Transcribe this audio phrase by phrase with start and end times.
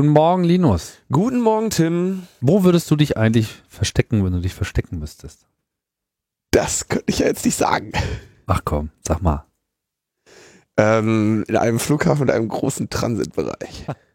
[0.00, 0.94] Guten Morgen, Linus.
[1.12, 2.22] Guten Morgen, Tim.
[2.40, 5.46] Wo würdest du dich eigentlich verstecken, wenn du dich verstecken müsstest?
[6.52, 7.92] Das könnte ich ja jetzt nicht sagen.
[8.46, 9.44] Ach komm, sag mal.
[10.78, 13.84] Ähm, in einem Flughafen mit einem großen Transitbereich.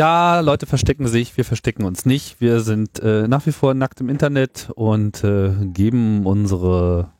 [0.00, 2.40] Ja, Leute verstecken sich, wir verstecken uns nicht.
[2.40, 7.12] Wir sind äh, nach wie vor nackt im Internet und äh, geben unsere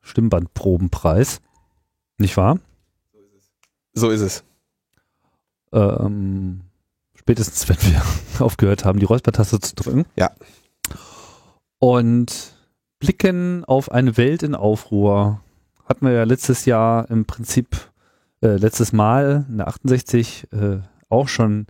[0.00, 1.40] Stimmbandproben preis.
[2.18, 2.58] Nicht wahr?
[3.92, 4.42] So ist es.
[5.72, 6.62] Ähm,
[7.14, 8.02] spätestens, wenn wir
[8.44, 10.06] aufgehört haben, die Räuspertaste zu drücken.
[10.16, 10.32] Ja.
[11.78, 12.56] Und
[12.98, 15.40] blicken auf eine Welt in Aufruhr.
[15.88, 17.76] Hatten wir ja letztes Jahr im Prinzip,
[18.42, 20.78] äh, letztes Mal in der 68 äh,
[21.08, 21.66] auch schon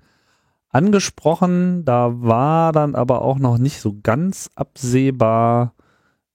[0.69, 1.85] angesprochen.
[1.85, 5.75] Da war dann aber auch noch nicht so ganz absehbar,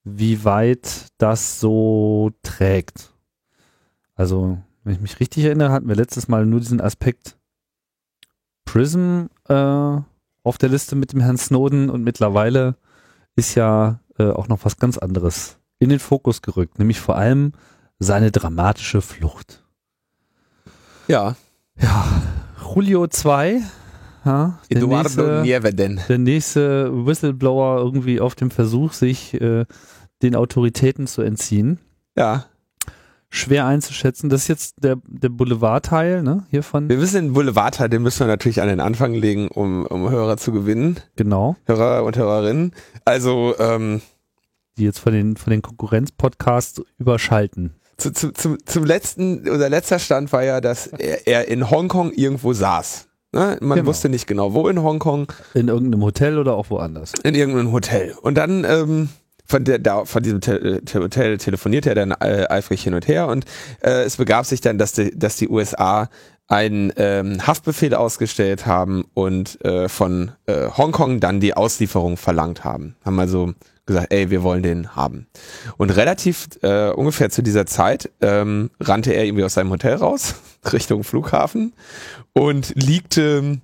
[0.04, 3.14] wie weit das so trägt.
[4.14, 7.38] Also, wenn ich mich richtig erinnere, hatten wir letztes Mal nur diesen Aspekt
[8.64, 10.00] Prism äh,
[10.44, 12.76] auf der Liste mit dem Herrn Snowden und mittlerweile
[13.36, 17.52] ist ja äh, auch noch was ganz anderes in den Fokus gerückt, nämlich vor allem
[17.98, 19.64] seine dramatische Flucht.
[21.08, 21.36] Ja.
[21.76, 22.22] Ja,
[22.74, 23.62] Julio 2,
[24.24, 26.00] ja, der, Eduardo nächste, Nieveden.
[26.08, 29.66] der nächste Whistleblower irgendwie auf dem Versuch, sich äh,
[30.22, 31.78] den Autoritäten zu entziehen.
[32.16, 32.46] Ja.
[33.28, 34.28] Schwer einzuschätzen.
[34.28, 36.44] Das ist jetzt der, der Boulevardteil, ne?
[36.50, 36.88] Hiervon.
[36.88, 40.36] Wir wissen den Boulevardteil, den müssen wir natürlich an den Anfang legen, um, um Hörer
[40.36, 41.00] zu gewinnen.
[41.16, 41.56] Genau.
[41.64, 42.72] Hörer und Hörerinnen.
[43.06, 44.02] Also, ähm,
[44.76, 47.74] Die jetzt von den, von den Konkurrenz-Podcasts überschalten.
[47.96, 52.12] Zu, zu, zum, zum letzten, oder letzter Stand war ja, dass er, er in Hongkong
[52.12, 53.08] irgendwo saß.
[53.32, 53.58] Ne?
[53.60, 53.88] Man Genau.
[53.88, 57.12] wusste nicht genau, wo in Hongkong, In irgendeinem Hotel oder auch woanders.
[57.22, 58.14] in irgendeinem Hotel.
[58.20, 59.08] Und dann ähm,
[59.46, 63.08] von, der, da, von diesem Te Te Hotel telefonierte er dann äh, eifrig hin und
[63.08, 63.44] her und
[63.82, 66.08] äh, es begab sich dann, dass die, dass die USA
[66.48, 72.96] einen ähm, Haftbefehl ausgestellt haben und äh, von äh, Hongkong dann die Auslieferung verlangt haben.
[73.04, 73.52] Haben also
[73.86, 75.26] gesagt, ey, wir wollen den haben.
[75.76, 80.36] Und relativ äh, ungefähr zu dieser Zeit ähm, rannte er irgendwie aus seinem Hotel raus,
[80.72, 81.72] Richtung Flughafen
[82.32, 83.60] und liegte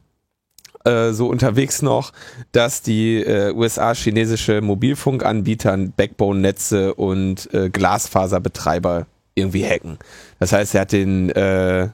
[0.84, 2.12] äh, so unterwegs noch,
[2.52, 9.98] dass die äh, USA chinesische Mobilfunkanbieter Backbone-Netze und äh, Glasfaserbetreiber irgendwie hacken.
[10.40, 11.88] Das heißt, er hat den äh,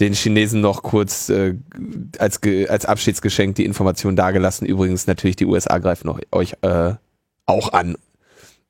[0.00, 1.54] den Chinesen noch kurz äh,
[2.18, 4.66] als, als Abschiedsgeschenk die Information dagelassen.
[4.66, 6.94] Übrigens natürlich die USA greifen auch, euch äh,
[7.46, 7.96] auch an.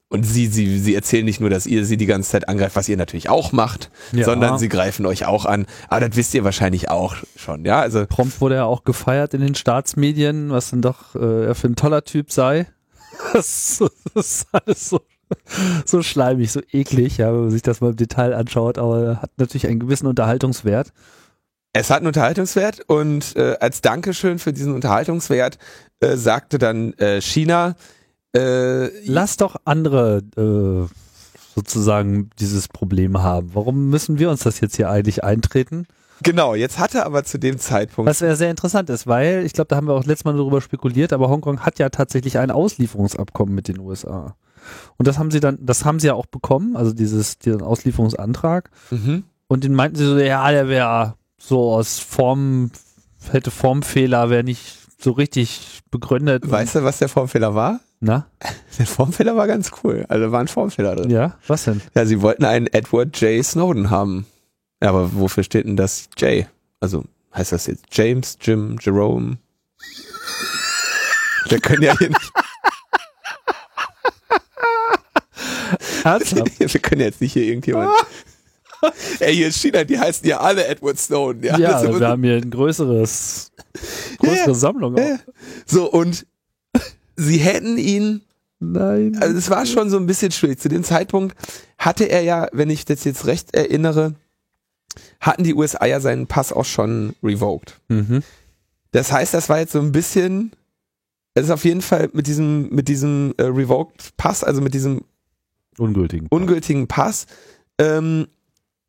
[0.08, 2.88] Und sie, sie, sie erzählen nicht nur, dass ihr sie die ganze Zeit angreift, was
[2.88, 4.24] ihr natürlich auch macht, Ja.
[4.24, 5.66] sondern sie greifen euch auch an.
[5.88, 7.80] Aber das wisst ihr wahrscheinlich auch schon, ja.
[7.80, 11.66] Also Prompt wurde er auch gefeiert in den Staatsmedien, was denn doch äh, er für
[11.66, 12.66] ein toller Typ sei.
[13.32, 13.82] Das,
[14.14, 15.00] das ist alles so,
[15.84, 19.30] so schleimig, so eklig, ja, wenn man sich das mal im Detail anschaut, aber hat
[19.38, 20.92] natürlich einen gewissen Unterhaltungswert.
[21.72, 25.58] Es hat einen Unterhaltungswert und äh, als Dankeschön für diesen Unterhaltungswert
[25.98, 27.74] äh, sagte dann äh, China,
[28.36, 30.92] äh, Lass doch andere äh,
[31.54, 33.50] sozusagen dieses Problem haben.
[33.54, 35.86] Warum müssen wir uns das jetzt hier eigentlich eintreten?
[36.22, 39.68] genau, jetzt hatte aber zu dem Zeitpunkt, Was ja sehr interessant ist, weil ich glaube,
[39.68, 43.54] da haben wir auch letztes Mal darüber spekuliert, aber Hongkong hat ja tatsächlich ein Auslieferungsabkommen
[43.54, 44.34] mit den USA.
[44.96, 48.70] Und das haben sie dann, das haben sie ja auch bekommen, also dieses, diesen Auslieferungsantrag.
[48.90, 49.24] mhm.
[49.48, 52.72] Und den meinten sie so, ja, der wäre so aus Form,
[53.30, 56.50] hätte Formfehler, wäre nicht so richtig begründet.
[56.50, 57.80] weißt du, was der Formfehler war?
[58.00, 58.26] Na?
[58.78, 61.10] Der Formfehler war ganz cool, also war ein Formfehler drin.
[61.10, 61.80] Ja, was denn?
[61.94, 63.44] Ja, sie wollten einen Edward J.
[63.44, 64.26] Snowden haben.
[64.82, 66.46] Ja, aber wofür steht denn das J?
[66.80, 69.38] Also heißt das jetzt James, Jim, Jerome?
[71.48, 72.32] Wir können ja hier nicht,
[76.72, 77.90] wir können jetzt nicht hier irgendjemand.
[79.20, 81.42] Ey, hier ist China, die heißen ja alle Edward Snowden.
[81.42, 83.52] Ja, Ja, wir haben hier ein größeres,
[84.18, 84.54] größere Ja.
[84.54, 84.96] Sammlung.
[84.96, 85.18] Ja.
[85.66, 86.26] So, und
[87.16, 88.22] sie hätten ihn
[88.58, 89.18] Nein.
[89.20, 90.58] Also es war schon so ein bisschen schwierig.
[90.58, 91.36] Zu dem Zeitpunkt
[91.78, 94.14] hatte er ja, wenn ich das jetzt recht erinnere,
[95.20, 97.78] hatten die USA ja seinen Pass auch schon revoked.
[97.88, 98.22] Mhm.
[98.92, 100.52] Das heißt, das war jetzt so ein bisschen,
[101.34, 105.02] es ist auf jeden Fall mit diesem, mit diesem äh, revoked Pass, also mit diesem
[105.76, 106.26] Ungültigen.
[106.30, 107.26] ungültigen Pass,
[107.78, 108.26] ähm,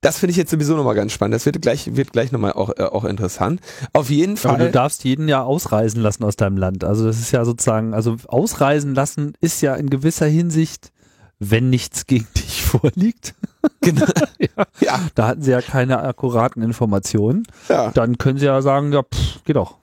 [0.02, 1.36] das finde ich jetzt sowieso nochmal ganz spannend.
[1.36, 3.62] Das wird gleich, wird gleich nochmal auch, äh, auch interessant.
[3.94, 4.72] Auf jeden Aber du Fall.
[4.72, 6.84] darfst jeden ja ausreisen lassen aus deinem Land.
[6.84, 10.92] Also das ist ja sozusagen, also ausreisen lassen ist ja in gewisser Hinsicht
[11.40, 13.36] wenn nichts gegen dich vorliegt.
[13.82, 14.06] Genau.
[14.40, 14.66] ja.
[14.80, 17.44] Ja, Da hatten sie ja keine akkuraten Informationen.
[17.70, 17.92] ja.
[17.92, 19.78] Dann können sie ja sagen, ja, pff, geh doch.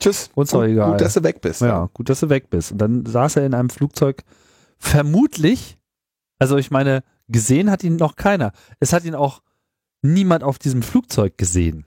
[0.00, 0.30] Tschüss.
[0.34, 0.92] Uns doch egal.
[0.92, 1.60] Gut, dass du weg bist.
[1.62, 2.72] Ja, gut, dass du weg bist.
[2.72, 4.22] Und dann saß er in einem Flugzeug,
[4.78, 5.78] vermutlich,
[6.38, 8.52] also ich meine, gesehen hat ihn noch keiner.
[8.80, 9.42] Es hat ihn auch
[10.02, 11.86] niemand auf diesem Flugzeug gesehen.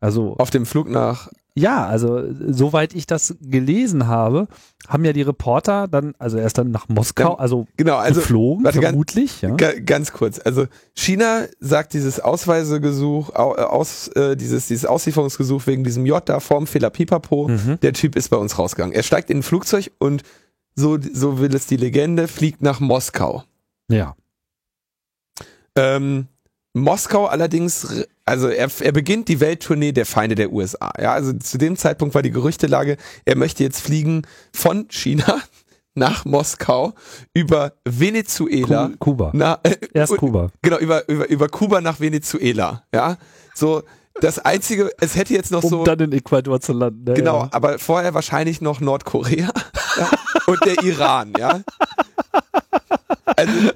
[0.00, 1.30] Also Auf dem Flug nach.
[1.54, 2.22] ja, also
[2.52, 4.48] soweit ich das gelesen habe,
[4.86, 8.80] haben ja die Reporter dann, also erst dann nach Moskau, also, Genau, also geflogen, warte,
[8.80, 9.54] ganz- vermutlich, ja.
[9.56, 10.38] Ga ganz kurz.
[10.44, 16.28] Also China sagt dieses Ausreisegesuch, au, äh, aus, äh, dieses, dieses Auslieferungsgesuch wegen diesem J
[16.28, 17.48] da Formfehler Pipapo.
[17.48, 17.78] Mhm.
[17.80, 18.94] Der Typ ist bei uns rausgegangen.
[18.94, 20.22] Er steigt in ein Flugzeug und
[20.74, 23.44] so, so will es die Legende, fliegt nach Moskau.
[23.90, 24.16] Ja.
[25.76, 26.26] Ähm,
[26.76, 30.92] Moskau allerdings, also er, er beginnt die Welttournee der Feinde der USA.
[31.00, 34.22] Ja, also zu dem Zeitpunkt war die Gerüchtelage, er möchte jetzt fliegen
[34.52, 35.40] von China
[35.94, 36.94] nach Moskau
[37.32, 38.88] über Venezuela.
[38.88, 39.30] Ku- Kuba.
[39.34, 40.50] Na, äh, Erst Kuba.
[40.62, 42.82] Genau, über, über, über Kuba nach Venezuela.
[42.92, 43.16] Ja,
[43.54, 43.82] so
[44.20, 45.84] das einzige, es hätte jetzt noch Um so.
[45.84, 47.04] dann in Ecuador zu landen.
[47.06, 49.50] Ja, Genau, aber vorher wahrscheinlich noch Nordkorea
[49.98, 50.10] ja,
[50.46, 51.60] und der Iran, ja.
[53.36, 53.70] Also,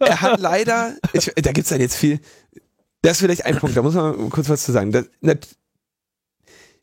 [0.00, 2.20] er hat leider, ich, da gibt's dann jetzt viel,
[3.02, 4.92] das ist vielleicht ein Punkt, da muss man kurz was zu sagen.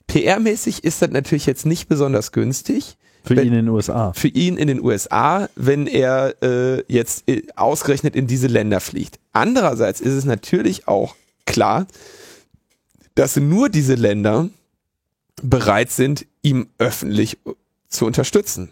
[0.08, 4.14] PR-mäßig ist das natürlich jetzt nicht besonders günstig Für wenn- ihn in den USA.
[4.14, 9.20] für ihn in den USA, wenn er äh, jetzt äh, ausgerechnet in diese Länder fliegt.
[9.32, 11.16] Andererseits ist es natürlich auch
[11.46, 11.88] klar,
[13.16, 14.50] dass nur diese Länder
[15.42, 17.38] bereit sind, ihm öffentlich
[17.88, 18.70] zu unterstützen.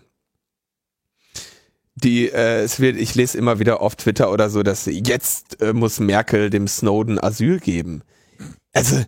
[1.96, 5.74] Die, äh, es wird, ich lese immer wieder auf Twitter oder so, dass jetzt äh,
[5.74, 8.02] muss Merkel dem Snowden Asyl geben.
[8.74, 9.04] Also,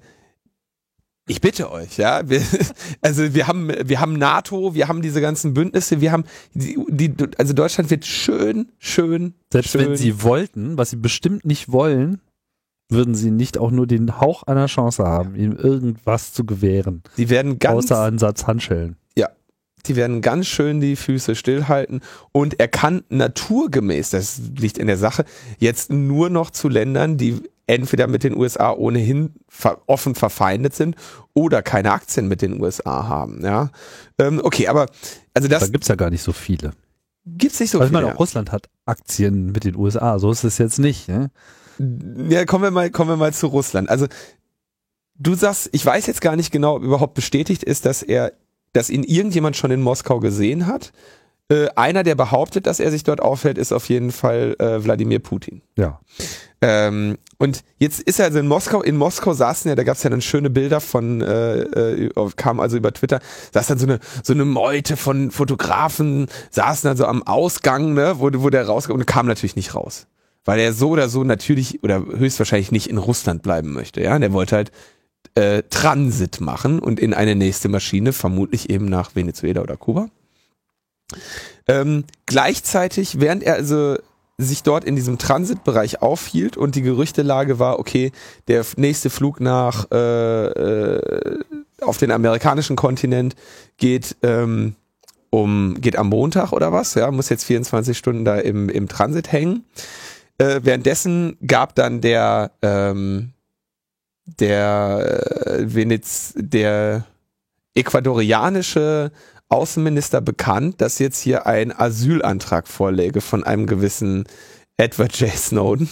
[1.26, 2.28] ich bitte euch, ja.
[2.28, 2.42] Wir,
[3.02, 7.14] also wir haben, wir haben NATO, wir haben diese ganzen Bündnisse, wir haben die, die
[7.38, 9.90] also Deutschland wird schön, schön, Selbst schön.
[9.90, 12.20] wenn sie wollten, was sie bestimmt nicht wollen,
[12.90, 17.02] würden sie nicht auch nur den Hauch einer Chance haben, ihm irgendwas zu gewähren.
[17.18, 18.98] die werden ganz, außer Ansatz Handschellen.
[19.86, 22.02] Die werden ganz schön die Füße stillhalten
[22.32, 25.26] und er kann naturgemäß, das liegt in der Sache,
[25.60, 29.34] jetzt nur noch zu Ländern, die entweder mit den USA ohnehin
[29.88, 30.96] offen verfeindet sind
[31.34, 33.44] oder keine Aktien mit den USA haben.
[33.44, 33.72] Ja,
[34.20, 34.88] ähm, okay, aber
[35.34, 36.72] also Da das gibt's ja gar nicht so viele.
[37.26, 38.02] gibt's nicht so Also ich viel.
[38.04, 41.08] meine, auch Russland hat Aktien mit den USA, so ist es jetzt nicht.
[41.08, 41.32] Ne?
[42.30, 43.90] Ja, kommen wir mal, kommen wir mal zu Russland.
[43.90, 44.08] Also
[45.16, 48.34] du sagst, ich weiß jetzt gar nicht genau, ob überhaupt bestätigt ist, dass er,
[48.74, 50.92] dass ihn irgendjemand schon in Moskau gesehen hat.
[51.50, 55.20] Äh, einer, der behauptet, dass er sich dort aufhält, ist auf jeden Fall äh, Wladimir
[55.20, 55.62] Putin.
[55.78, 56.00] Ja.
[56.62, 58.82] Ähm, und jetzt ist er also in Moskau.
[58.82, 62.62] In Moskau saßen ja, da gab es ja dann schöne Bilder von, äh, äh, kam
[62.62, 63.20] also über Twitter,
[63.52, 68.16] saß dann so eine so eine Meute von Fotografen, saßen dann so am Ausgang, ne,
[68.20, 70.08] wo, wo der rauskommt und kam natürlich nicht raus.
[70.46, 74.02] Weil er so oder so natürlich oder höchstwahrscheinlich nicht in Russland bleiben möchte.
[74.02, 74.72] Ja, der wollte halt
[75.36, 80.08] äh, Transit machen und in eine nächste Maschine, vermutlich eben nach Venezuela oder Kuba.
[81.68, 83.98] Ähm, gleichzeitig, während er also
[84.38, 88.12] sich dort in diesem Transitbereich aufhielt und die Gerüchtelage war, okay,
[88.48, 91.40] der nächste Flug nach äh, äh,
[91.82, 93.36] auf den amerikanischen Kontinent
[93.78, 94.76] geht ähm,
[95.30, 99.32] um geht am Montag oder was, ja, muss jetzt 24 Stunden da im, im Transit
[99.32, 99.66] hängen.
[100.38, 103.33] Äh, währenddessen gab dann der ähm,
[104.26, 107.06] der äh, Venez der
[107.76, 109.12] ecuadorianische
[109.50, 114.26] Außenminister bekannt, dass jetzt hier ein Asylantrag vorläge von einem gewissen
[114.78, 115.32] Edward J.
[115.32, 115.90] Snowden.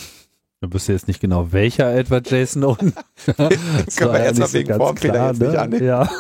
[0.62, 2.48] Du wüsste jetzt nicht genau, welcher Edward J.
[2.48, 2.94] Snowden.
[3.26, 3.36] Das
[3.96, 5.60] Können wir ja erst mal nicht so wegen Formfehler klar, jetzt nicht ne?
[5.60, 5.86] annehmen.
[5.86, 6.10] Ja.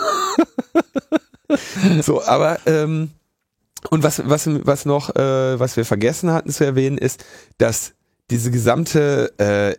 [2.01, 3.11] So, aber ähm,
[3.89, 7.25] und was was was noch äh, was wir vergessen hatten zu erwähnen ist,
[7.57, 7.93] dass
[8.29, 9.75] diese gesamte äh,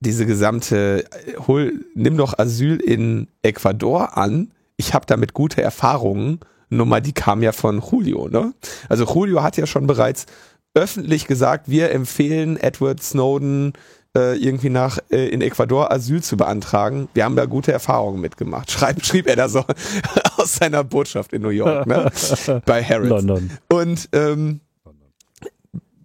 [0.00, 4.50] diese gesamte äh, hol nimm doch Asyl in Ecuador an.
[4.76, 6.40] Ich habe damit gute Erfahrungen.
[6.70, 8.54] Nummer, die kam ja von Julio, ne?
[8.88, 10.26] Also Julio hat ja schon bereits
[10.74, 13.72] öffentlich gesagt, wir empfehlen Edward Snowden
[14.16, 17.08] äh, irgendwie nach äh, in Ecuador Asyl zu beantragen.
[17.14, 18.70] Wir haben da gute Erfahrungen mitgemacht.
[18.70, 19.64] Schreib, schrieb er da so
[20.36, 22.10] aus seiner Botschaft in New York, ne?
[22.66, 23.08] Bei Harrods.
[23.08, 23.50] London.
[23.68, 24.60] Und ähm,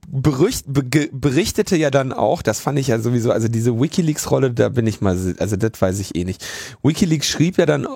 [0.08, 4.70] berücht, be, berichtete ja dann auch, das fand ich ja sowieso, also diese WikiLeaks-Rolle, da
[4.70, 6.46] bin ich mal, also das weiß ich eh nicht.
[6.84, 7.88] WikiLeaks schrieb ja dann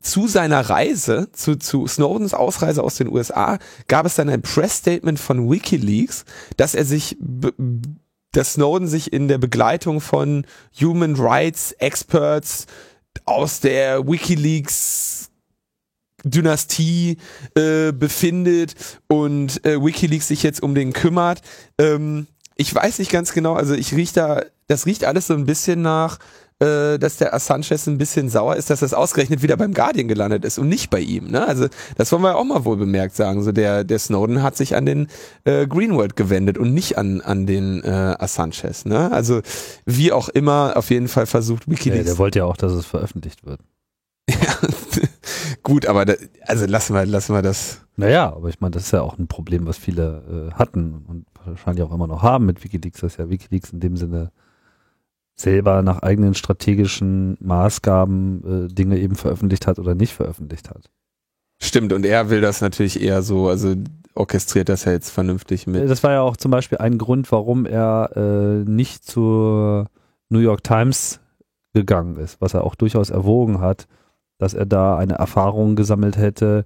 [0.00, 5.18] zu seiner Reise, zu, zu Snowdens Ausreise aus den USA, gab es dann ein Press-Statement
[5.18, 6.24] von WikiLeaks,
[6.56, 7.16] dass er sich,
[8.32, 10.46] dass Snowden sich in der Begleitung von
[10.80, 12.66] Human Rights Experts
[13.24, 15.17] aus der WikiLeaks
[16.24, 17.18] Dynastie
[17.54, 18.74] äh, befindet
[19.06, 21.42] und äh, WikiLeaks sich jetzt um den kümmert.
[21.78, 25.46] Ähm, ich weiß nicht ganz genau, also ich riech da, das riecht alles so ein
[25.46, 26.18] bisschen nach,
[26.60, 30.08] äh, dass der Assange jetzt ein bisschen sauer ist, dass das ausgerechnet wieder beim Guardian
[30.08, 31.30] gelandet ist und nicht bei ihm.
[31.30, 31.46] Ne?
[31.46, 33.44] Also das wollen wir auch mal wohl bemerkt sagen.
[33.44, 35.06] So der, der Snowden hat sich an den
[35.44, 38.72] äh, Greenwald gewendet und nicht an, an den äh, Assange.
[38.84, 39.12] Ne?
[39.12, 39.40] Also
[39.86, 41.98] wie auch immer, auf jeden Fall versucht WikiLeaks.
[41.98, 43.60] Ja, der wollte ja auch, dass es veröffentlicht wird.
[44.28, 44.36] Ja,
[45.68, 46.14] gut, aber da,
[46.46, 47.86] also lassen wir, lassen wir das.
[47.96, 51.26] Naja, aber ich meine, das ist ja auch ein Problem, was viele äh, hatten und
[51.44, 54.32] wahrscheinlich auch immer noch haben mit Wikileaks, dass ja Wikileaks in dem Sinne
[55.34, 60.90] selber nach eigenen strategischen Maßgaben äh, Dinge eben veröffentlicht hat oder nicht veröffentlicht hat.
[61.60, 63.74] Stimmt, und er will das natürlich eher so, also
[64.14, 65.88] orchestriert das ja jetzt vernünftig mit.
[65.88, 69.86] Das war ja auch zum Beispiel ein Grund, warum er äh, nicht zur
[70.28, 71.20] New York Times
[71.74, 73.86] gegangen ist, was er auch durchaus erwogen hat,
[74.38, 76.64] dass er da eine Erfahrung gesammelt hätte,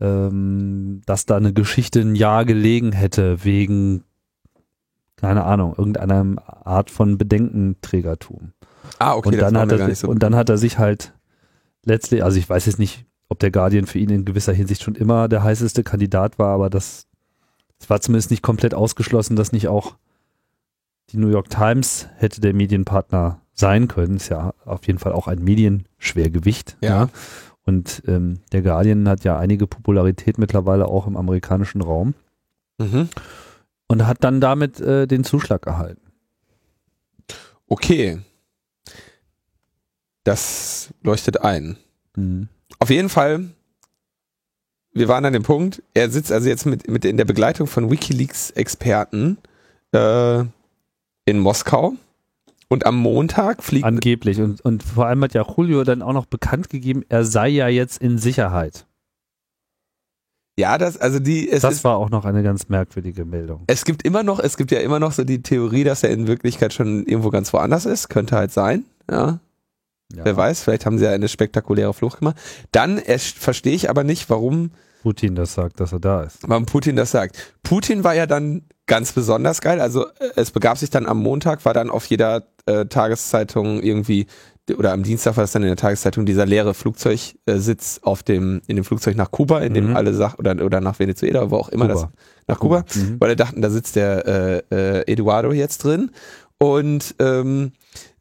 [0.00, 4.04] ähm, dass da eine Geschichte ein Jahr gelegen hätte wegen,
[5.16, 8.52] keine Ahnung, irgendeiner Art von Bedenkenträgertum.
[8.98, 9.28] Ah, okay.
[9.28, 11.12] Und dann, hat er, so und dann hat er sich halt
[11.84, 14.94] letztlich, also ich weiß jetzt nicht, ob der Guardian für ihn in gewisser Hinsicht schon
[14.94, 17.06] immer der heißeste Kandidat war, aber das,
[17.78, 19.96] das war zumindest nicht komplett ausgeschlossen, dass nicht auch
[21.10, 24.16] die New York Times hätte der Medienpartner sein können.
[24.16, 26.76] Ist ja auf jeden Fall auch ein Medienschwergewicht.
[26.80, 26.88] Ja.
[26.88, 27.08] ja.
[27.64, 32.14] Und ähm, der Guardian hat ja einige Popularität mittlerweile auch im amerikanischen Raum.
[32.78, 33.08] Mhm.
[33.86, 36.00] Und hat dann damit äh, den Zuschlag erhalten.
[37.68, 38.20] Okay.
[40.24, 41.76] Das leuchtet ein.
[42.16, 42.48] Mhm.
[42.78, 43.50] Auf jeden Fall,
[44.92, 47.90] wir waren an dem Punkt, er sitzt also jetzt mit, mit in der Begleitung von
[47.90, 49.38] Wikileaks-Experten
[49.92, 50.40] äh,
[51.24, 51.94] in Moskau
[52.70, 53.84] und am Montag fliegt.
[53.84, 54.40] Angeblich.
[54.40, 57.68] Und, und vor allem hat ja Julio dann auch noch bekannt gegeben, er sei ja
[57.68, 58.86] jetzt in Sicherheit.
[60.56, 61.48] Ja, das, also die.
[61.50, 63.64] das ist, war auch noch eine ganz merkwürdige Meldung.
[63.66, 66.26] Es gibt immer noch, es gibt ja immer noch so die Theorie, dass er in
[66.26, 68.08] Wirklichkeit schon irgendwo ganz woanders ist.
[68.08, 69.40] Könnte halt sein, ja.
[70.14, 70.24] ja.
[70.24, 72.36] Wer weiß, vielleicht haben sie ja eine spektakuläre Flucht gemacht.
[72.72, 74.70] Dann verstehe ich aber nicht, warum
[75.02, 76.38] Putin das sagt, dass er da ist.
[76.46, 77.54] Warum Putin das sagt.
[77.62, 79.80] Putin war ja dann ganz besonders geil.
[79.80, 84.26] Also äh, es begab sich dann am Montag, war dann auf jeder äh, Tageszeitung irgendwie
[84.78, 88.76] oder am Dienstag war es dann in der Tageszeitung dieser leere Flugzeugsitz auf dem in
[88.76, 89.96] dem Flugzeug nach Kuba, in dem mhm.
[89.96, 92.00] alle Sachen oder oder nach Venezuela, wo auch immer Kuba.
[92.00, 92.10] das
[92.46, 93.04] nach Kuba, Kuba.
[93.04, 93.16] Mhm.
[93.20, 96.10] weil er dachten, da sitzt der äh, äh, Eduardo jetzt drin
[96.58, 97.72] und ähm,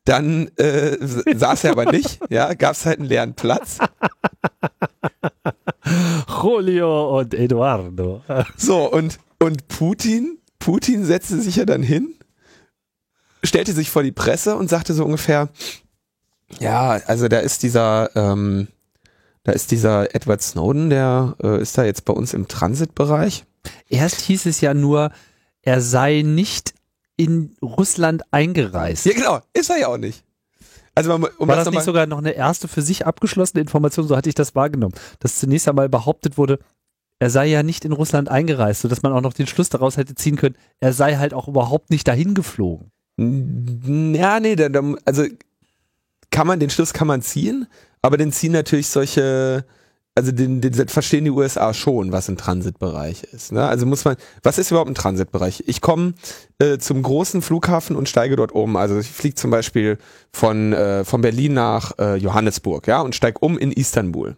[0.06, 0.98] dann äh,
[1.36, 3.78] saß er aber nicht, ja, gab es halt einen leeren Platz.
[6.42, 8.22] Julio und Eduardo.
[8.58, 12.16] So, und, und Putin Putin setzte sich ja dann hin,
[13.44, 15.50] stellte sich vor die Presse und sagte so ungefähr,
[16.60, 18.68] ja, also da ist dieser, ähm,
[19.44, 23.46] da ist dieser Edward Snowden, der äh, ist da jetzt bei uns im Transitbereich.
[23.88, 25.12] Erst hieß es ja nur,
[25.62, 26.74] er sei nicht
[27.20, 29.06] in Russland eingereist.
[29.06, 30.24] Ja, genau, ist er ja auch nicht.
[30.96, 34.08] Also man, um War das, das nicht sogar noch eine erste für sich abgeschlossene Information?
[34.08, 36.60] So hatte ich das wahrgenommen, dass zunächst einmal behauptet wurde,
[37.20, 40.16] er sei ja nicht in Russland eingereist, sodass man auch noch den Schluss daraus hätte
[40.16, 42.90] ziehen können, er sei halt auch überhaupt nicht dahin geflogen.
[43.18, 44.56] Ja, nee,
[45.04, 45.26] also
[46.32, 47.68] kann man, den Schluss kann man ziehen,
[48.02, 49.66] aber den ziehen natürlich solche,
[50.20, 53.54] also den, den verstehen die USA schon, was ein Transitbereich ist.
[53.54, 53.66] Ne?
[53.66, 55.64] Also muss man, was ist überhaupt ein Transitbereich?
[55.66, 56.14] Ich komme
[56.60, 58.76] äh, zum großen Flughafen und steige dort um.
[58.76, 59.98] Also ich fliege zum Beispiel
[60.34, 64.36] von, äh, von Berlin nach äh, Johannesburg, ja, und steige um in Istanbul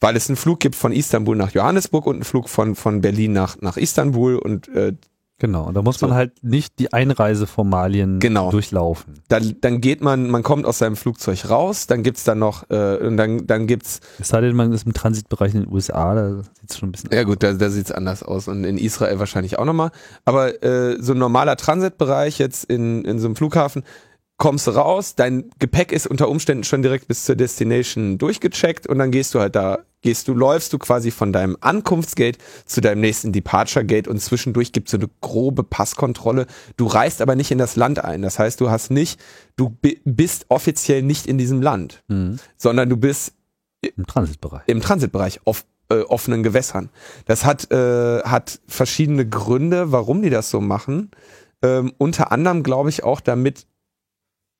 [0.00, 3.32] weil es einen Flug gibt von Istanbul nach Johannesburg und einen Flug von, von Berlin
[3.32, 4.92] nach, nach Istanbul und äh,
[5.40, 6.08] Genau, und da muss so.
[6.08, 8.50] man halt nicht die Einreiseformalien genau.
[8.50, 9.14] durchlaufen.
[9.28, 12.96] Dann, dann geht man, man kommt aus seinem Flugzeug raus, dann gibt's da noch, äh,
[12.96, 14.00] und dann, dann gibt's.
[14.18, 17.10] Es sei denn, man ist im Transitbereich in den USA, da sieht's schon ein bisschen
[17.12, 19.92] Ja gut, da, da sieht's anders aus und in Israel wahrscheinlich auch nochmal.
[20.24, 23.84] Aber äh, so ein normaler Transitbereich jetzt in, in so einem Flughafen,
[24.38, 28.98] kommst du raus, dein Gepäck ist unter Umständen schon direkt bis zur Destination durchgecheckt und
[28.98, 33.00] dann gehst du halt da gehst du, läufst du quasi von deinem Ankunftsgate zu deinem
[33.00, 36.46] nächsten Departure Gate und zwischendurch gibt es so eine grobe Passkontrolle.
[36.76, 38.22] Du reist aber nicht in das Land ein.
[38.22, 39.20] Das heißt, du hast nicht,
[39.56, 42.38] du bist offiziell nicht in diesem Land, mhm.
[42.56, 43.34] sondern du bist
[43.80, 44.62] im Transitbereich.
[44.66, 46.90] Im Transitbereich auf äh, offenen Gewässern.
[47.26, 51.10] Das hat, äh, hat verschiedene Gründe, warum die das so machen.
[51.62, 53.66] Ähm, unter anderem glaube ich auch, damit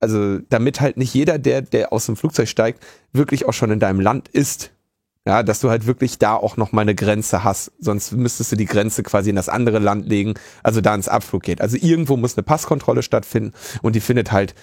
[0.00, 3.80] also damit halt nicht jeder, der, der aus dem Flugzeug steigt, wirklich auch schon in
[3.80, 4.70] deinem Land ist.
[5.28, 7.70] Ja, dass du halt wirklich da auch noch mal eine Grenze hast.
[7.78, 10.32] Sonst müsstest du die Grenze quasi in das andere Land legen,
[10.62, 11.60] also da ins Abflug geht.
[11.60, 14.54] Also irgendwo muss eine Passkontrolle stattfinden und die findet halt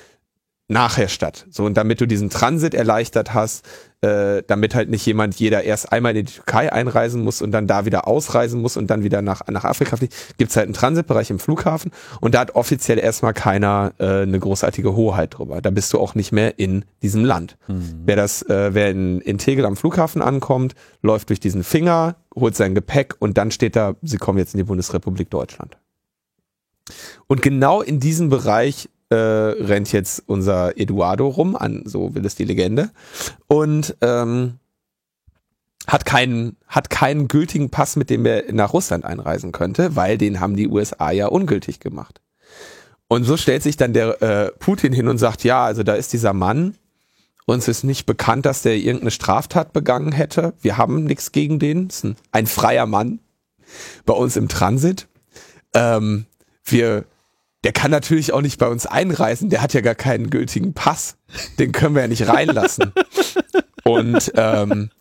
[0.68, 1.46] nachher statt.
[1.52, 3.64] So, und damit du diesen Transit erleichtert hast,
[4.06, 7.66] äh, damit halt nicht jemand jeder erst einmal in die Türkei einreisen muss und dann
[7.66, 11.32] da wieder ausreisen muss und dann wieder nach, nach Afrika fliegt, gibt's halt einen Transitbereich
[11.32, 15.60] im Flughafen und da hat offiziell erstmal keiner äh, eine großartige Hoheit drüber.
[15.62, 17.58] Da bist du auch nicht mehr in diesem Land.
[17.68, 18.04] Mhm.
[18.06, 22.56] Wer das, äh, wer in, in Tegel am Flughafen ankommt, läuft durch diesen Finger, holt
[22.56, 25.78] sein Gepäck und dann steht da, sie kommen jetzt in die Bundesrepublik Deutschland.
[27.26, 32.36] Und genau in diesem Bereich äh, rennt jetzt unser Eduardo rum, an, so will es
[32.36, 32.92] die Legende.
[33.48, 34.60] Und ähm,
[35.88, 40.40] hat keinen, hat keinen gültigen Pass, mit dem er nach Russland einreisen könnte, weil den
[40.40, 42.22] haben die USA ja ungültig gemacht.
[43.08, 46.12] Und so stellt sich dann der äh, Putin hin und sagt, ja, also da ist
[46.12, 46.76] dieser Mann,
[47.46, 50.54] uns ist nicht bekannt, dass der irgendeine Straftat begangen hätte.
[50.62, 51.88] Wir haben nichts gegen den.
[51.88, 53.20] Ist ein, ein freier Mann
[54.06, 55.08] bei uns im Transit.
[55.76, 56.26] Ähm,
[56.64, 57.06] wir
[57.66, 61.18] der kann natürlich auch nicht bei uns einreisen, der hat ja gar keinen gültigen Pass.
[61.58, 62.94] Den können wir ja nicht reinlassen.
[63.84, 64.92] Und ähm,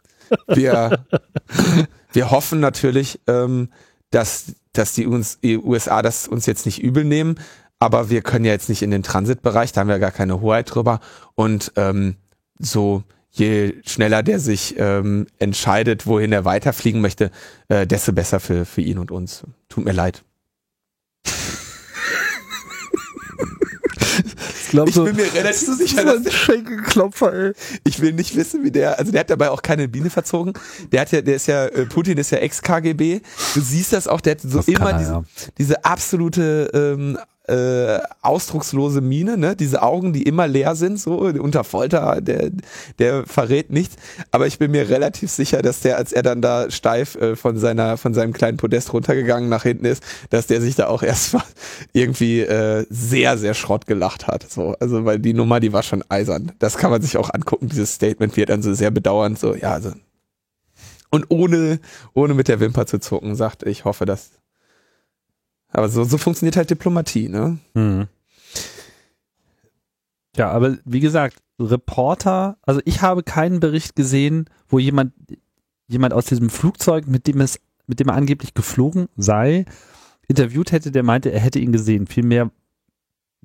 [0.47, 1.05] wir,
[2.15, 3.69] wir hoffen natürlich, ähm,
[4.11, 7.35] dass, dass die, uns, die USA das uns jetzt nicht übel nehmen,
[7.81, 10.75] aber wir können ja jetzt nicht in den Transitbereich, da haben wir gar keine Hoheit
[10.75, 11.01] drüber.
[11.35, 12.17] Und ähm,
[12.59, 17.31] so je schneller der sich ähm, entscheidet, wohin er weiterfliegen möchte,
[17.69, 19.45] äh, desto besser für, für ihn und uns.
[19.69, 20.25] Tut mir leid.
[24.75, 27.53] Glaub, ich so, bin mir relativ sicher, dass der Schenkelklopfer, ey.
[27.85, 30.53] Ich will nicht wissen, wie der, also der hat dabei auch keine Biene verzogen.
[30.93, 33.21] Der hat ja, der ist ja, äh, Putin ist ja Ex-KGB.
[33.55, 35.25] Du siehst das auch, der hat so das immer er, diese, ja.
[35.59, 39.55] diese absolute ähm, äh, ausdruckslose Miene, ne?
[39.55, 42.51] Diese Augen, die immer leer sind, so unter Folter, der,
[42.99, 43.97] der verrät nichts.
[44.31, 47.59] Aber ich bin mir relativ sicher, dass der, als er dann da steif äh, von
[47.59, 51.45] seiner, von seinem kleinen Podest runtergegangen nach hinten ist, dass der sich da auch erstmal
[51.93, 54.51] irgendwie äh, sehr, sehr Schrott gelacht hat.
[54.51, 56.53] So, also weil die Nummer, die war schon eisern.
[56.59, 57.69] Das kann man sich auch angucken.
[57.69, 59.93] Dieses Statement wird dann so sehr bedauernd, so ja, also
[61.11, 61.79] und ohne,
[62.13, 64.33] ohne mit der Wimper zu zucken, sagt, ich hoffe, dass
[65.75, 67.59] aber so, so funktioniert halt Diplomatie, ne?
[67.75, 68.07] Mhm.
[70.37, 75.13] Ja, aber wie gesagt, Reporter, also ich habe keinen Bericht gesehen, wo jemand,
[75.89, 79.65] jemand aus diesem Flugzeug, mit dem es, mit dem er angeblich geflogen sei,
[80.29, 82.07] interviewt hätte, der meinte, er hätte ihn gesehen.
[82.07, 82.51] Vielmehr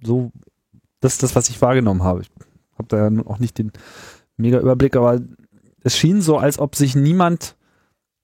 [0.01, 0.31] so,
[0.99, 2.21] das ist das, was ich wahrgenommen habe.
[2.21, 2.29] Ich
[2.77, 3.71] habe da ja auch nicht den
[4.37, 5.19] mega Überblick, aber
[5.81, 7.55] es schien so, als ob sich niemand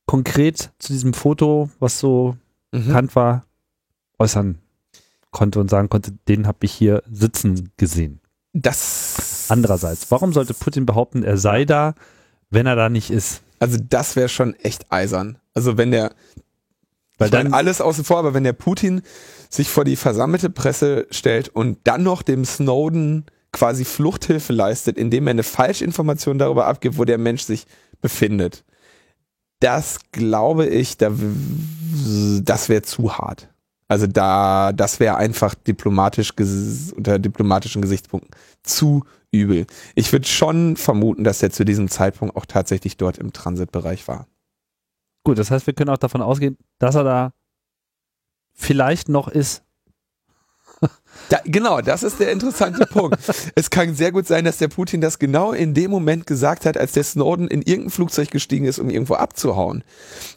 [0.05, 2.37] konkret zu diesem Foto, was so
[2.71, 2.85] mhm.
[2.85, 3.45] bekannt war,
[4.19, 4.59] äußern
[5.31, 8.21] konnte und sagen konnte, den habe ich hier sitzen gesehen.
[8.53, 9.47] Das.
[9.49, 11.93] Andererseits, warum sollte Putin behaupten, er sei da,
[12.49, 13.41] wenn er da nicht ist?
[13.59, 15.37] Also das wäre schon echt eisern.
[15.53, 16.13] Also wenn der,
[17.17, 19.01] weil dann alles außen vor, aber wenn der Putin
[19.49, 25.27] sich vor die versammelte Presse stellt und dann noch dem Snowden quasi Fluchthilfe leistet, indem
[25.27, 27.65] er eine Falschinformation darüber abgibt, wo der Mensch sich
[28.01, 28.65] befindet.
[29.59, 31.11] Das glaube ich, da,
[32.41, 33.49] das wäre zu hart.
[33.87, 36.31] Also da, das wäre einfach diplomatisch
[36.95, 38.31] unter diplomatischen Gesichtspunkten
[38.63, 39.67] zu übel.
[39.93, 44.27] Ich würde schon vermuten, dass er zu diesem Zeitpunkt auch tatsächlich dort im Transitbereich war.
[45.23, 47.33] Gut, das heißt, wir können auch davon ausgehen, dass er da
[48.53, 49.64] vielleicht noch ist.
[51.29, 53.17] Da, genau, das ist der interessante Punkt.
[53.55, 56.77] Es kann sehr gut sein, dass der Putin das genau in dem Moment gesagt hat,
[56.77, 59.83] als der Snowden in irgendein Flugzeug gestiegen ist, um irgendwo abzuhauen.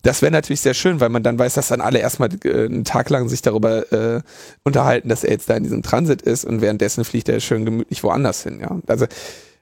[0.03, 2.85] Das wäre natürlich sehr schön, weil man dann weiß, dass dann alle erstmal äh, einen
[2.85, 4.23] Tag lang sich darüber äh,
[4.65, 8.03] unterhalten, dass er jetzt da in diesem Transit ist und währenddessen fliegt er schön gemütlich
[8.03, 8.61] woanders hin.
[8.61, 9.07] Ja, also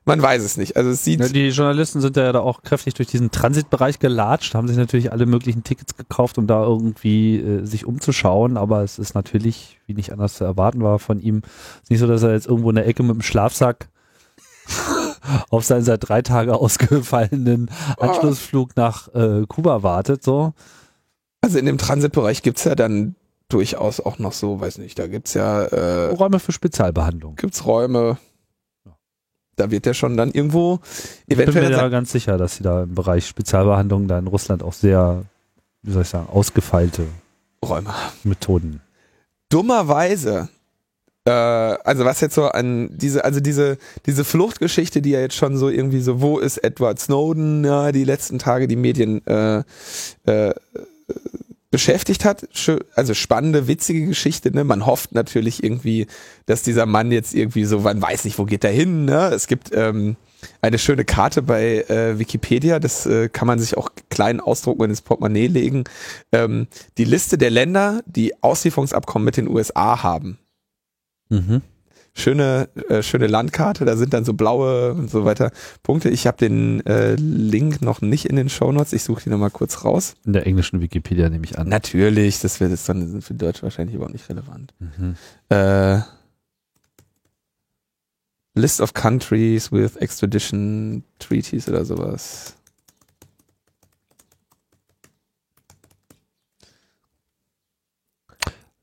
[0.07, 0.77] man weiß es nicht.
[0.77, 1.21] Also es sieht.
[1.21, 5.11] Ja, die Journalisten sind ja da auch kräftig durch diesen Transitbereich gelatscht, haben sich natürlich
[5.11, 8.57] alle möglichen Tickets gekauft, um da irgendwie äh, sich umzuschauen.
[8.57, 11.43] Aber es ist natürlich, wie nicht anders zu erwarten war von ihm,
[11.83, 13.89] ist nicht so, dass er jetzt irgendwo in der Ecke mit dem Schlafsack
[15.51, 20.23] auf seinen seit drei Tagen ausgefallenen Anschlussflug nach äh, Kuba wartet.
[20.23, 20.55] So.
[21.41, 23.17] Also in dem Transitbereich gibt's ja dann
[23.49, 27.35] durchaus auch noch so, weiß nicht, da gibt's ja äh, Räume für Spezialbehandlung.
[27.37, 28.19] Gibt's Räume,
[29.57, 30.81] da wird er schon dann irgendwo
[31.27, 31.49] eventuell.
[31.49, 34.63] Ich bin mir da ganz sicher, dass sie da im Bereich Spezialbehandlung da in Russland
[34.63, 35.25] auch sehr,
[35.83, 37.07] wie soll ich sagen, ausgefeilte
[37.65, 37.93] Räume
[38.23, 38.81] Methoden.
[39.49, 40.49] Dummerweise,
[41.25, 45.57] äh, also was jetzt so an diese, also diese, diese Fluchtgeschichte, die ja jetzt schon
[45.57, 49.63] so irgendwie so, wo ist Edward Snowden, ja, die letzten Tage die Medien äh,
[50.27, 50.55] äh,
[51.71, 52.47] beschäftigt hat.
[52.95, 54.51] Also spannende, witzige Geschichte.
[54.51, 54.65] Ne?
[54.65, 56.07] Man hofft natürlich irgendwie,
[56.47, 59.05] dass dieser Mann jetzt irgendwie so, man weiß nicht, wo geht er hin.
[59.05, 59.31] Ne?
[59.35, 60.17] Es gibt ähm,
[60.61, 64.91] eine schöne Karte bei äh, Wikipedia, das äh, kann man sich auch klein ausdrucken und
[64.91, 65.85] ins Portemonnaie legen.
[66.33, 70.39] Ähm, die Liste der Länder, die Auslieferungsabkommen mit den USA haben.
[71.29, 71.63] Mhm.
[72.17, 75.53] Schöne, äh, schöne Landkarte, da sind dann so blaue und so weiter
[75.83, 76.09] Punkte.
[76.09, 79.85] Ich habe den äh, Link noch nicht in den Shownotes, ich suche die nochmal kurz
[79.85, 80.15] raus.
[80.25, 81.69] In der englischen Wikipedia nehme ich an.
[81.69, 84.73] Natürlich, das wird jetzt dann für Deutsch wahrscheinlich überhaupt nicht relevant.
[84.79, 85.15] Mhm.
[85.51, 86.01] Äh,
[88.55, 92.56] List of countries with extradition treaties oder sowas.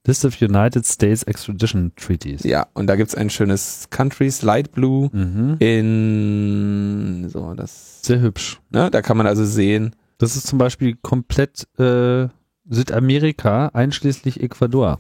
[0.05, 2.43] List of United States Extradition Treaties.
[2.43, 5.55] Ja, und da gibt's ein schönes Countries Light Blue Mhm.
[5.59, 8.01] in so das.
[8.01, 8.59] Sehr hübsch.
[8.69, 9.95] Ne, da kann man also sehen.
[10.17, 12.27] Das ist zum Beispiel komplett äh,
[12.69, 14.97] Südamerika, einschließlich Ecuador.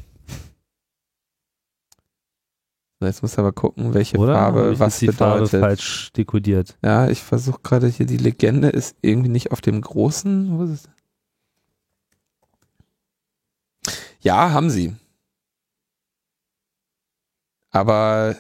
[3.01, 4.33] So, Jetzt muss aber gucken, welche Oder?
[4.35, 5.59] Farbe was die Farbe bedeutet.
[5.59, 6.77] falsch dekodiert.
[6.83, 10.57] Ja, ich versuche gerade hier, die Legende ist irgendwie nicht auf dem großen.
[10.57, 10.89] Wo ist es?
[14.23, 14.95] Ja, haben sie.
[17.71, 18.35] Aber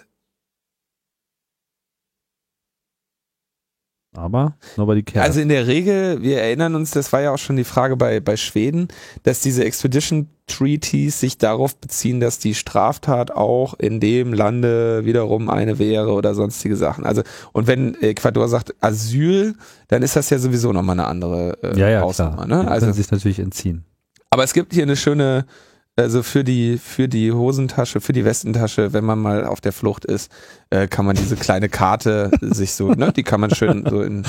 [4.15, 5.25] Aber nobody cares.
[5.27, 8.19] Also in der Regel, wir erinnern uns, das war ja auch schon die Frage bei,
[8.19, 8.89] bei Schweden,
[9.23, 15.49] dass diese Expedition Treaties sich darauf beziehen, dass die Straftat auch in dem Lande wiederum
[15.49, 17.05] eine wäre oder sonstige Sachen.
[17.07, 19.55] Also, und wenn Ecuador sagt Asyl,
[19.87, 22.45] dann ist das ja sowieso nochmal eine andere äh, ja, ja, Hausnummer.
[22.45, 22.47] klar.
[22.47, 22.61] Ne?
[22.61, 23.83] Die Also, können sich natürlich entziehen.
[24.29, 25.47] aber es gibt hier eine schöne,
[25.95, 30.05] also für die, für die Hosentasche, für die Westentasche, wenn man mal auf der Flucht
[30.05, 30.31] ist,
[30.69, 34.23] äh, kann man diese kleine Karte sich so, ne, die kann man schön so in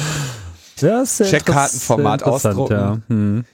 [0.76, 2.72] Checkkartenformat ausdrucken.
[2.72, 2.98] Ja.
[3.08, 3.44] Hm.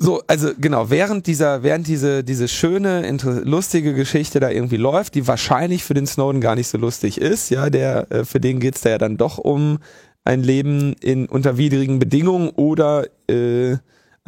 [0.00, 3.10] So, also genau, während dieser, während diese, diese schöne,
[3.42, 7.50] lustige Geschichte da irgendwie läuft, die wahrscheinlich für den Snowden gar nicht so lustig ist,
[7.50, 9.80] ja, der, äh, für den geht's da ja dann doch um
[10.24, 13.78] ein Leben in unter widrigen Bedingungen oder äh,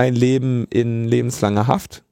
[0.01, 2.03] ein Leben in lebenslanger Haft.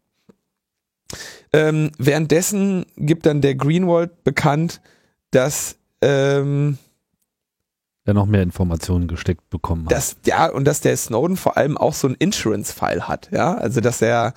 [1.54, 4.82] Ähm, währenddessen gibt dann der Greenwald bekannt,
[5.30, 6.76] dass ähm,
[8.06, 9.92] Der noch mehr Informationen gesteckt bekommen hat.
[9.92, 13.80] dass ja und dass der Snowden vor allem auch so ein Insurance-File hat, ja, also
[13.80, 14.34] dass er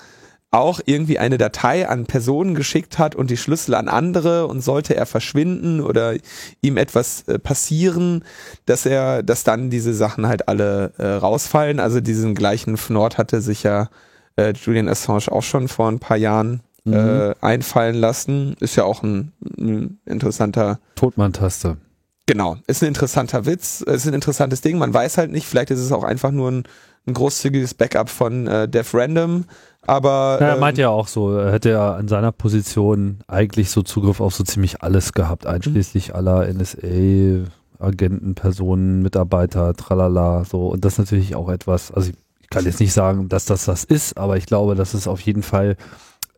[0.51, 4.95] auch irgendwie eine Datei an Personen geschickt hat und die Schlüssel an andere und sollte
[4.95, 6.15] er verschwinden oder
[6.61, 8.23] ihm etwas äh, passieren,
[8.65, 11.79] dass er, dass dann diese Sachen halt alle äh, rausfallen.
[11.79, 13.89] Also diesen gleichen Fnord hatte sich ja
[14.35, 16.93] äh, Julian Assange auch schon vor ein paar Jahren Mhm.
[16.93, 18.55] äh, einfallen lassen.
[18.59, 21.77] Ist ja auch ein, ein interessanter Todmann-Taste.
[22.25, 24.77] Genau, ist ein interessanter Witz, ist ein interessantes Ding.
[24.77, 26.63] Man weiß halt nicht, vielleicht ist es auch einfach nur ein,
[27.05, 29.45] ein großzügiges Backup von äh, Def Random,
[29.85, 33.71] aber Ja, er ähm, meint ja auch so, er hätte ja in seiner Position eigentlich
[33.71, 40.67] so Zugriff auf so ziemlich alles gehabt, einschließlich aller NSA, Agenten, Personen, Mitarbeiter, tralala, so.
[40.67, 43.65] Und das ist natürlich auch etwas, also ich, ich kann jetzt nicht sagen, dass das
[43.65, 45.77] das ist, aber ich glaube, dass es auf jeden Fall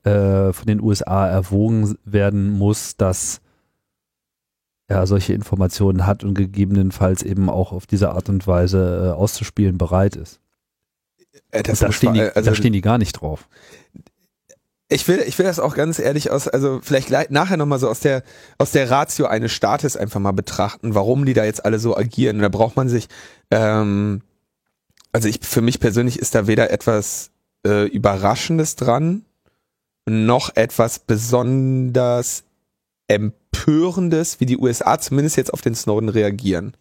[0.04, 3.42] äh, von den USA erwogen werden muss, dass
[4.88, 9.78] er solche Informationen hat und gegebenenfalls eben auch auf diese Art und Weise äh, auszuspielen
[9.78, 10.40] bereit ist.
[11.52, 13.48] Äh, das da, stehen die, also, da stehen die gar nicht drauf.
[14.90, 18.00] ich will, ich will das auch ganz ehrlich aus, also vielleicht nachher nochmal so aus
[18.00, 18.24] der,
[18.58, 22.40] aus der Ratio eines Staates einfach mal betrachten, warum die da jetzt alle so agieren.
[22.40, 23.08] Da braucht man sich,
[23.52, 24.22] ähm,
[25.12, 27.32] also ich, für mich persönlich ist da weder etwas
[27.66, 29.26] äh, Überraschendes dran,
[30.06, 32.44] noch etwas besonders
[33.08, 36.76] Empörendes, wie die USA zumindest jetzt auf den Snowden reagieren.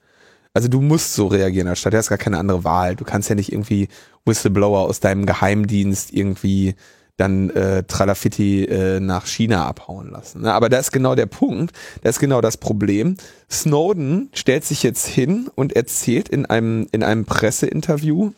[0.55, 2.95] Also du musst so reagieren als Staat, du hast gar keine andere Wahl.
[2.97, 3.88] Du kannst ja nicht irgendwie
[4.25, 6.75] Whistleblower aus deinem Geheimdienst irgendwie
[7.17, 10.43] dann äh, Tralafitti äh, nach China abhauen lassen.
[10.43, 10.53] Ne?
[10.53, 13.17] Aber da ist genau der Punkt, da ist genau das Problem.
[13.51, 18.33] Snowden stellt sich jetzt hin und erzählt in einem, in einem Presseinterview,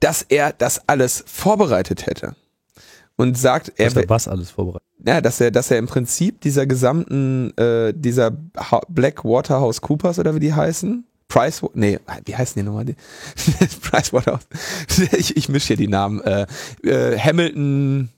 [0.00, 2.36] dass er das alles vorbereitet hätte.
[3.20, 4.86] Und sagt, er, wär- was alles vorbereitet.
[5.04, 8.30] ja, dass er, dass er im Prinzip dieser gesamten, äh, dieser
[8.88, 12.86] Black Waterhouse Coopers oder wie die heißen, Price, nee, wie heißen die nochmal?
[12.86, 12.94] Die?
[13.82, 14.46] Price Waterhouse.
[15.18, 16.20] ich, ich mische hier die Namen.
[16.22, 16.46] Äh,
[16.84, 18.08] äh, Hamilton.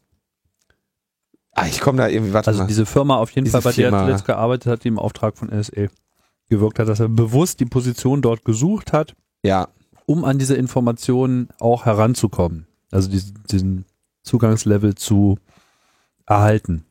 [1.52, 2.66] Ah, ich komme da irgendwie, warte Also mal.
[2.68, 3.98] diese Firma auf jeden Diese Fall, bei der Firma.
[4.02, 5.86] er zuletzt gearbeitet hat, die im Auftrag von NSA
[6.48, 9.68] gewirkt hat, dass er bewusst die Position dort gesucht hat, ja,
[10.06, 12.66] um an diese Informationen auch heranzukommen.
[12.92, 13.84] Also diesen, diesen
[14.22, 15.38] Zugangslevel zu
[16.26, 16.85] erhalten.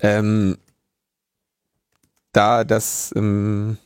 [0.00, 0.58] ähm,
[2.32, 3.76] da das ähm,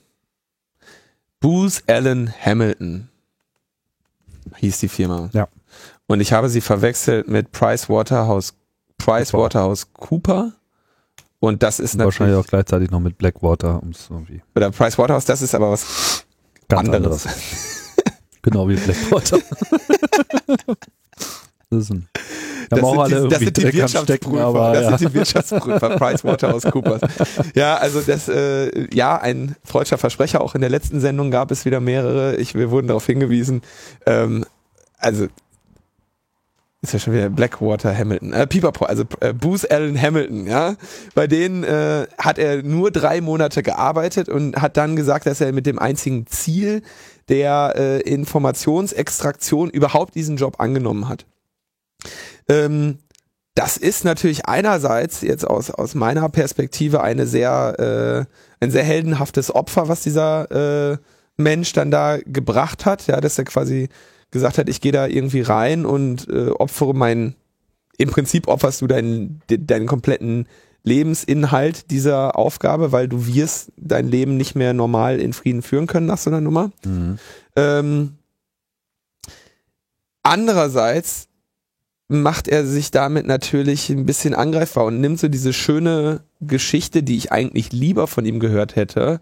[1.41, 3.09] Booz Allen Hamilton
[4.57, 5.29] hieß die Firma.
[5.33, 5.49] Ja.
[6.07, 8.55] Und ich habe sie verwechselt mit Price Waterhouse,
[8.99, 9.45] Price Cooper.
[9.45, 10.53] Waterhouse Cooper.
[11.41, 14.97] Und das ist Wahrscheinlich natürlich, auch gleichzeitig noch mit Blackwater, um es irgendwie oder Price
[14.97, 16.25] Waterhouse, das ist aber was
[16.69, 17.27] ganz anderes.
[17.27, 17.83] anderes.
[18.43, 19.41] Genau wie Blackwater.
[21.71, 22.09] Das ein
[22.71, 24.45] Das sind, die, das sind die Wirtschaftsprüfer.
[24.45, 24.99] aber das ja.
[24.99, 27.01] sind die Wirtschaftsprüfer, PricewaterhouseCoopers.
[27.55, 30.41] ja, also das, äh, ja, ein freudscher Versprecher.
[30.41, 32.37] Auch in der letzten Sendung gab es wieder mehrere.
[32.37, 33.63] Ich, wir wurden darauf hingewiesen.
[34.07, 34.45] Ähm,
[34.99, 35.29] also
[36.83, 40.77] ist ja schon wieder Blackwater Hamilton, äh, Pipapo, also äh, Booth Allen Hamilton, ja.
[41.15, 45.53] Bei denen äh, hat er nur drei Monate gearbeitet und hat dann gesagt, dass er
[45.53, 46.83] mit dem einzigen Ziel
[47.29, 51.27] der äh, Informationsextraktion überhaupt diesen Job angenommen hat.
[52.49, 52.99] Ähm,
[53.55, 58.29] das ist natürlich einerseits jetzt aus, aus meiner Perspektive eine sehr,
[58.61, 60.99] äh, ein sehr heldenhaftes Opfer, was dieser äh,
[61.39, 63.89] Mensch dann da gebracht hat, ja, dass er quasi
[64.31, 67.35] gesagt hat, ich gehe da irgendwie rein und äh, opfere mein,
[67.97, 70.47] im Prinzip opferst du deinen, de, deinen kompletten
[70.83, 76.07] Lebensinhalt dieser Aufgabe, weil du wirst dein Leben nicht mehr normal in Frieden führen können
[76.07, 76.71] nach so einer Nummer.
[76.85, 77.19] Mhm.
[77.57, 78.19] Ähm,
[80.23, 81.29] andererseits
[82.09, 87.17] macht er sich damit natürlich ein bisschen angreifbar und nimmt so diese schöne Geschichte, die
[87.17, 89.21] ich eigentlich lieber von ihm gehört hätte,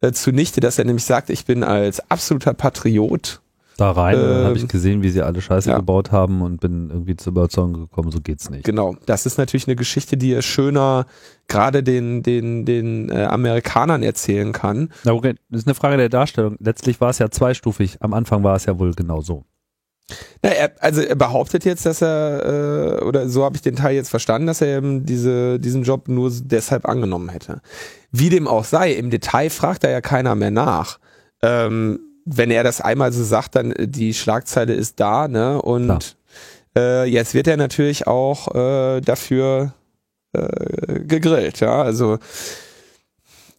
[0.00, 3.40] äh, zunichte, dass er nämlich sagt, ich bin als absoluter Patriot
[3.76, 5.76] Da rein und dann habe ich Ähm, gesehen, wie sie alle Scheiße ja.
[5.76, 8.64] gebaut haben und bin irgendwie zur Überzeugung gekommen, so geht's nicht.
[8.64, 11.06] Genau, das ist natürlich eine Geschichte, die er schöner
[11.48, 14.88] gerade den, den, den äh, Amerikanern erzählen kann.
[15.04, 16.56] Na, okay, das ist eine Frage der Darstellung.
[16.60, 17.98] Letztlich war es ja zweistufig.
[18.00, 19.44] Am Anfang war es ja wohl genau so.
[20.42, 23.94] Na, er, also er behauptet jetzt, dass er, äh, oder so habe ich den Teil
[23.94, 27.60] jetzt verstanden, dass er eben diese, diesen Job nur deshalb angenommen hätte.
[28.10, 30.98] Wie dem auch sei, im Detail fragt da ja keiner mehr nach.
[31.42, 35.60] Ähm, wenn er das einmal so sagt, dann äh, die Schlagzeile ist da, ne?
[35.60, 36.16] Und
[36.76, 39.74] äh, jetzt wird er natürlich auch äh, dafür
[40.32, 41.82] äh, gegrillt, ja.
[41.82, 42.18] Also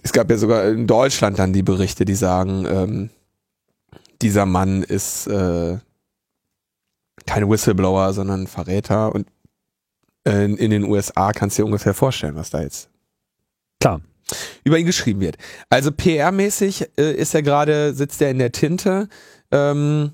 [0.01, 3.09] es gab ja sogar in Deutschland dann die Berichte, die sagen, ähm,
[4.21, 5.77] dieser Mann ist äh,
[7.25, 9.13] kein Whistleblower, sondern Verräter.
[9.13, 9.27] Und
[10.27, 12.89] äh, in den USA kannst du dir ungefähr vorstellen, was da jetzt
[13.79, 14.01] Klar.
[14.63, 15.37] über ihn geschrieben wird.
[15.69, 19.09] Also PR-mäßig äh, ist er gerade, sitzt er in der Tinte.
[19.51, 20.11] Ähm,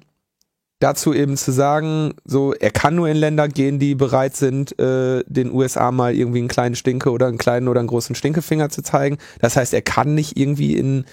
[0.80, 5.24] dazu eben zu sagen, so er kann nur in Länder gehen, die bereit sind, äh,
[5.28, 8.82] den USA mal irgendwie einen kleinen Stinke oder einen kleinen oder einen großen Stinkefinger zu
[8.82, 9.18] zeigen.
[9.40, 11.06] Das heißt, er kann nicht irgendwie in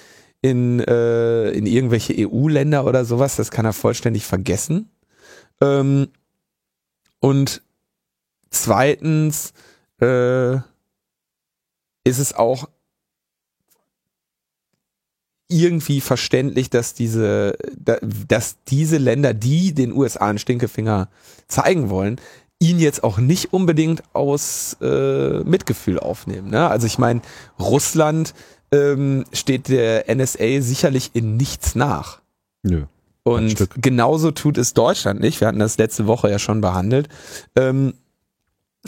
[0.42, 4.90] in, äh, in irgendwelche EU-Länder oder sowas, das kann er vollständig vergessen.
[5.61, 6.09] Ähm,
[7.21, 7.62] und
[8.51, 9.53] zweitens
[10.01, 10.55] äh,
[12.05, 12.69] ist es auch
[15.49, 21.09] irgendwie verständlich, dass diese, da- dass diese Länder, die den USA einen Stinkefinger
[21.47, 22.21] zeigen wollen,
[22.59, 26.51] ihn jetzt auch nicht unbedingt aus äh, Mitgefühl aufnehmen.
[26.51, 26.69] Ne?
[26.69, 27.21] Also ich meine,
[27.61, 28.35] Russland
[28.73, 32.21] ähm, steht der NSA sicherlich in nichts nach.
[32.62, 32.87] Nö.
[33.27, 35.41] Und genauso tut es Deutschland nicht.
[35.41, 37.09] Wir hatten das letzte Woche ja schon behandelt.
[37.57, 37.95] Ähm,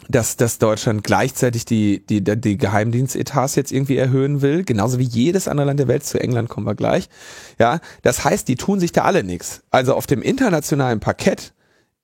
[0.09, 5.05] dass, dass Deutschland gleichzeitig die, die, die die Geheimdienstetats jetzt irgendwie erhöhen will, genauso wie
[5.05, 7.09] jedes andere Land der Welt, zu England kommen wir gleich.
[7.59, 9.64] Ja, das heißt, die tun sich da alle nichts.
[9.70, 11.53] Also auf dem internationalen Parkett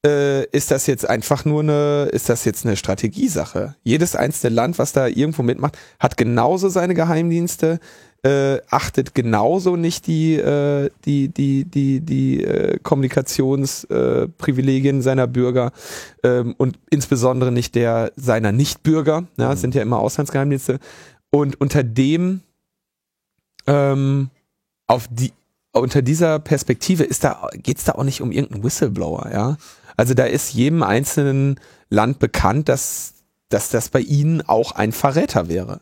[0.05, 3.75] äh, ist das jetzt einfach nur eine, ist das jetzt eine Strategiesache.
[3.83, 7.81] Jedes einzelne Land, was da irgendwo mitmacht, hat genauso seine Geheimdienste,
[8.23, 15.73] äh, achtet genauso nicht die, äh, die, die, die, die äh, Kommunikationsprivilegien äh, seiner Bürger
[16.23, 19.27] ähm, und insbesondere nicht der seiner Nichtbürger.
[19.37, 20.79] Ja, es sind ja immer Auslandsgeheimdienste.
[21.31, 22.41] Und unter dem,
[23.67, 24.31] ähm,
[24.87, 25.33] auf die,
[25.81, 29.57] unter dieser Perspektive ist da, geht's da auch nicht um irgendeinen Whistleblower, ja.
[29.97, 33.15] Also da ist jedem einzelnen Land bekannt, dass,
[33.49, 35.81] dass das bei ihnen auch ein Verräter wäre.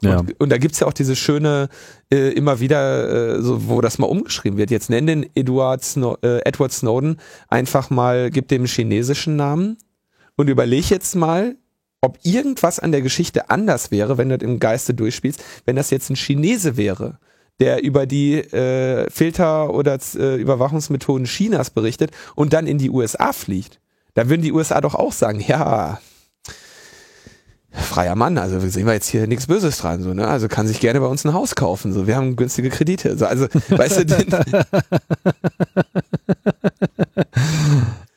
[0.00, 0.18] Ja.
[0.18, 1.68] Und, und da gibt's ja auch diese schöne,
[2.12, 4.70] äh, immer wieder, äh, so, wo das mal umgeschrieben wird.
[4.70, 9.76] Jetzt nenn den Edward, Snow, äh, Edward Snowden einfach mal, gib dem chinesischen Namen
[10.36, 11.56] und überleg jetzt mal,
[12.00, 15.90] ob irgendwas an der Geschichte anders wäre, wenn du das im Geiste durchspielst, wenn das
[15.90, 17.18] jetzt ein Chinese wäre,
[17.60, 23.32] der über die äh, Filter- oder äh, Überwachungsmethoden Chinas berichtet und dann in die USA
[23.32, 23.80] fliegt.
[24.14, 26.00] Da würden die USA doch auch sagen, ja,
[27.70, 30.26] freier Mann, also sehen wir jetzt hier nichts Böses dran, so, ne?
[30.26, 33.26] Also kann sich gerne bei uns ein Haus kaufen, so, wir haben günstige Kredite, so,
[33.26, 34.54] also, weißt du,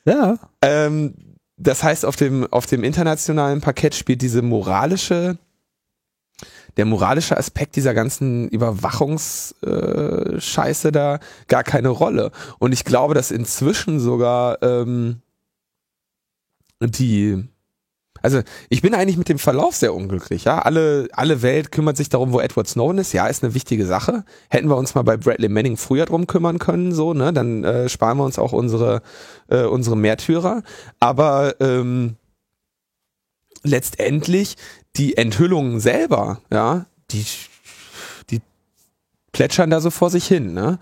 [0.06, 0.38] Ja.
[0.64, 1.14] ähm,
[1.58, 5.38] das heißt, auf dem, auf dem internationalen Parkett spielt diese moralische,
[6.78, 12.32] der moralische Aspekt dieser ganzen Überwachungsscheiße äh, da gar keine Rolle.
[12.60, 15.22] Und ich glaube, dass inzwischen sogar ähm,
[16.82, 17.44] die
[18.24, 20.46] Also ich bin eigentlich mit dem Verlauf sehr unglücklich.
[20.46, 23.14] Ja, alle alle Welt kümmert sich darum, wo Edward Snowden ist.
[23.14, 24.24] Ja, ist eine wichtige Sache.
[24.50, 27.90] Hätten wir uns mal bei Bradley Manning früher drum kümmern können, so ne, dann äh,
[27.90, 29.02] sparen wir uns auch unsere
[29.50, 30.64] äh, unsere Märtyrer.
[31.00, 32.16] Aber ähm,
[33.64, 34.56] letztendlich
[34.96, 37.26] die Enthüllungen selber, ja, die
[38.30, 38.42] die
[39.32, 40.54] plätschern da so vor sich hin.
[40.54, 40.80] Ne?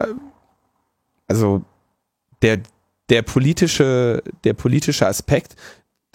[0.00, 0.20] Ähm,
[1.26, 1.62] also
[2.42, 2.60] der
[3.10, 5.56] der politische der politische Aspekt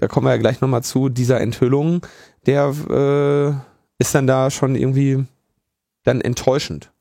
[0.04, 2.06] da kommen wir ja gleich nochmal zu, dieser Enthüllung,
[2.46, 3.54] der äh,
[4.00, 5.26] ist dann da schon irgendwie
[6.04, 6.92] dann enttäuschend.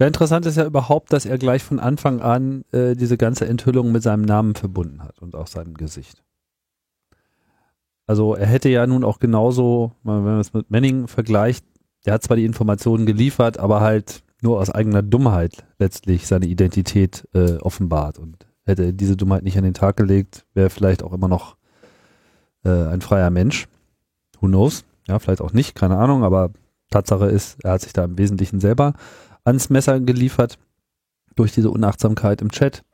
[0.00, 3.92] Ja, interessant ist ja überhaupt, dass er gleich von Anfang an äh, diese ganze Enthüllung
[3.92, 6.24] mit seinem Namen verbunden hat und auch seinem Gesicht.
[8.08, 11.64] Also er hätte ja nun auch genauso, wenn man es mit Manning vergleicht,
[12.06, 17.28] der hat zwar die Informationen geliefert, aber halt nur aus eigener Dummheit letztlich seine Identität
[17.34, 18.18] äh, offenbart.
[18.18, 21.56] Und hätte er diese Dummheit nicht an den Tag gelegt, wäre vielleicht auch immer noch
[22.64, 23.68] äh, ein freier Mensch.
[24.40, 24.84] Who knows?
[25.06, 26.50] Ja, vielleicht auch nicht, keine Ahnung, aber
[26.90, 28.94] Tatsache ist, er hat sich da im Wesentlichen selber
[29.44, 30.58] ans Messer geliefert
[31.36, 32.84] durch diese Unachtsamkeit im Chat.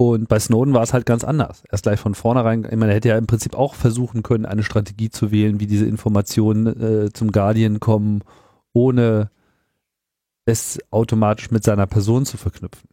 [0.00, 1.62] Und bei Snowden war es halt ganz anders.
[1.70, 4.62] Erst gleich von vornherein, ich meine, er hätte ja im Prinzip auch versuchen können, eine
[4.62, 8.24] Strategie zu wählen, wie diese Informationen äh, zum Guardian kommen,
[8.72, 9.30] ohne
[10.46, 12.88] es automatisch mit seiner Person zu verknüpfen.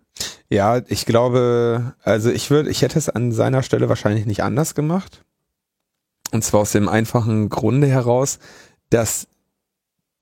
[0.50, 4.76] Ja, ich glaube, also ich würde, ich hätte es an seiner Stelle wahrscheinlich nicht anders
[4.76, 5.24] gemacht.
[6.34, 8.38] Und zwar aus dem einfachen Grunde heraus,
[8.89, 9.30] dass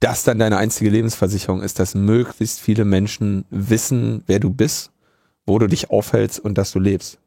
[0.02, 4.92] das dann deine einzige Lebensversicherung ist, dass möglichst viele Menschen wissen, wer du bist,
[5.46, 7.20] wo du dich aufhältst und dass du lebst.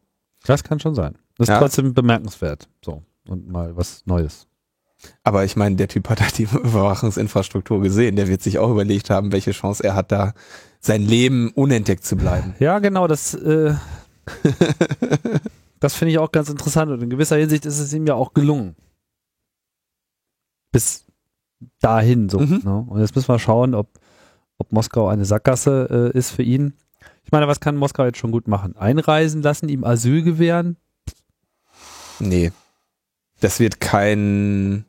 [0.45, 1.17] Das kann schon sein.
[1.37, 1.59] Das ist ja.
[1.59, 2.69] trotzdem bemerkenswert.
[2.85, 3.03] So.
[3.29, 4.47] Und mal was Neues.
[5.23, 8.17] Aber ich meine, der Typ hat halt die Überwachungsinfrastruktur gesehen.
[8.17, 10.33] Der wird sich auch überlegt haben, welche Chance er hat, da
[10.81, 12.55] sein Leben unentdeckt zu bleiben.
[12.59, 13.75] Ja, genau, das, äh,
[15.81, 18.33] das finde ich auch ganz interessant und in gewisser Hinsicht ist es ihm ja auch
[18.33, 18.77] gelungen.
[20.71, 21.05] Bis
[21.81, 22.39] dahin so.
[22.39, 22.61] Mhm.
[22.65, 22.87] Ne?
[22.89, 23.89] Und jetzt müssen wir schauen, ob,
[24.59, 26.75] ob Moskau eine Sackgasse äh, ist für ihn.
[27.29, 28.75] Ich meine, was kann Moskau jetzt schon gut machen?
[28.79, 30.79] Einreisen lassen, ihm Asyl gewähren?
[32.21, 32.53] Nee.
[33.43, 34.87] Das wird kein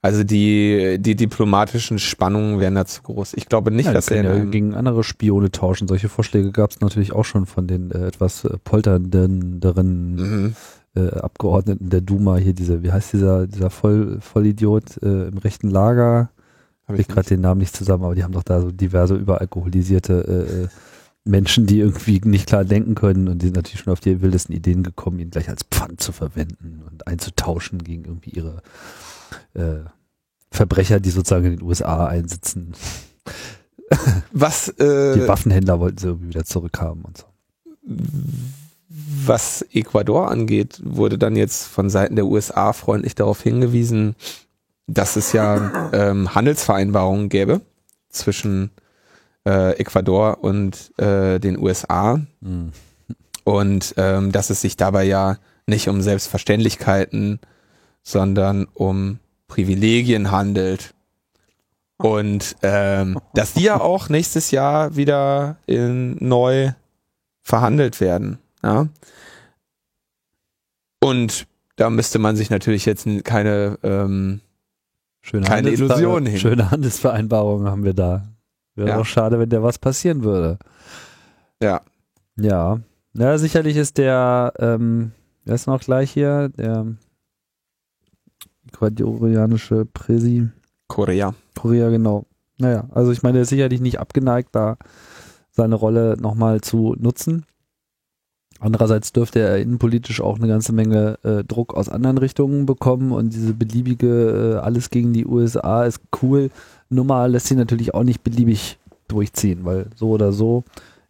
[0.00, 3.34] also die, die diplomatischen Spannungen wären da zu groß.
[3.34, 5.88] Ich glaube nicht, ja, dass er ja gegen andere Spione tauschen.
[5.88, 10.54] Solche Vorschläge gab es natürlich auch schon von den äh, etwas äh, polternderen mhm.
[10.94, 12.36] äh, Abgeordneten der Duma.
[12.36, 16.30] Hier dieser, wie heißt dieser, dieser Voll, Vollidiot äh, im rechten Lager?
[16.86, 20.12] Habe ich gerade den Namen nicht zusammen, aber die haben doch da so diverse überalkoholisierte
[20.14, 20.68] äh, äh,
[21.24, 24.54] Menschen, die irgendwie nicht klar denken können und die sind natürlich schon auf die wildesten
[24.54, 28.62] Ideen gekommen, ihn gleich als Pfand zu verwenden und einzutauschen gegen irgendwie ihre
[29.54, 29.84] äh,
[30.50, 32.72] Verbrecher, die sozusagen in den USA einsitzen.
[34.32, 37.24] Was äh, die Waffenhändler wollten sie irgendwie wieder zurückhaben und so.
[39.24, 44.16] Was Ecuador angeht, wurde dann jetzt von Seiten der USA freundlich darauf hingewiesen,
[44.86, 47.60] dass es ja ähm, Handelsvereinbarungen gäbe
[48.08, 48.70] zwischen
[49.46, 52.72] äh, Ecuador und äh, den USA mhm.
[53.44, 57.40] und ähm, dass es sich dabei ja nicht um Selbstverständlichkeiten,
[58.02, 60.94] sondern um Privilegien handelt.
[61.96, 66.72] Und ähm, dass die ja auch nächstes Jahr wieder in, neu
[67.42, 68.38] verhandelt werden.
[68.62, 68.88] Ja?
[71.00, 74.40] Und da müsste man sich natürlich jetzt keine, ähm,
[75.20, 76.38] schöne keine Illusionen hin.
[76.38, 78.31] Schöne Handelsvereinbarungen haben wir da.
[78.74, 78.98] Wäre ja.
[78.98, 80.58] auch schade, wenn der was passieren würde.
[81.62, 81.82] Ja.
[82.36, 82.80] Ja.
[83.14, 85.12] Ja, sicherlich ist der, ähm,
[85.44, 86.48] wer ist noch gleich hier?
[86.48, 86.86] Der
[88.68, 90.48] ecuadorianische Präsi.
[90.88, 91.34] Korea.
[91.58, 92.24] Korea, genau.
[92.58, 94.76] Naja, also ich meine, er ist sicherlich nicht abgeneigt, da
[95.50, 97.44] seine Rolle nochmal zu nutzen.
[98.62, 103.34] Andererseits dürfte er innenpolitisch auch eine ganze Menge äh, Druck aus anderen Richtungen bekommen und
[103.34, 106.50] diese beliebige äh, alles gegen die USA ist cool
[106.92, 110.64] Nummer lässt sich natürlich auch nicht beliebig durchziehen, weil so oder so,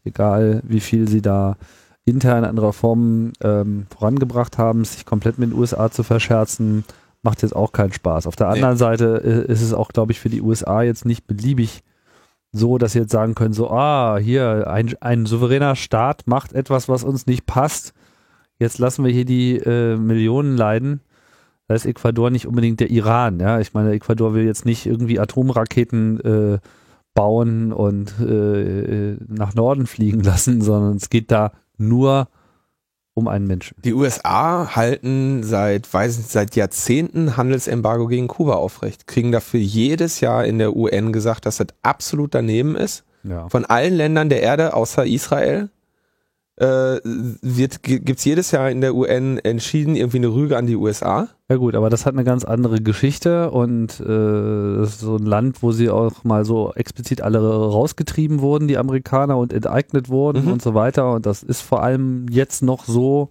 [0.04, 1.56] egal wie viel sie da
[2.04, 6.84] intern an Reformen ähm, vorangebracht haben, sich komplett mit den USA zu verscherzen,
[7.22, 8.26] macht jetzt auch keinen Spaß.
[8.26, 8.78] Auf der anderen nee.
[8.78, 11.82] Seite äh, ist es auch, glaube ich, für die USA jetzt nicht beliebig
[12.52, 16.88] so, dass sie jetzt sagen können, so, ah, hier, ein, ein souveräner Staat macht etwas,
[16.88, 17.94] was uns nicht passt.
[18.58, 21.00] Jetzt lassen wir hier die äh, Millionen leiden.
[21.66, 23.58] Da ist Ecuador nicht unbedingt der Iran, ja.
[23.58, 26.58] Ich meine, Ecuador will jetzt nicht irgendwie Atomraketen äh,
[27.14, 32.41] bauen und äh, äh nach Norden fliegen lassen, sondern es geht da nur um
[33.16, 33.76] einen Menschen.
[33.84, 40.20] Die USA halten seit, weiß nicht, seit Jahrzehnten Handelsembargo gegen Kuba aufrecht, kriegen dafür jedes
[40.20, 43.04] Jahr in der UN gesagt, dass das absolut daneben ist.
[43.22, 43.48] Ja.
[43.48, 45.68] Von allen Ländern der Erde außer Israel.
[46.56, 51.28] Äh, wird, gibt's jedes Jahr in der UN entschieden irgendwie eine Rüge an die USA.
[51.48, 55.24] Ja gut, aber das hat eine ganz andere Geschichte und äh, das ist so ein
[55.26, 60.44] Land, wo sie auch mal so explizit alle rausgetrieben wurden, die Amerikaner, und enteignet wurden
[60.44, 60.52] Mhm.
[60.52, 61.12] und so weiter.
[61.14, 63.30] Und das ist vor allem jetzt noch so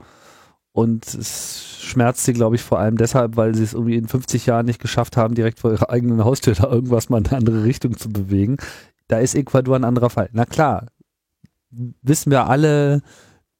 [0.74, 4.46] und es schmerzt sie, glaube ich, vor allem deshalb, weil sie es irgendwie in 50
[4.46, 7.64] Jahren nicht geschafft haben, direkt vor ihrer eigenen Haustür da irgendwas mal in eine andere
[7.66, 8.58] Richtung zu bewegen.
[9.10, 10.30] Da ist Ecuador ein anderer Fall.
[10.32, 10.86] Na klar,
[12.02, 13.02] wissen wir alle,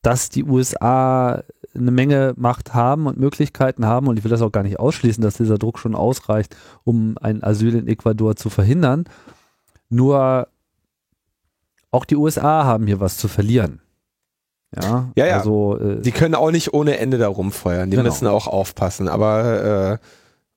[0.02, 1.44] dass die USA
[1.74, 5.24] eine Menge Macht haben und Möglichkeiten haben und ich will das auch gar nicht ausschließen,
[5.24, 9.06] dass dieser Druck schon ausreicht, um ein Asyl in Ecuador zu verhindern.
[9.90, 10.48] Nur
[11.92, 13.82] auch die USA haben hier was zu verlieren.
[14.76, 15.38] Ja, Ja, ja.
[15.38, 17.90] Also, äh, Die können auch nicht ohne Ende da rumfeuern.
[17.92, 18.08] Die Genau.
[18.10, 19.08] müssen auch aufpassen.
[19.10, 20.06] Aber äh,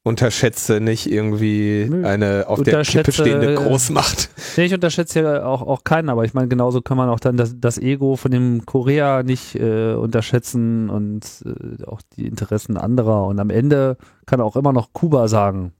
[0.05, 4.29] unterschätze nicht irgendwie eine auf der Kippe stehende äh, Großmacht.
[4.57, 7.39] Nee, ich unterschätze ja auch, auch keinen, aber ich meine, genauso kann man auch dann
[7.39, 13.27] das, das Ego von dem Korea nicht äh, unterschätzen und äh, auch die Interessen anderer.
[13.27, 13.97] Und am Ende
[14.27, 15.73] kann auch immer noch Kuba sagen,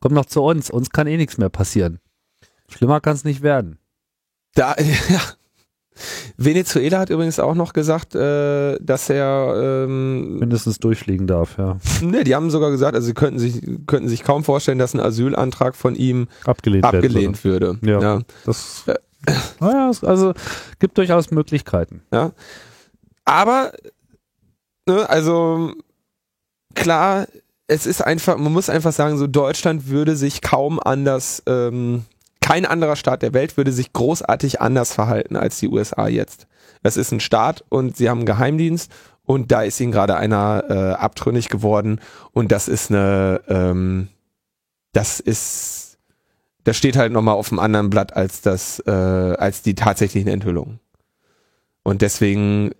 [0.00, 2.00] komm doch zu uns, uns kann eh nichts mehr passieren.
[2.68, 3.78] Schlimmer kann es nicht werden.
[4.54, 4.74] Da,
[5.10, 5.20] ja.
[6.36, 11.78] Venezuela hat übrigens auch noch gesagt, äh, dass er ähm, Mindestens durchfliegen darf, ja.
[12.02, 15.00] Ne, die haben sogar gesagt, also sie könnten sich, könnten sich kaum vorstellen, dass ein
[15.00, 17.78] Asylantrag von ihm Abgelehnt, abgelehnt würde.
[17.82, 18.00] Ja.
[18.00, 18.20] Ja.
[18.44, 18.84] Das,
[19.60, 20.32] naja, es- also
[20.78, 22.02] gibt durchaus Möglichkeiten.
[23.24, 23.72] Aber,
[24.86, 25.72] ne, also
[26.74, 27.26] klar,
[27.66, 32.04] es ist einfach, man muss einfach sagen, so Deutschland würde sich kaum anders, ähm,
[32.46, 36.46] kein anderer Staat der Welt würde sich großartig anders verhalten als die USA jetzt.
[36.84, 38.92] Das ist ein Staat und sie haben einen Geheimdienst
[39.24, 44.06] und da ist ihnen gerade einer äh, abtrünnig geworden und das ist eine, ähm,
[44.92, 45.98] das ist,
[46.62, 50.78] das steht halt nochmal auf einem anderen Blatt als das, äh, als die tatsächlichen Enthüllungen.
[51.82, 52.70] Und deswegen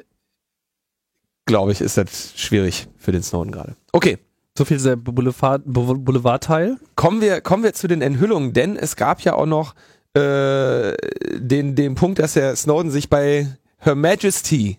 [1.44, 3.74] glaube ich, ist das schwierig für den Snowden gerade.
[3.90, 4.18] Okay,
[4.56, 6.76] So viel der Boulevard, Bou- Boulevardteil.
[6.94, 9.74] kommen wir, kommen wir zu den Enthüllungen, denn es gab ja auch noch
[10.14, 10.94] äh,
[11.34, 13.48] den, den Punkt, dass der Snowden sich bei
[13.78, 14.78] Her Majesty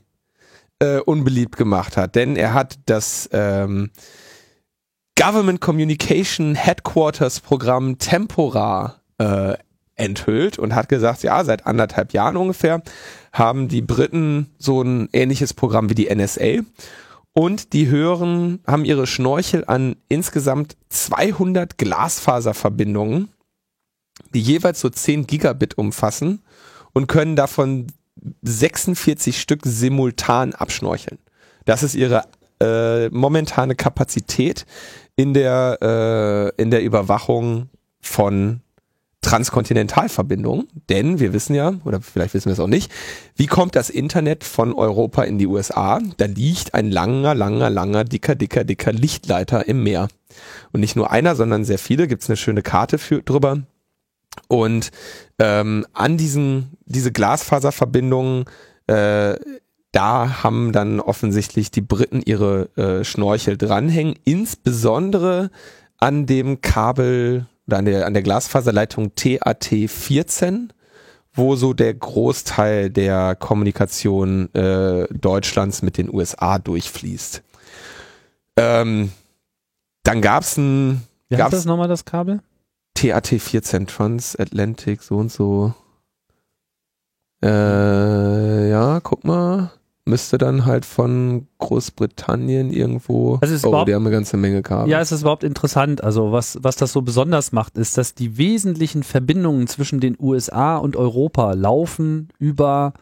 [0.80, 3.92] äh, unbeliebt gemacht hat, denn er hat das ähm,
[5.20, 9.54] Government Communication Headquarters Programm Tempora äh,
[9.96, 12.82] enthüllt und hat gesagt, ja, seit anderthalb Jahren ungefähr
[13.34, 16.62] haben die Briten so ein ähnliches Programm wie die NSA
[17.38, 23.30] und die hören, haben ihre Schnorchel an insgesamt 200 Glasfaserverbindungen,
[24.34, 26.42] die jeweils so 10 Gigabit umfassen
[26.94, 27.86] und können davon
[28.42, 31.20] 46 Stück simultan abschnorcheln.
[31.66, 32.24] Das ist ihre
[32.60, 34.66] äh, momentane Kapazität
[35.16, 35.78] in der,
[36.58, 37.70] äh, in der Überwachung
[38.02, 38.62] von
[39.28, 42.90] Transkontinentalverbindungen, denn wir wissen ja, oder vielleicht wissen wir es auch nicht,
[43.36, 46.00] wie kommt das Internet von Europa in die USA?
[46.16, 50.08] Da liegt ein langer, langer, langer, dicker, dicker, dicker Lichtleiter im Meer.
[50.72, 53.64] Und nicht nur einer, sondern sehr viele, gibt's eine schöne Karte für, drüber.
[54.48, 54.92] Und
[55.40, 58.46] ähm, an diesen, diese Glasfaserverbindungen,
[58.88, 59.36] äh,
[59.92, 65.52] da haben dann offensichtlich die Briten ihre äh, Schnorchel dranhängen, insbesondere
[65.98, 70.70] an dem Kabel oder an der, an der Glasfaserleitung TAT14,
[71.34, 77.44] wo so der Großteil der Kommunikation äh, Deutschlands mit den USA durchfließt.
[78.58, 79.12] Ähm,
[80.04, 82.40] dann gab's ein Wie heißt Gab's- das nochmal, das Kabel?
[82.98, 85.74] TAT14 Transatlantic, so und so.
[87.44, 89.72] Äh, ja, guck mal.
[90.08, 93.40] Müsste dann halt von Großbritannien irgendwo.
[93.42, 94.90] Also ist oh, die haben eine ganze Menge Kabel.
[94.90, 96.04] Ja, es ist überhaupt interessant.
[96.04, 100.78] Also was, was das so besonders macht, ist, dass die wesentlichen Verbindungen zwischen den USA
[100.78, 102.94] und Europa laufen über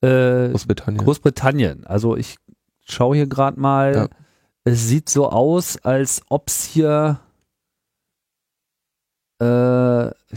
[0.00, 1.04] äh, Großbritannien.
[1.04, 1.86] Großbritannien.
[1.86, 2.36] Also ich
[2.84, 3.94] schaue hier gerade mal.
[3.94, 4.08] Ja.
[4.64, 7.20] Es sieht so aus, als ob es hier
[9.40, 9.44] äh,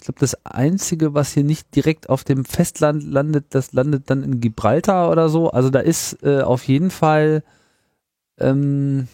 [0.02, 4.24] ich glaube, das Einzige, was hier nicht direkt auf dem Festland landet, das landet dann
[4.24, 5.52] in Gibraltar oder so.
[5.52, 7.44] Also da ist äh, auf jeden Fall
[8.40, 9.08] ähm,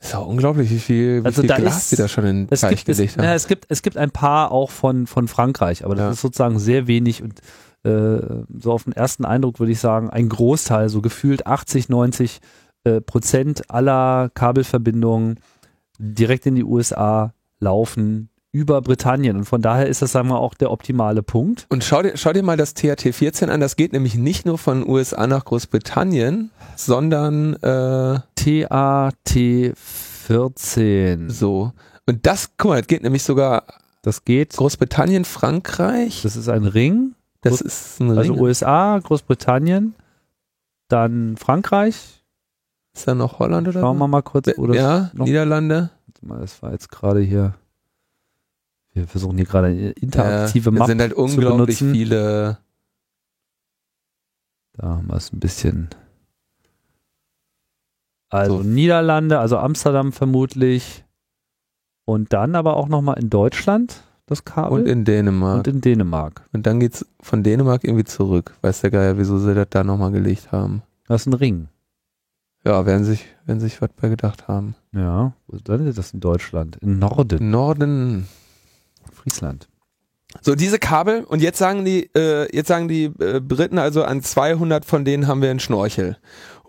[0.00, 2.46] ist ja unglaublich, wie viel, wie Also viel da Glas ist- die da schon in
[2.46, 3.24] den Teich gibt, es, haben.
[3.24, 6.10] ja, es, gibt, es gibt ein paar auch von, von Frankreich, aber das Ja.
[6.10, 7.40] ist sozusagen sehr wenig und
[7.84, 12.40] äh, so auf den ersten Eindruck würde ich sagen, ein Großteil, so gefühlt 80, 90
[12.84, 15.40] äh, Prozent aller Kabelverbindungen
[15.98, 20.54] direkt in die USA laufen über Britannien und von daher ist das, sagen wir, auch
[20.54, 21.66] der optimale Punkt.
[21.68, 23.60] Und schau dir, schau dir mal das TAT14 an.
[23.60, 31.30] Das geht nämlich nicht nur von USA nach Großbritannien, sondern äh, TAT14.
[31.30, 31.72] so.
[32.06, 33.64] Und das, guck mal, das geht nämlich sogar
[34.02, 36.22] Das geht, Großbritannien, Frankreich.
[36.22, 38.40] das ist ein Ring Das ist ein Also Ring.
[38.42, 39.94] USA, Großbritannien,
[40.88, 42.22] dann Frankreich.
[42.94, 45.90] ist da noch Holland oder Schauen wir mal kurz, das Ja, Niederlande.
[46.06, 47.52] Warte mal, Das war jetzt gerade hier.
[48.98, 50.86] Wir versuchen hier gerade interaktive ja, es Map.
[50.88, 52.58] sind halt unglaublich viele.
[54.74, 55.88] Da haben wir es ein bisschen.
[58.28, 58.62] Also So.
[58.62, 61.04] Niederlande, also Amsterdam vermutlich.
[62.04, 64.80] Und dann aber auch nochmal in Deutschland das Kabel.
[64.80, 65.58] Und in Dänemark.
[65.58, 66.42] und in Dänemark.
[66.52, 68.54] Und dann geht's von Dänemark irgendwie zurück.
[68.60, 70.82] Weiß der Geier, wieso sie das da nochmal gelegt haben.
[71.06, 71.68] Das ist ein Ring.
[72.64, 74.74] Ja, werden sich, werden sich was bei gedacht haben.
[74.92, 76.76] Ja, wo ist dann ist das in Deutschland?
[76.82, 78.28] Im Norden, Norden.
[79.28, 79.68] Friesland.
[80.42, 84.22] So, diese Kabel, und jetzt sagen die, äh, jetzt sagen die äh, Briten, also an
[84.22, 86.18] 200 von denen haben wir einen Schnorchel.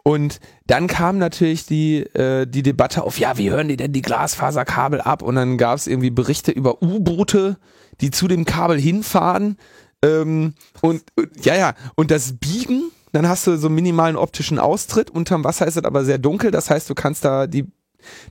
[0.03, 4.01] Und dann kam natürlich die, äh, die Debatte auf, ja, wie hören die denn die
[4.01, 5.21] Glasfaserkabel ab?
[5.21, 7.57] Und dann gab es irgendwie Berichte über U-Boote,
[7.99, 9.57] die zu dem Kabel hinfahren.
[10.03, 15.09] Ähm, und äh, ja, ja, und das Biegen, dann hast du so minimalen optischen Austritt.
[15.09, 17.67] Unterm Wasser ist es aber sehr dunkel, das heißt, du kannst da die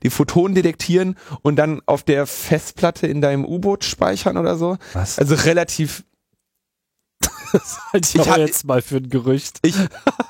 [0.02, 4.76] die Photonen detektieren und dann auf der Festplatte in deinem U-Boot speichern oder so.
[4.92, 5.18] Was?
[5.18, 6.04] Also relativ,
[7.52, 9.58] das halte ich hab- jetzt mal für ein Gerücht.
[9.62, 9.74] ich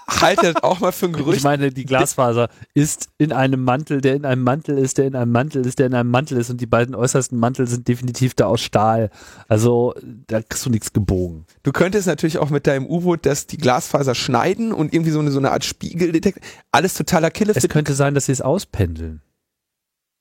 [0.09, 1.43] halte das auch mal für ein Ich Gerücht.
[1.45, 5.33] meine, die Glasfaser ist in einem Mantel, der in einem Mantel ist, der in einem
[5.33, 8.47] Mantel ist, der in einem Mantel ist und die beiden äußersten Mantel sind definitiv da
[8.47, 9.11] aus Stahl.
[9.49, 9.95] Also
[10.29, 11.45] da kriegst du nichts gebogen.
[11.65, 15.31] Du könntest natürlich auch mit deinem U-Boot das die Glasfaser schneiden und irgendwie so eine,
[15.33, 16.43] so eine Art Spiegeldetektor.
[16.73, 17.57] Alles totaler Killer.
[17.57, 19.23] Es könnte sein, dass sie es auspendeln.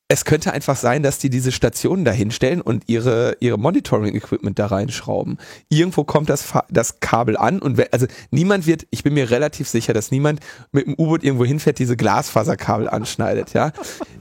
[0.10, 4.68] Es könnte einfach sein, dass die diese Stationen da hinstellen und ihre, ihre Monitoring-Equipment da
[4.68, 5.38] reinschrauben.
[5.68, 9.68] Irgendwo kommt das, das Kabel an und we- also niemand wird, ich bin mir relativ
[9.68, 10.39] sicher, dass niemand
[10.72, 13.74] mit dem U-Boot irgendwo hinfährt, diese Glasfaserkabel anschneidet, ja.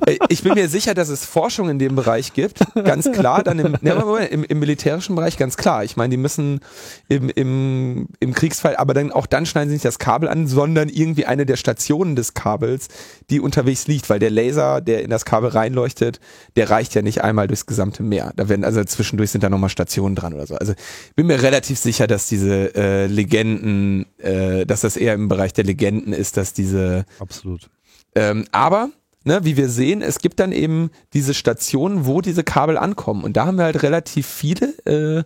[0.06, 3.60] Äh, Ich bin mir sicher, dass es Forschung in dem Bereich gibt, ganz klar, dann
[3.60, 5.84] im, ne, im, im militärischen Bereich ganz klar.
[5.84, 6.60] Ich meine, die müssen
[7.08, 10.88] im, im, im Kriegsfall, aber dann auch dann schneiden sie nicht das Kabel an, sondern
[10.88, 12.88] irgendwie eine der Stationen des Kabels,
[13.30, 16.20] die unterwegs liegt, weil der Laser, der in das Kabel reinleuchtet,
[16.56, 18.32] der reicht ja nicht einmal durchs gesamte Meer.
[18.36, 20.56] Da werden also zwischendurch sind da nochmal Stationen dran oder so.
[20.56, 20.74] Also
[21.14, 25.64] bin mir relativ sicher, dass diese äh, Legenden, äh, dass das eher im Bereich der
[25.64, 27.70] Legenden ist, dass diese Absolut.
[28.14, 28.90] ähm, aber,
[29.24, 33.24] ne, wie wir sehen, es gibt dann eben diese Stationen, wo diese Kabel ankommen.
[33.24, 35.22] Und da haben wir halt relativ viele äh,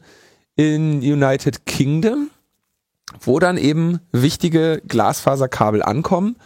[0.57, 2.31] in United Kingdom,
[3.21, 6.37] wo dann eben wichtige Glasfaserkabel ankommen.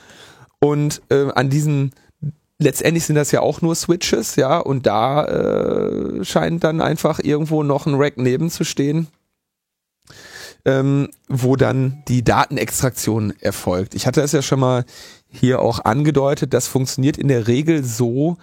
[0.61, 1.93] Und äh, an diesen,
[2.65, 7.63] letztendlich sind das ja auch nur Switches, ja, und da äh, scheint dann einfach irgendwo
[7.63, 9.07] noch ein Rack neben zu stehen.
[10.67, 13.95] Ähm, wo dann die Datenextraktion erfolgt.
[13.95, 14.87] Ich hatte das ja schon mal
[15.29, 18.39] hier auch angedeutet, das funktioniert in der Regel so,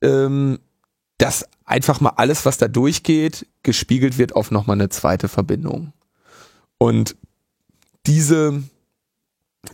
[0.00, 0.60] ähm,
[1.18, 5.92] dass einfach mal alles, was da durchgeht, gespiegelt wird auf nochmal eine zweite Verbindung.
[6.78, 7.16] Und
[8.06, 8.62] diese,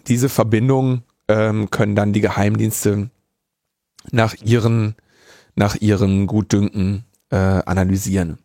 [0.07, 3.11] diese Verbindung ähm, können dann die Geheimdienste
[4.11, 4.95] nach ihren,
[5.55, 8.39] nach ihren Gutdünken äh, analysieren.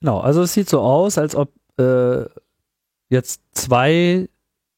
[0.00, 2.24] Genau, also es sieht so aus, als ob äh,
[3.08, 4.28] jetzt zwei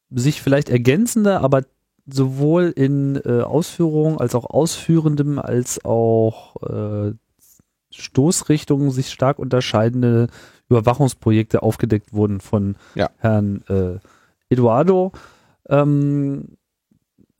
[0.09, 1.63] sich vielleicht ergänzende, aber
[2.05, 7.13] sowohl in äh, Ausführung als auch ausführendem als auch äh,
[7.91, 10.27] Stoßrichtungen sich stark unterscheidende
[10.69, 13.09] Überwachungsprojekte aufgedeckt wurden von Ja.
[13.17, 13.99] Herrn äh,
[14.49, 15.11] Eduardo.
[15.69, 16.57] Ähm,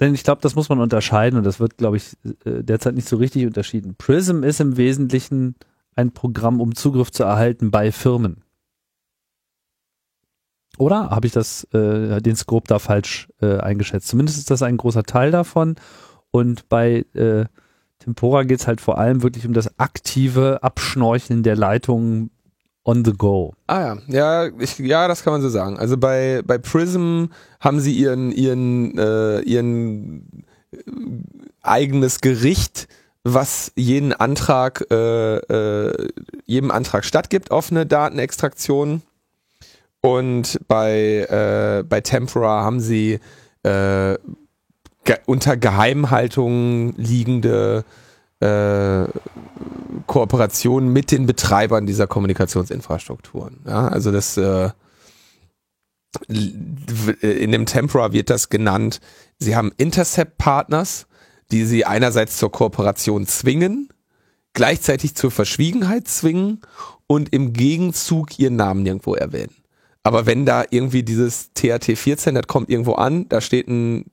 [0.02, 3.08] denn ich glaube, das muss man unterscheiden und das wird, glaube ich, äh, derzeit nicht
[3.08, 3.95] so richtig unterschieden.
[3.95, 5.56] Prism ist im Wesentlichen
[5.95, 8.43] ein Programm, um Zugriff zu erhalten bei Firmen.
[10.78, 14.08] Oder habe ich das, äh, den Scope da falsch äh, eingeschätzt?
[14.08, 15.76] Zumindest ist das ein großer Teil davon.
[16.32, 17.45] Und bei äh,
[17.99, 22.32] Tempora geht es halt vor allem wirklich um das aktive Abschnorcheln der Leitungen
[22.84, 23.53] on the go.
[23.67, 25.77] Ah ja, ja, ich, ja, das kann man so sagen.
[25.77, 27.25] Also bei, bei Prism
[27.59, 30.77] haben sie ihren, ihren, äh, ihren äh,
[31.61, 32.88] eigenes Gericht,
[33.23, 36.07] was jeden Antrag, äh, äh,
[36.45, 39.03] jedem Antrag stattgibt auf eine Datenextraktion.
[40.01, 43.19] Und bei, äh, bei Tempora haben sie
[43.61, 44.17] äh,
[45.03, 48.11] ge unter Geheimhaltung liegende äh,
[50.07, 53.59] Kooperation mit den Betreibern dieser Kommunikationsinfrastrukturen.
[53.67, 54.71] Ja, also das äh,
[56.27, 58.99] in dem Tempora wird das genannt.
[59.37, 61.07] Sie haben Intercept-Partners,
[61.51, 63.89] die sie einerseits zur Kooperation zwingen,
[64.53, 66.61] gleichzeitig zur Verschwiegenheit zwingen
[67.07, 69.55] und im Gegenzug ihren Namen nirgendwo erwähnen.
[70.03, 74.05] Aber wenn da irgendwie dieses THT 14, das kommt irgendwo an, da steht ein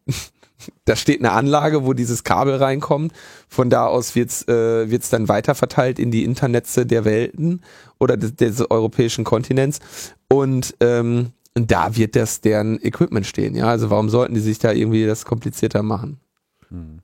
[0.85, 3.13] da steht eine Anlage, wo dieses Kabel reinkommt.
[3.49, 7.63] Von da aus wird's äh, wird's dann weiterverteilt in die Internetze der Welten
[7.99, 9.81] oder des, des europäischen Kontinents.
[10.29, 13.67] Und ähm, da wird das deren Equipment stehen, ja.
[13.67, 16.21] Also warum sollten die sich da irgendwie das komplizierter machen?
[16.69, 17.01] Hm.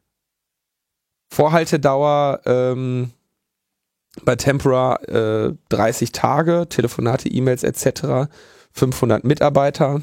[1.32, 3.10] Vorhaltedauer ähm,
[4.24, 8.30] bei Tempora äh, 30 Tage, Telefonate, E-Mails etc.,
[8.72, 10.02] 500 Mitarbeiter.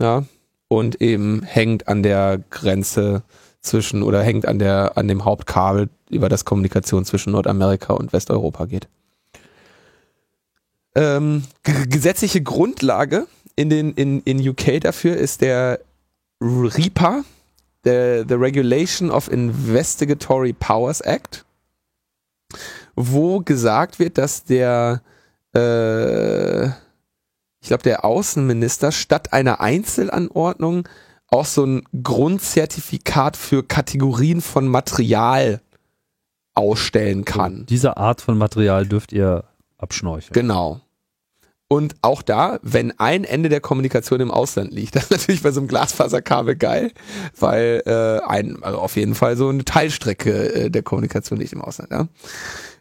[0.00, 0.24] Ja,
[0.68, 3.22] und eben hängt an der Grenze
[3.60, 8.66] zwischen oder hängt an der an dem Hauptkabel, über das Kommunikation zwischen Nordamerika und Westeuropa
[8.66, 8.88] geht.
[10.94, 15.80] Ähm, gesetzliche Grundlage in den in, in UK dafür ist der
[16.40, 17.24] RIPA,
[17.84, 21.44] der the Regulation of Investigatory Powers Act,
[22.94, 25.02] wo gesagt wird, dass der
[25.52, 26.68] äh,
[27.60, 30.88] ich glaube, der Außenminister statt einer Einzelanordnung
[31.30, 35.60] auch so ein Grundzertifikat für Kategorien von Material
[36.54, 37.66] ausstellen kann.
[37.66, 39.44] Diese Art von Material dürft ihr
[39.76, 40.32] abschnorcheln.
[40.32, 40.80] Genau.
[41.70, 45.50] Und auch da, wenn ein Ende der Kommunikation im Ausland liegt, das ist natürlich bei
[45.50, 46.92] so einem Glasfaserkabel geil,
[47.38, 51.60] weil äh, ein, also auf jeden Fall so eine Teilstrecke äh, der Kommunikation liegt im
[51.60, 51.90] Ausland.
[51.90, 52.08] Ja?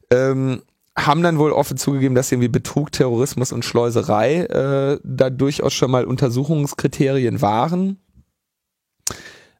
[0.10, 0.62] Ähm,
[0.98, 5.92] haben dann wohl offen zugegeben, dass irgendwie Betrug, Terrorismus und Schleuserei äh, da durchaus schon
[5.92, 7.98] mal Untersuchungskriterien waren.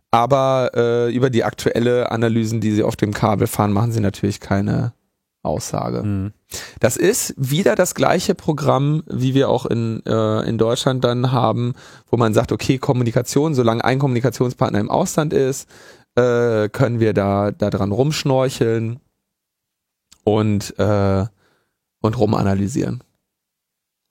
[0.10, 4.40] Aber äh, über die aktuelle Analysen, die sie auf dem Kabel fahren, machen sie natürlich
[4.40, 4.94] keine
[5.44, 6.02] Aussage.
[6.02, 6.34] Mhm.
[6.80, 11.74] Das ist wieder das gleiche Programm, wie wir auch in, äh, in Deutschland dann haben,
[12.10, 15.70] wo man sagt, okay, Kommunikation, solange ein Kommunikationspartner im Ausland ist,
[16.16, 19.00] äh, können wir da, da dran rumschnorcheln
[20.28, 21.26] und, äh,
[22.02, 23.02] und rumanalysieren.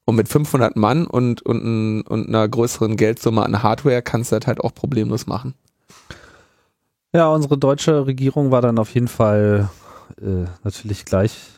[0.07, 4.47] Und mit 500 Mann und, und, und einer größeren Geldsumme an Hardware kannst du das
[4.47, 5.55] halt auch problemlos machen.
[7.13, 9.69] Ja, unsere deutsche Regierung war dann auf jeden Fall
[10.19, 11.51] äh, natürlich gleich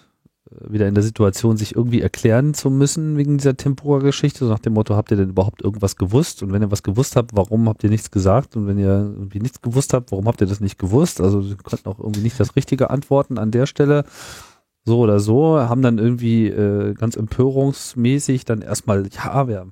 [0.50, 4.40] wieder in der Situation, sich irgendwie erklären zu müssen wegen dieser Tempora-Geschichte.
[4.40, 6.42] So nach dem Motto, habt ihr denn überhaupt irgendwas gewusst?
[6.42, 8.56] Und wenn ihr was gewusst habt, warum habt ihr nichts gesagt?
[8.56, 11.20] Und wenn ihr irgendwie nichts gewusst habt, warum habt ihr das nicht gewusst?
[11.20, 14.04] Also sie konnten auch irgendwie nicht das Richtige antworten an der Stelle
[14.84, 19.66] so oder so, haben dann irgendwie äh, ganz empörungsmäßig dann erstmal, ja, wir,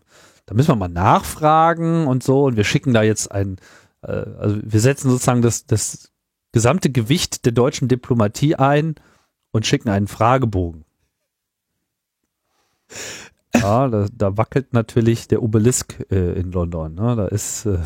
[0.45, 3.57] da müssen wir mal nachfragen und so und wir schicken da jetzt ein,
[4.03, 6.12] äh, also wir setzen sozusagen das, das
[6.53, 8.95] gesamte Gewicht der deutschen Diplomatie ein
[9.57, 10.84] und schicken einen Fragebogen.
[13.54, 16.94] Ja, da, da wackelt natürlich der Obelisk äh, in London.
[16.94, 17.16] Ne?
[17.16, 17.64] Da ist.
[17.64, 17.78] Äh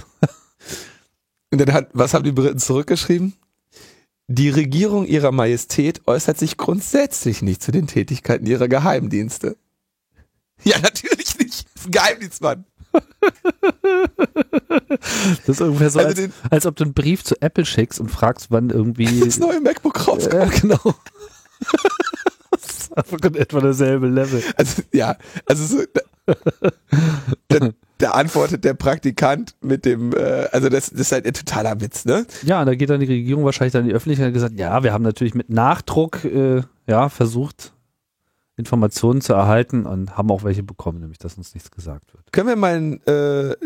[1.53, 3.35] und dann hat, was haben die Briten zurückgeschrieben?
[4.27, 9.57] Die Regierung ihrer Majestät äußert sich grundsätzlich nicht zu den Tätigkeiten ihrer Geheimdienste.
[10.65, 11.67] Ja, natürlich nicht.
[11.75, 12.65] Das ist ein Geheimdienstmann.
[15.47, 18.11] das ist ungefähr so, also als, als, ob du einen Brief zu Apple schickst und
[18.11, 20.33] fragst, wann irgendwie das neue MacBook rauskommt.
[20.33, 20.95] Ja, genau.
[22.51, 24.43] Das ist einfach in etwa derselbe Level.
[24.57, 25.85] Also, ja, also so,
[27.49, 31.81] da, da, antwortet der Praktikant mit dem, äh, also das, das ist halt ein totaler
[31.81, 32.27] Witz, ne?
[32.43, 34.83] Ja, und da geht dann die Regierung wahrscheinlich dann in die Öffentlichkeit und gesagt, ja,
[34.83, 37.73] wir haben natürlich mit Nachdruck äh, ja, versucht,
[38.57, 42.33] Informationen zu erhalten und haben auch welche bekommen, nämlich dass uns nichts gesagt wird.
[42.33, 43.57] Können wir mal einen äh,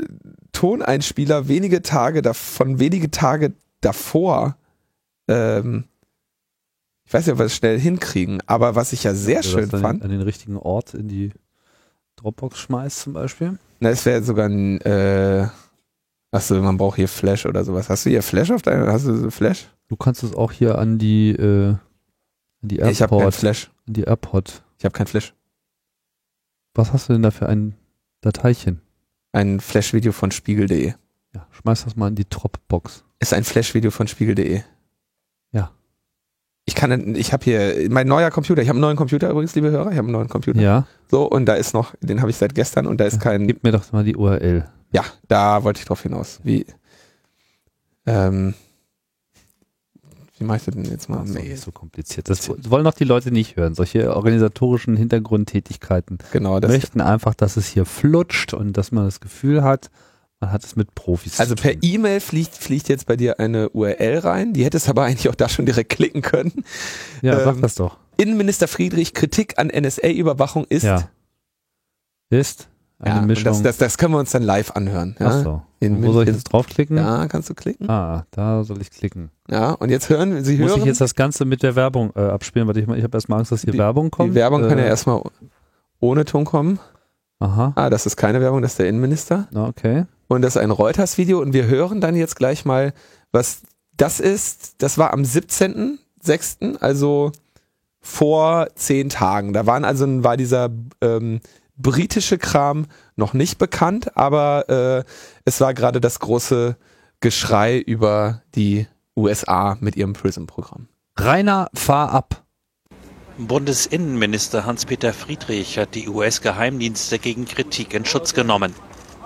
[0.52, 4.56] Toneinspieler wenige Tage davon, wenige Tage davor,
[5.28, 5.84] ähm,
[7.14, 10.02] weiß nicht, ob wir es schnell hinkriegen, aber was ich ja sehr ja, schön fand.
[10.02, 11.30] An den richtigen Ort in die
[12.16, 13.58] Dropbox schmeißt zum Beispiel.
[13.80, 15.46] Na, es wäre sogar ein, äh,
[16.32, 17.88] achso, man braucht hier Flash oder sowas.
[17.88, 19.68] Hast du hier Flash auf deinem, hast du so Flash?
[19.88, 21.78] Du kannst es auch hier an die, äh, an
[22.62, 22.92] die AirPod.
[22.92, 23.70] Ich habe kein Flash.
[23.86, 24.62] An die AirPod.
[24.78, 25.34] Ich habe kein Flash.
[26.74, 27.74] Was hast du denn da für ein
[28.22, 28.80] Dateischen?
[29.32, 30.94] Ein Flash-Video von spiegel.de.
[31.34, 33.04] Ja, schmeiß das mal in die Dropbox.
[33.20, 34.62] Ist ein Flash-Video von spiegel.de.
[36.66, 38.62] Ich kann, ich habe hier mein neuer Computer.
[38.62, 39.90] Ich habe einen neuen Computer übrigens, liebe Hörer.
[39.92, 40.60] Ich habe einen neuen Computer.
[40.60, 40.86] Ja.
[41.10, 43.46] So und da ist noch, den habe ich seit gestern und da ist kein.
[43.46, 44.66] Gib mir doch mal die URL.
[44.90, 46.40] Ja, da wollte ich drauf hinaus.
[46.42, 46.64] Wie?
[48.06, 48.54] Ähm,
[50.38, 51.24] wie mache ich das denn jetzt mal?
[51.26, 52.28] Das ist so kompliziert.
[52.28, 53.74] Das wollen doch die Leute nicht hören.
[53.74, 59.20] Solche organisatorischen Hintergrundtätigkeiten genau, das möchten einfach, dass es hier flutscht und dass man das
[59.20, 59.90] Gefühl hat,
[60.44, 64.18] man hat es mit Profis Also per E-Mail fliegt, fliegt jetzt bei dir eine URL
[64.18, 64.52] rein.
[64.52, 66.64] Die hättest aber eigentlich auch da schon direkt klicken können.
[67.22, 67.98] Ja, ähm, sag das doch.
[68.16, 70.84] Innenminister Friedrich, Kritik an NSA-Überwachung ist.
[70.84, 71.08] Ja.
[72.30, 72.68] Ist
[72.98, 73.44] eine ja, Mischung.
[73.44, 75.16] Das, das, das, können wir uns dann live anhören.
[75.18, 75.26] Ja?
[75.26, 75.62] Ach so.
[75.80, 76.96] In, Wo soll ich jetzt draufklicken?
[76.96, 77.90] Ja, kannst du klicken.
[77.90, 79.30] Ah, da soll ich klicken.
[79.50, 80.70] Ja, und jetzt hören Sie hören.
[80.70, 82.68] Muss ich jetzt das Ganze mit der Werbung äh, abspielen?
[82.68, 84.30] Weil ich, ich habe erstmal Angst, dass hier die, Werbung kommt.
[84.30, 85.22] Die Werbung äh, kann ja äh, erstmal
[86.00, 86.78] ohne Ton kommen.
[87.40, 87.72] Aha.
[87.76, 89.48] Ah, das ist keine Werbung, das ist der Innenminister.
[89.54, 90.06] Okay.
[90.28, 92.92] Und das ist ein Reuters-Video und wir hören dann jetzt gleich mal,
[93.32, 93.62] was
[93.96, 94.82] das ist.
[94.82, 97.32] Das war am 17.06., also
[98.00, 99.52] vor zehn Tagen.
[99.52, 100.70] Da waren also war dieser
[101.00, 101.40] ähm,
[101.76, 105.04] britische Kram noch nicht bekannt, aber äh,
[105.44, 106.76] es war gerade das große
[107.20, 110.88] Geschrei über die USA mit ihrem PRISM-Programm.
[111.16, 112.43] Rainer, fahr ab.
[113.36, 118.74] Bundesinnenminister Hans-Peter Friedrich hat die US-Geheimdienste gegen Kritik in Schutz genommen.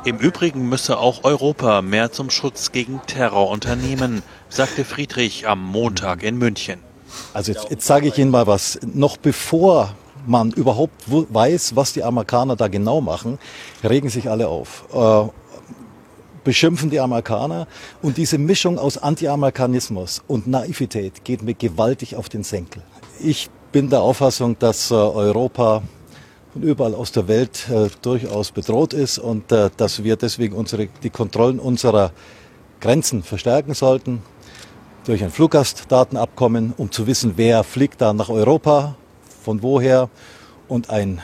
[0.06, 6.22] Im Übrigen müsse auch Europa mehr zum Schutz gegen Terror unternehmen, sagte Friedrich am Montag
[6.22, 6.80] in München.
[7.34, 8.78] Also jetzt, jetzt sage ich Ihnen mal was.
[8.82, 9.94] Noch bevor
[10.26, 13.38] man überhaupt weiß, was die Amerikaner da genau machen,
[13.84, 14.84] regen sich alle auf.
[14.94, 15.30] Äh,
[16.44, 17.66] beschimpfen die Amerikaner
[18.00, 22.82] und diese Mischung aus Anti-Amerikanismus und Naivität geht mir gewaltig auf den Senkel.
[23.20, 25.82] Ich bin der Auffassung, dass äh, Europa
[26.52, 30.88] von überall aus der Welt äh, durchaus bedroht ist und äh, dass wir deswegen unsere,
[31.02, 32.12] die Kontrollen unserer
[32.80, 34.22] Grenzen verstärken sollten
[35.04, 38.94] durch ein Fluggastdatenabkommen, um zu wissen, wer fliegt da nach Europa,
[39.42, 40.10] von woher
[40.68, 41.22] und ein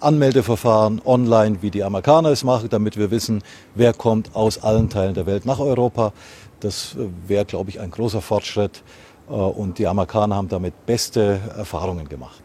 [0.00, 3.42] Anmeldeverfahren online, wie die Amerikaner es machen, damit wir wissen,
[3.74, 6.14] wer kommt aus allen Teilen der Welt nach Europa.
[6.60, 8.82] Das wäre, glaube ich, ein großer Fortschritt
[9.34, 12.40] und die Amerikaner haben damit beste Erfahrungen gemacht.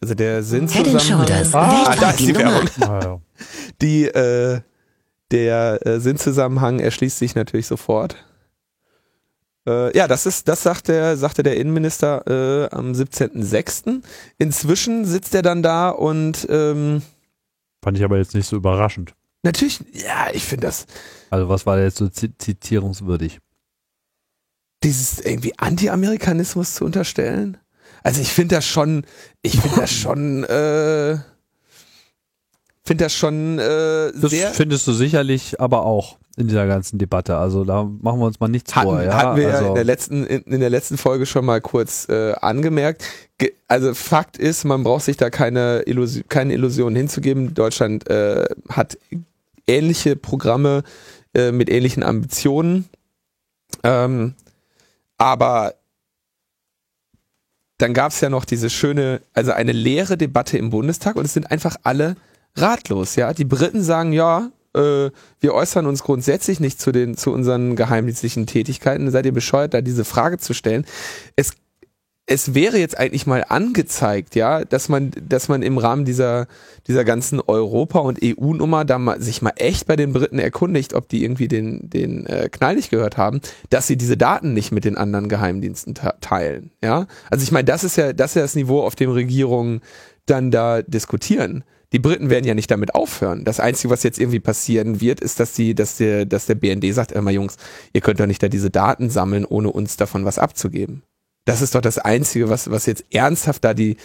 [0.00, 1.52] Also der Sinnzusammenhang.
[1.52, 3.22] Ah, da ist die Werbung.
[3.80, 4.60] Die, äh,
[5.30, 8.16] der äh, Sinnzusammenhang erschließt sich natürlich sofort.
[9.68, 14.02] Äh, ja, das ist, das sagt der, sagte der Innenminister äh, am 17.06.
[14.38, 17.02] Inzwischen sitzt er dann da und ähm,
[17.82, 19.14] fand ich aber jetzt nicht so überraschend.
[19.42, 20.86] Natürlich, ja, ich finde das.
[21.30, 23.40] Also was war jetzt so zitierungswürdig?
[24.82, 27.56] Dieses irgendwie Anti-Amerikanismus zu unterstellen?
[28.02, 29.04] Also ich finde das schon,
[29.42, 31.18] ich finde das schon, äh,
[32.84, 34.50] finde das schon äh, das sehr.
[34.50, 37.36] findest du sicherlich aber auch in dieser ganzen Debatte.
[37.36, 39.02] Also da machen wir uns mal nichts hatten, vor.
[39.02, 39.14] Ja?
[39.14, 42.32] Hatten wir also, in der letzten in, in, der letzten Folge schon mal kurz äh,
[42.34, 43.02] angemerkt.
[43.38, 47.54] Ge also Fakt ist, man braucht sich da keine Illusion, keine Illusionen hinzugeben.
[47.54, 48.96] Deutschland äh, hat
[49.66, 50.84] ähnliche Programme
[51.34, 52.88] äh, mit ähnlichen Ambitionen.
[53.82, 54.34] Ähm,
[55.18, 55.74] aber
[57.78, 61.34] dann gab es ja noch diese schöne, also eine leere Debatte im Bundestag und es
[61.34, 62.16] sind einfach alle
[62.56, 63.32] ratlos, ja.
[63.32, 65.10] Die Briten sagen, ja, äh,
[65.40, 69.10] wir äußern uns grundsätzlich nicht zu den, zu unseren geheimdienstlichen Tätigkeiten.
[69.10, 70.86] Seid ihr bescheuert, da diese Frage zu stellen?
[71.36, 71.52] Es
[72.30, 76.46] es wäre jetzt eigentlich mal angezeigt, ja, dass man, dass man im Rahmen dieser,
[76.86, 81.08] dieser ganzen Europa- und EU-Nummer da mal, sich mal echt bei den Briten erkundigt, ob
[81.08, 84.84] die irgendwie den, den äh, Knall nicht gehört haben, dass sie diese Daten nicht mit
[84.84, 87.06] den anderen Geheimdiensten teilen, ja.
[87.30, 89.80] Also ich meine, das ist ja, das ist ja das Niveau, auf dem Regierungen
[90.26, 91.64] dann da diskutieren.
[91.94, 93.44] Die Briten werden ja nicht damit aufhören.
[93.44, 96.92] Das Einzige, was jetzt irgendwie passieren wird, ist, dass die, dass der, dass der BND
[96.92, 97.56] sagt, immer Jungs,
[97.94, 101.02] ihr könnt doch nicht da diese Daten sammeln, ohne uns davon was abzugeben.
[101.48, 103.96] Das ist doch das Einzige, was, was jetzt ernsthaft da die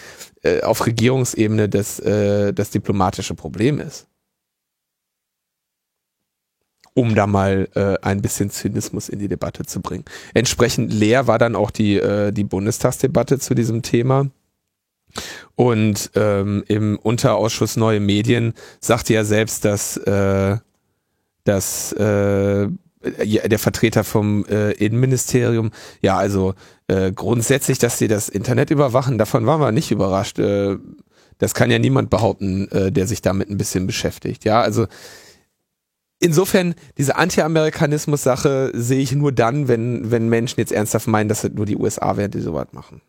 [0.43, 4.07] äh, auf Regierungsebene das, äh, das diplomatische Problem ist.
[6.93, 10.05] Um da mal äh, ein bisschen Zynismus in die Debatte zu bringen.
[10.33, 14.31] Entsprechend leer war dann auch die, äh, die Bundestagsdebatte zu diesem Thema.
[15.55, 20.59] Und ähm, im Unterausschuss Neue Medien sagte er selbst, dass, äh,
[21.43, 22.69] dass äh,
[23.03, 26.53] der Vertreter vom äh, Innenministerium, ja, also
[26.87, 30.39] äh, grundsätzlich, dass sie das Internet überwachen, davon waren wir nicht überrascht.
[30.39, 30.77] Äh,
[31.37, 34.45] das kann ja niemand behaupten, äh, der sich damit ein bisschen beschäftigt.
[34.45, 34.87] Ja, also
[36.19, 41.51] insofern, diese Anti-Amerikanismus-Sache sehe ich nur dann, wenn, wenn Menschen jetzt ernsthaft meinen, dass es
[41.51, 43.01] nur die USA wären, die sowas machen.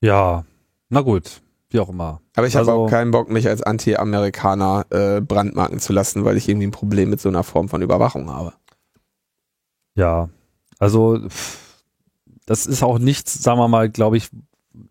[0.00, 0.44] Ja,
[0.88, 1.40] na gut,
[1.72, 2.20] wie auch immer.
[2.36, 6.36] Aber ich also, habe auch keinen Bock, mich als Anti-Amerikaner äh, brandmarken zu lassen, weil
[6.36, 8.52] ich irgendwie ein Problem mit so einer Form von Überwachung habe.
[9.94, 10.28] Ja,
[10.78, 11.20] also
[12.46, 14.30] das ist auch nichts, sagen wir mal, glaube ich,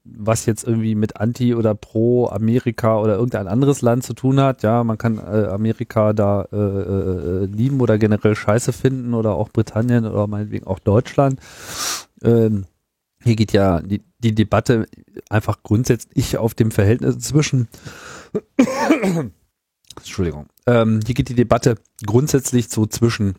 [0.03, 4.63] was jetzt irgendwie mit Anti oder Pro Amerika oder irgendein anderes Land zu tun hat.
[4.63, 9.49] Ja, man kann äh, Amerika da äh, äh, lieben oder generell scheiße finden oder auch
[9.49, 11.39] Britannien oder meinetwegen auch Deutschland.
[12.23, 12.65] Ähm,
[13.23, 14.87] hier geht ja die, die Debatte
[15.29, 17.67] einfach grundsätzlich auf dem Verhältnis zwischen
[19.97, 20.47] Entschuldigung.
[20.65, 23.35] Ähm, hier geht die Debatte grundsätzlich so zwischen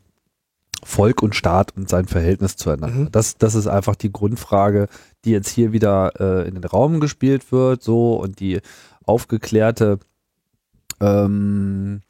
[0.84, 3.04] Volk und Staat und sein Verhältnis zueinander.
[3.04, 3.12] Mhm.
[3.12, 4.88] Das, das ist einfach die Grundfrage,
[5.24, 8.60] die jetzt hier wieder äh, in den Raum gespielt wird, so und die
[9.04, 10.00] aufgeklärte
[11.00, 12.00] ähm,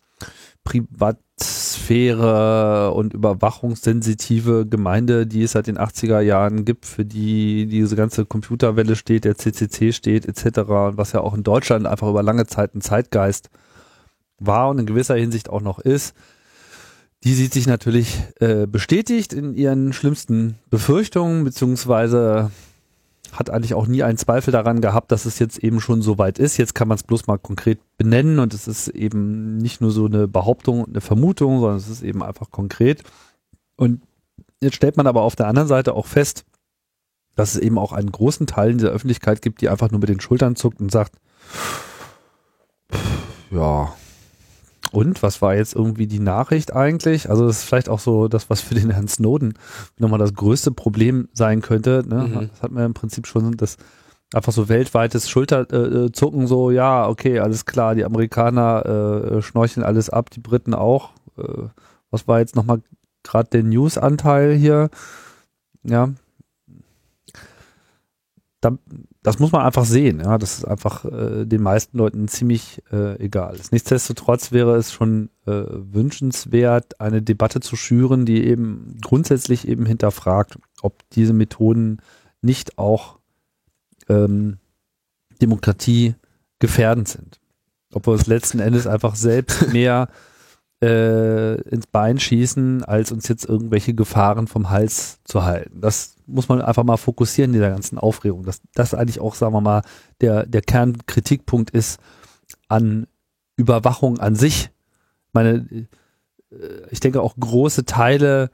[0.64, 8.24] Privatsphäre und überwachungssensitive Gemeinde, die es seit den 80er Jahren gibt, für die diese ganze
[8.26, 10.60] Computerwelle steht, der CCC steht, etc.,
[10.96, 13.50] was ja auch in Deutschland einfach über lange Zeit ein Zeitgeist
[14.38, 16.14] war und in gewisser Hinsicht auch noch ist,
[17.24, 22.50] die sieht sich natürlich äh, bestätigt in ihren schlimmsten Befürchtungen, beziehungsweise
[23.32, 26.38] hat eigentlich auch nie einen Zweifel daran gehabt, dass es jetzt eben schon so weit
[26.38, 26.58] ist.
[26.58, 30.06] Jetzt kann man es bloß mal konkret benennen und es ist eben nicht nur so
[30.06, 33.02] eine Behauptung eine Vermutung, sondern es ist eben einfach konkret.
[33.76, 34.02] Und
[34.60, 36.44] jetzt stellt man aber auf der anderen Seite auch fest,
[37.34, 40.10] dass es eben auch einen großen Teil in der Öffentlichkeit gibt, die einfach nur mit
[40.10, 41.16] den Schultern zuckt und sagt,
[43.50, 43.94] ja,
[44.92, 47.30] und was war jetzt irgendwie die Nachricht eigentlich?
[47.30, 49.54] Also das ist vielleicht auch so das, was für den Herrn Snowden
[49.98, 52.04] nochmal das größte Problem sein könnte.
[52.06, 52.28] Ne?
[52.28, 52.50] Mhm.
[52.52, 53.78] Das hat man im Prinzip schon das
[54.34, 60.10] einfach so weltweites Schulterzucken, äh, so ja, okay, alles klar, die Amerikaner äh, schnorcheln alles
[60.10, 61.10] ab, die Briten auch.
[61.38, 61.68] Äh,
[62.10, 62.82] was war jetzt nochmal
[63.22, 64.90] gerade der News-Anteil hier?
[65.84, 66.10] Ja,
[68.60, 68.78] da,
[69.22, 70.20] das muss man einfach sehen.
[70.20, 73.56] Ja, das ist einfach äh, den meisten Leuten ziemlich äh, egal.
[73.70, 80.58] Nichtsdestotrotz wäre es schon äh, wünschenswert, eine Debatte zu schüren, die eben grundsätzlich eben hinterfragt,
[80.82, 81.98] ob diese Methoden
[82.40, 83.18] nicht auch
[84.08, 84.58] ähm,
[85.40, 86.16] Demokratie
[86.58, 87.40] gefährdend sind.
[87.92, 90.08] Ob wir uns letzten Endes einfach selbst mehr
[90.82, 95.80] äh, ins Bein schießen, als uns jetzt irgendwelche Gefahren vom Hals zu halten.
[95.80, 98.44] Das muss man einfach mal fokussieren in dieser ganzen Aufregung.
[98.44, 99.82] Dass das eigentlich auch, sagen wir mal,
[100.20, 102.00] der, der Kernkritikpunkt ist
[102.68, 103.06] an
[103.56, 104.70] Überwachung an sich.
[105.32, 105.86] Meine, äh,
[106.90, 108.50] ich denke auch große Teile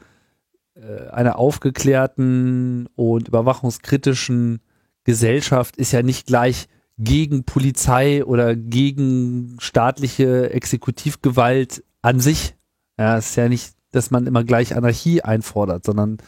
[0.75, 4.61] äh, einer aufgeklärten und überwachungskritischen
[5.05, 12.57] Gesellschaft ist ja nicht gleich gegen Polizei oder gegen staatliche Exekutivgewalt an sich.
[12.99, 16.19] Ja, es ist ja nicht, dass man immer gleich Anarchie einfordert, sondern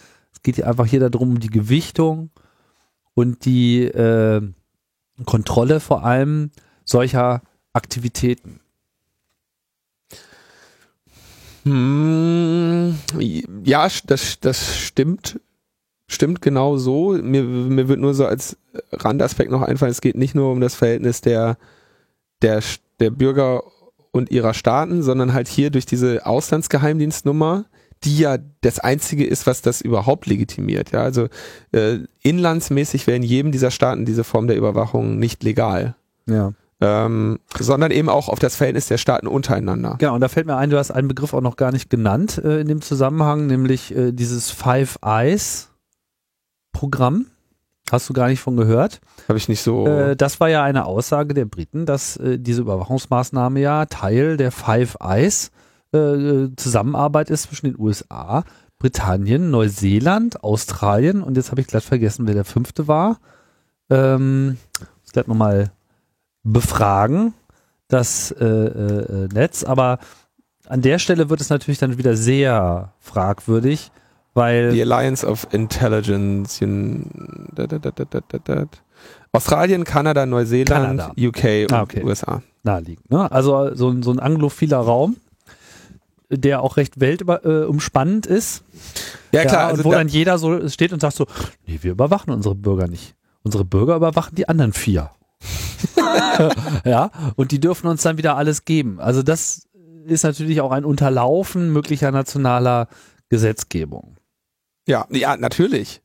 [0.41, 2.31] es geht einfach hier darum, um die Gewichtung
[3.13, 4.41] und die äh,
[5.27, 6.51] Kontrolle vor allem
[6.85, 7.43] solcher
[7.75, 8.61] Aktivitäten.
[11.65, 12.99] Hm,
[13.65, 15.41] ja, das, das stimmt.
[16.07, 17.11] Stimmt genau so.
[17.13, 18.57] Mir, mir wird nur so als
[18.93, 21.59] Randaspekt noch einfallen, es geht nicht nur um das Verhältnis der,
[22.41, 22.63] der,
[22.99, 23.63] der Bürger
[24.11, 27.67] und ihrer Staaten, sondern halt hier durch diese Auslandsgeheimdienstnummer,
[28.05, 30.93] die ja das einzige ist, was das überhaupt legitimiert.
[30.93, 31.29] Ja, also
[31.73, 35.97] äh, inlandsmäßig wäre in jedem dieser Staaten diese Form der Überwachung nicht legal.
[36.27, 36.53] Ja.
[36.83, 39.97] Ähm, sondern eben auch auf das Verhältnis der Staaten untereinander.
[39.99, 42.41] Genau, und da fällt mir ein, du hast einen Begriff auch noch gar nicht genannt
[42.43, 45.69] äh, in dem Zusammenhang, nämlich äh, dieses Five Eyes
[46.73, 47.27] Programm.
[47.91, 49.01] Hast du gar nicht von gehört?
[49.29, 49.87] Habe ich nicht so.
[49.87, 54.53] Äh, das war ja eine Aussage der Briten, dass äh, diese Überwachungsmaßnahme ja Teil der
[54.53, 55.51] Five Eyes
[55.93, 58.45] äh, Zusammenarbeit ist zwischen den USA,
[58.79, 63.19] Britannien, Neuseeland, Australien und jetzt habe ich glatt vergessen, wer der fünfte war.
[63.91, 64.57] Ähm,
[65.05, 65.73] ich gleich nochmal
[66.43, 67.35] befragen,
[67.89, 69.99] das äh, äh, Netz, aber
[70.69, 73.91] an der Stelle wird es natürlich dann wieder sehr fragwürdig,
[74.35, 76.61] weil die Alliance of Intelligence,
[79.33, 81.13] Australien, Kanada, Neuseeland, Kanada.
[81.19, 82.05] UK und ah, okay.
[82.05, 82.43] USA.
[82.63, 83.11] Naheliegend.
[83.11, 83.31] Ne?
[83.31, 85.17] Also so, so ein anglophiler Raum,
[86.31, 88.63] der auch recht weltumspannend äh, ist.
[89.33, 89.55] Ja, klar.
[89.55, 91.27] Ja, und also wo da dann jeder so steht und sagt so,
[91.67, 93.15] nee, wir überwachen unsere Bürger nicht.
[93.43, 95.11] Unsere Bürger überwachen die anderen vier.
[96.85, 99.01] ja, und die dürfen uns dann wieder alles geben.
[99.01, 99.69] Also das
[100.07, 102.89] ist natürlich auch ein Unterlaufen möglicher nationaler
[103.29, 104.17] Gesetzgebung.
[104.87, 106.03] Ja, ja, natürlich.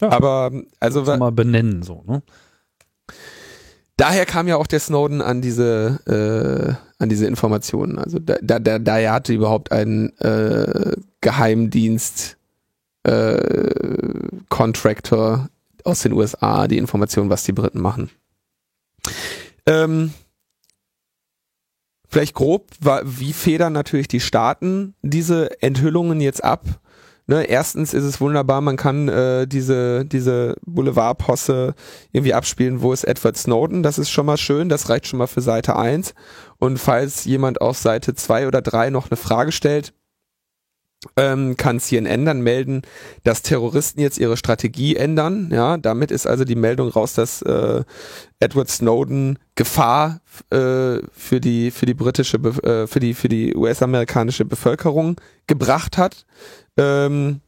[0.00, 0.10] Ja.
[0.10, 0.50] Aber
[0.80, 2.22] also mal benennen so, ne?
[3.96, 7.98] Daher kam ja auch der Snowden an diese äh, an diese Informationen.
[7.98, 12.36] Also da, da, da, daher hatte überhaupt ein äh, Geheimdienst
[13.02, 15.48] äh, Contractor
[15.84, 18.10] aus den USA die Informationen, was die Briten machen.
[19.66, 20.12] Ähm,
[22.08, 22.70] vielleicht grob,
[23.04, 26.64] wie federn natürlich die Staaten diese Enthüllungen jetzt ab?
[27.28, 31.74] Ne, erstens ist es wunderbar, man kann äh, diese, diese Boulevardposse
[32.10, 35.28] irgendwie abspielen, wo ist Edward Snowden, das ist schon mal schön, das reicht schon mal
[35.28, 36.14] für Seite 1.
[36.58, 39.94] Und falls jemand auf Seite 2 oder 3 noch eine Frage stellt,
[41.16, 42.82] ähm, kann CNN dann melden,
[43.24, 45.50] dass Terroristen jetzt ihre Strategie ändern.
[45.52, 47.82] Ja, damit ist also die Meldung raus, dass äh,
[48.40, 54.44] Edward Snowden Gefahr äh, für die für die britische äh, für die für die US-amerikanische
[54.44, 56.24] Bevölkerung gebracht hat.
[56.76, 57.40] Ähm,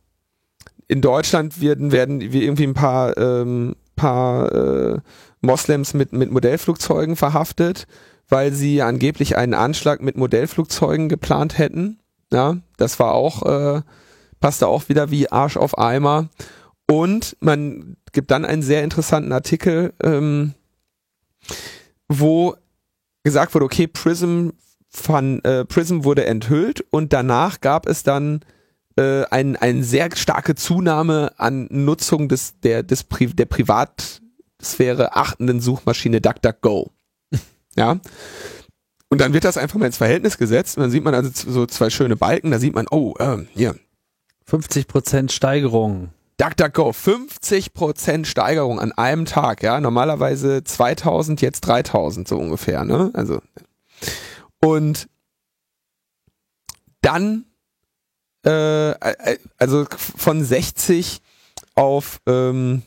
[0.89, 4.99] in Deutschland werden werden wir irgendwie ein paar ähm, paar äh,
[5.41, 7.87] Moslems mit mit Modellflugzeugen verhaftet,
[8.29, 12.01] weil sie angeblich einen Anschlag mit Modellflugzeugen geplant hätten.
[12.35, 13.83] Ja, das war auch, äh,
[14.41, 16.31] passte auch wieder wie Arsch auf Eimer.
[16.91, 20.55] Und man gibt dann einen sehr interessanten Artikel, ähm,
[22.09, 22.57] wo
[23.23, 24.51] gesagt wurde, okay, Prism,
[24.91, 28.41] von, äh, Prism wurde enthüllt und danach gab es dann
[28.97, 35.61] äh, ein, eine sehr starke Zunahme an Nutzung des, der, des Pri der Privatsphäre achtenden
[35.61, 36.91] Suchmaschine DuckDuckGo.
[37.77, 38.01] ja.
[39.15, 41.67] Und dann wird das einfach mal ins Verhältnis gesetzt und dann sieht man also so
[41.67, 43.77] zwei schöne Balken, da sieht man, oh, ähm, hier.
[44.47, 46.09] 50 Prozent Steigerung.
[46.39, 49.79] DuckDuckGo, 50 Prozent Steigerung an einem Tag, ja.
[49.79, 53.13] Normalerweise 2000, jetzt 3000 so ungefähr, ne?
[53.15, 53.41] Also.
[54.61, 55.09] Und
[57.01, 57.45] dann
[58.45, 61.23] äh, äh, also von 60
[61.77, 62.83] auf, ähm,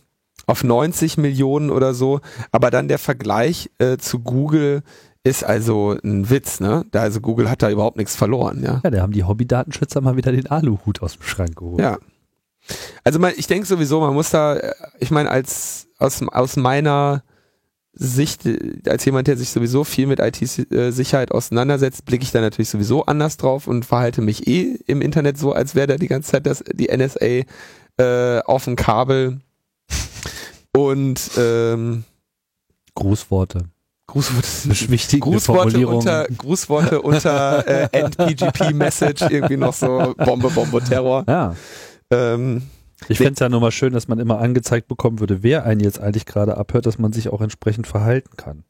[0.45, 2.19] auf 90 Millionen oder so,
[2.51, 4.83] aber dann der Vergleich äh, zu Google
[5.27, 6.85] ist also ein Witz, ne?
[6.91, 8.81] Da also Google hat da überhaupt nichts verloren, ja.
[8.83, 11.81] Ja, da haben die Hobby-Datenschützer mal wieder den Aluhut aus dem Schrank geholt.
[11.81, 11.97] Ja.
[13.03, 14.57] Also man, ich denke sowieso, man muss da,
[14.99, 17.23] ich meine, als aus, aus meiner
[17.93, 18.41] Sicht,
[18.87, 23.37] als jemand, der sich sowieso viel mit IT-Sicherheit auseinandersetzt, blicke ich da natürlich sowieso anders
[23.37, 26.63] drauf und verhalte mich eh im Internet so, als wäre da die ganze Zeit das,
[26.73, 27.43] die NSA
[27.97, 29.39] äh, auf dem Kabel.
[30.73, 32.03] Und ähm,
[32.93, 33.65] Grußworte.
[34.07, 41.25] Grußworte sind wichtige Grußworte unter Grußworte unter äh, NPGP-Message, irgendwie noch so Bombe, Bombe, Terror.
[41.27, 41.55] Ja.
[42.09, 42.63] Ähm,
[43.09, 45.81] Ich fände es ja nur mal schön, dass man immer angezeigt bekommen würde, wer einen
[45.81, 48.63] jetzt eigentlich gerade abhört, dass man sich auch entsprechend verhalten kann.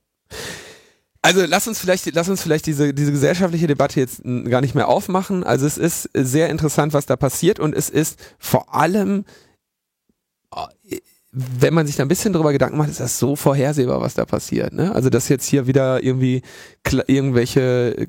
[1.21, 4.87] Also lass uns vielleicht, lass uns vielleicht diese, diese gesellschaftliche Debatte jetzt gar nicht mehr
[4.87, 5.43] aufmachen.
[5.43, 9.25] Also es ist sehr interessant, was da passiert und es ist vor allem,
[10.55, 10.97] äh,
[11.59, 14.25] wenn man sich da ein bisschen drüber Gedanken macht, ist das so vorhersehbar, was da
[14.25, 14.73] passiert.
[14.73, 14.93] Ne?
[14.93, 16.41] Also dass jetzt hier wieder irgendwie
[17.07, 18.07] irgendwelche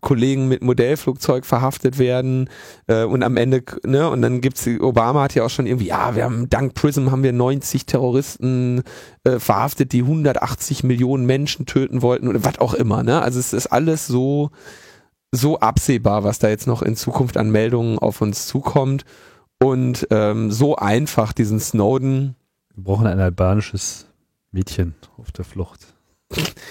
[0.00, 2.50] Kollegen mit Modellflugzeug verhaftet werden
[2.88, 6.16] äh, und am Ende, ne, und dann gibt's, Obama hat ja auch schon irgendwie, ja,
[6.16, 8.82] wir haben, dank Prism haben wir 90 Terroristen
[9.22, 13.52] äh, verhaftet, die 180 Millionen Menschen töten wollten oder was auch immer, ne, also es
[13.52, 14.50] ist alles so,
[15.30, 19.04] so absehbar, was da jetzt noch in Zukunft an Meldungen auf uns zukommt
[19.62, 22.34] und ähm, so einfach diesen Snowden,
[22.78, 24.06] Wir brauchen ein albanisches
[24.52, 25.80] Mädchen auf der Flucht.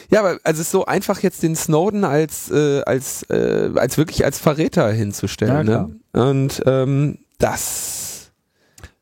[0.09, 3.97] ja, aber also es ist so einfach jetzt den Snowden als äh, als äh, als
[3.97, 5.99] wirklich als Verräter hinzustellen, Ja, ne?
[6.13, 8.31] Und ähm, das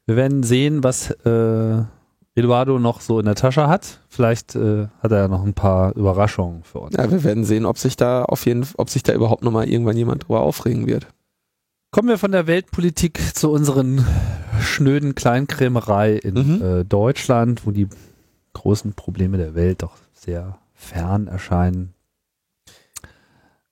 [0.07, 1.83] Wir werden sehen, was äh,
[2.33, 3.99] Eduardo noch so in der Tasche hat.
[4.09, 6.95] Vielleicht äh, hat er ja noch ein paar Überraschungen für uns.
[6.97, 9.69] Ja, wir werden sehen, ob sich da auf jeden, ob sich da überhaupt noch mal
[9.69, 11.05] irgendwann jemand drüber aufregen wird.
[11.91, 14.03] Kommen wir von der Weltpolitik zu unseren
[14.65, 16.61] schnöden Kleinkrämerei in Mhm.
[16.61, 17.87] äh, Deutschland, wo die
[18.53, 21.93] großen Probleme der Welt doch sehr fern erscheinen.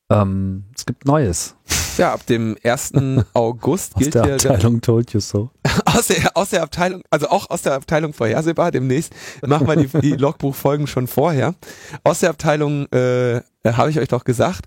[0.10, 1.56] Ähm, es gibt Neues
[1.98, 2.94] Ja, ab dem 1.
[3.34, 5.50] August aus gilt der ja der, Abteilung Told You So.
[5.86, 8.72] aus der aus der Abteilung, also auch aus der Abteilung vorhersehbar.
[8.72, 9.14] Demnächst
[9.46, 11.56] machen wir die, die Logbuchfolgen schon vorher.
[12.04, 14.66] Aus der Abteilung äh, habe ich euch doch gesagt.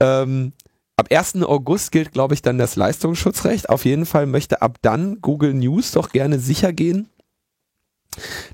[0.00, 0.52] Ähm,
[0.96, 1.42] ab 1.
[1.42, 3.68] August gilt, glaube ich, dann das Leistungsschutzrecht.
[3.68, 7.08] Auf jeden Fall möchte ab dann Google News doch gerne sicher gehen,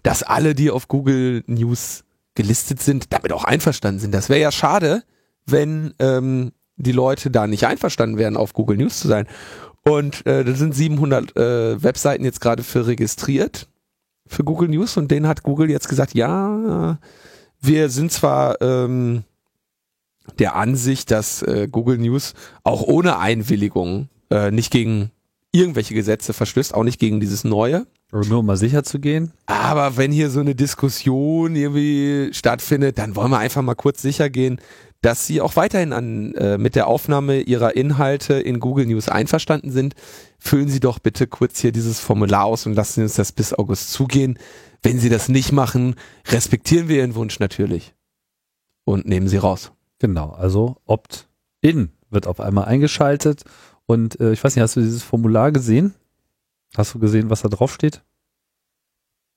[0.03, 4.14] dass alle, die auf Google News gelistet sind, damit auch einverstanden sind.
[4.14, 5.03] Das wäre ja schade,
[5.47, 9.26] wenn ähm, die Leute da nicht einverstanden wären, auf Google News zu sein.
[9.82, 13.68] Und äh, da sind 700 äh, Webseiten jetzt gerade für registriert
[14.30, 16.99] für Google News und denen hat Google jetzt gesagt, ja,
[17.61, 19.24] wir sind zwar ähm,
[20.31, 25.11] der Ansicht, dass äh, Google News auch ohne Einwilligung äh, nicht gegen
[25.53, 27.87] irgendwelche Gesetze verstößt, auch nicht gegen dieses neue.
[28.12, 29.33] Nur um mal sicher zu gehen.
[29.47, 34.31] Aber wenn hier so eine Diskussion irgendwie stattfindet, dann wollen wir einfach mal kurz sicher
[34.31, 34.61] gehen,
[35.01, 39.70] dass sie auch weiterhin an, äh, mit der Aufnahme ihrer Inhalte in Google News einverstanden
[39.70, 39.95] sind.
[40.39, 43.55] Füllen Sie doch bitte kurz hier dieses Formular aus und lassen Sie uns das bis
[43.55, 44.39] August zugehen.
[44.83, 45.95] Wenn Sie das nicht machen,
[46.28, 47.95] respektieren wir Ihren Wunsch natürlich
[48.85, 49.72] und nehmen Sie raus.
[50.01, 53.45] Genau, also Opt-in wird auf einmal eingeschaltet.
[53.87, 55.95] Und äh, ich weiß nicht, hast du dieses Formular gesehen?
[56.77, 58.03] Hast du gesehen, was da drauf steht?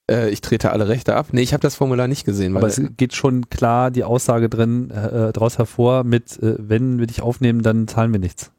[0.09, 1.27] Äh, ich trete alle Rechte ab.
[1.31, 2.55] Nee, ich habe das Formular nicht gesehen.
[2.55, 6.99] Aber Weil es geht schon klar die Aussage drin äh, daraus hervor mit, äh, wenn
[6.99, 8.51] wir dich aufnehmen, dann zahlen wir nichts.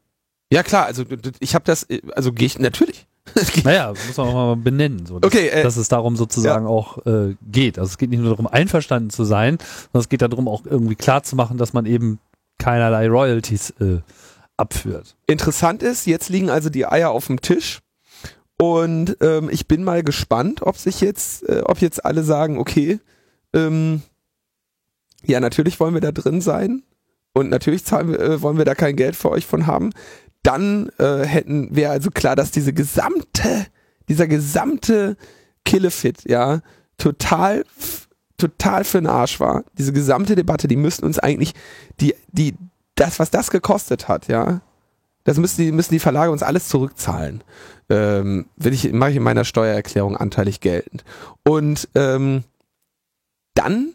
[0.51, 1.03] ja klar, also
[1.39, 3.07] ich habe das, äh, also gehe ich natürlich.
[3.63, 7.05] Naja, muss man auch mal benennen, so, dass, Okay, äh, dass es darum sozusagen auch
[7.05, 7.79] äh, geht.
[7.79, 9.57] Also es geht nicht nur darum, einverstanden zu sein,
[9.91, 12.19] sondern es geht darum, auch irgendwie klar zu machen, dass man eben
[12.59, 13.99] keinerlei Royalties äh,
[14.57, 15.15] abführt.
[15.27, 17.81] Interessant ist, jetzt liegen also die Eier auf dem Tisch
[18.57, 22.99] und ähm, ich bin mal gespannt, ob sich jetzt, äh, ob jetzt alle sagen, okay,
[23.53, 24.01] ähm,
[25.23, 26.83] ja, natürlich wollen wir da drin sein
[27.33, 29.91] und natürlich zahlen äh, wollen wir da kein Geld für euch von haben.
[30.45, 33.65] Dann äh, hätten wäre also klar, dass diese gesamte,
[34.07, 35.17] dieser gesamte
[35.65, 36.61] Killefit, ja,
[36.99, 37.65] total,
[38.37, 39.63] total für den Arsch war.
[39.77, 41.53] Diese gesamte Debatte, die müssten uns eigentlich,
[41.99, 42.53] die, die,
[42.93, 44.61] das, was das gekostet hat, ja,
[45.25, 47.43] Das müssen die, müssen die Verlage uns alles zurückzahlen.
[47.89, 51.03] Ähm, will ich, mache ich in meiner Steuererklärung anteilig geltend.
[51.43, 52.43] Und ähm,
[53.55, 53.93] dann,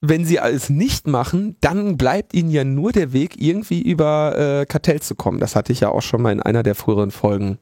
[0.00, 4.66] wenn sie alles nicht machen, dann bleibt ihnen ja nur der Weg, irgendwie über äh,
[4.66, 5.38] Kartell zu kommen.
[5.40, 7.58] Das hatte ich ja auch schon mal in einer der früheren Folgen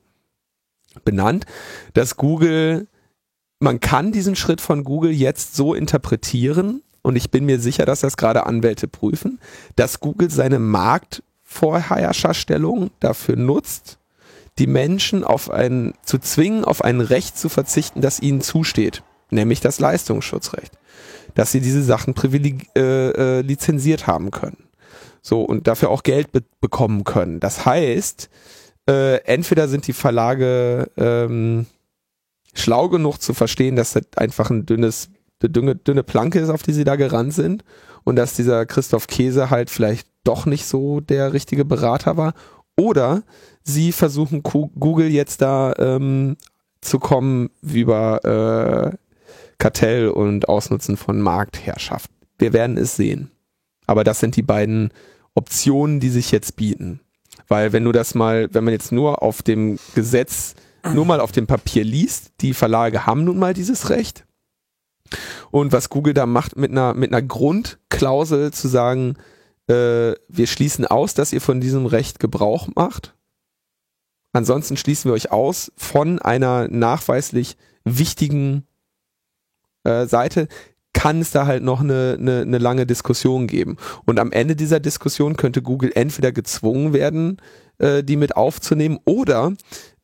[1.04, 1.46] benannt,
[1.94, 2.86] dass Google,
[3.60, 8.00] man kann diesen Schritt von Google jetzt so interpretieren, und ich bin mir sicher, dass
[8.00, 9.38] das gerade Anwälte prüfen,
[9.76, 13.98] dass Google seine Marktvorherrscherstellung dafür nutzt,
[14.58, 19.60] die Menschen auf ein, zu zwingen, auf ein Recht zu verzichten, das ihnen zusteht, nämlich
[19.60, 20.72] das Leistungsschutzrecht,
[21.34, 24.68] dass sie diese Sachen privileg, äh, äh, lizenziert haben können.
[25.22, 27.40] So, und dafür auch Geld be bekommen können.
[27.40, 28.30] Das heißt,
[28.88, 31.66] äh, entweder sind die Verlage ähm,
[32.54, 35.10] schlau genug zu verstehen, dass das einfach ein dünnes,
[35.42, 37.64] dünne, dünne Planke ist, auf die sie da gerannt sind
[38.04, 42.34] und dass dieser Christoph Käse halt vielleicht doch nicht so der richtige Berater war.
[42.76, 43.22] Oder
[43.62, 46.36] sie versuchen Google jetzt da ähm,
[46.80, 48.24] zu kommen über
[48.94, 48.96] äh,
[49.58, 52.10] Kartell und Ausnutzen von Marktherrschaft.
[52.38, 53.30] Wir werden es sehen.
[53.86, 54.92] Aber das sind die beiden
[55.34, 57.00] Optionen, die sich jetzt bieten.
[57.48, 60.54] Weil wenn du das mal, wenn man jetzt nur auf dem Gesetz,
[60.92, 64.26] nur mal auf dem Papier liest, die Verlage haben nun mal dieses Recht.
[65.50, 69.16] Und was Google da macht mit einer, mit einer Grundklausel zu sagen,
[69.66, 73.14] äh, wir schließen aus, dass ihr von diesem Recht Gebrauch macht.
[74.32, 78.66] Ansonsten schließen wir euch aus von einer nachweislich wichtigen
[79.84, 80.48] äh, Seite,
[80.92, 83.76] kann es da halt noch eine, eine, eine lange Diskussion geben.
[84.04, 87.36] Und am Ende dieser Diskussion könnte Google entweder gezwungen werden,
[87.78, 89.52] äh, die mit aufzunehmen, oder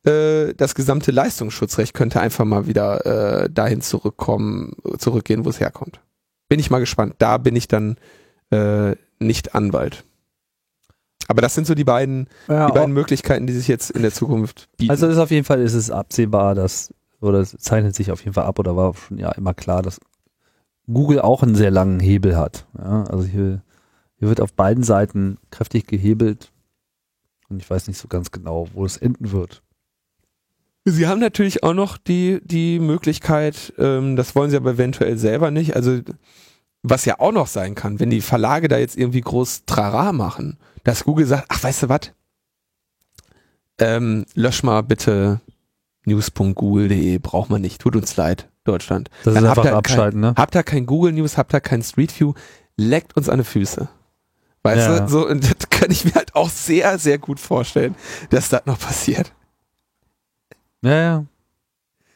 [0.05, 5.99] äh, das gesamte Leistungsschutzrecht könnte einfach mal wieder äh, dahin zurückkommen, zurückgehen, wo es herkommt.
[6.47, 7.15] Bin ich mal gespannt.
[7.17, 7.97] Da bin ich dann
[8.51, 10.05] äh, nicht Anwalt.
[11.27, 14.13] Aber das sind so die beiden, Ja, die beiden Möglichkeiten, die sich jetzt in der
[14.13, 14.91] Zukunft bieten.
[14.91, 16.93] Also ist auf jeden Fall ist es absehbar, dass
[17.25, 19.99] oder es zeichnet sich auf jeden Fall ab oder war schon ja immer klar, dass
[20.87, 22.67] Google auch einen sehr langen Hebel hat.
[22.77, 23.61] Ja, also hier,
[24.17, 26.51] hier wird auf beiden Seiten kräftig gehebelt
[27.49, 29.61] und ich weiß nicht so ganz genau, wo es enden wird.
[30.85, 35.49] Sie haben natürlich auch noch die, die Möglichkeit, ähm, das wollen sie aber eventuell selber
[35.49, 35.99] nicht, also
[36.83, 40.59] was ja auch noch sein kann, wenn die Verlage da jetzt irgendwie groß Trara machen,
[40.83, 42.11] dass Google sagt, ach weißt du was,
[43.79, 45.41] ähm, lösch mal bitte
[46.05, 49.09] news.google.de, braucht man nicht, tut uns leid, Deutschland.
[49.23, 50.33] Das Dann ist habt einfach ihr abschalten, ne?
[50.37, 52.33] Habt ihr kein Google News, habt ihr kein Street View,
[52.77, 53.87] leckt uns an die Füße.
[54.63, 54.99] Weißt Ja.
[55.01, 57.95] du, so, und das kann ich mir halt auch sehr, sehr gut vorstellen,
[58.31, 59.31] dass das noch passiert.
[60.81, 61.25] Ja, ja.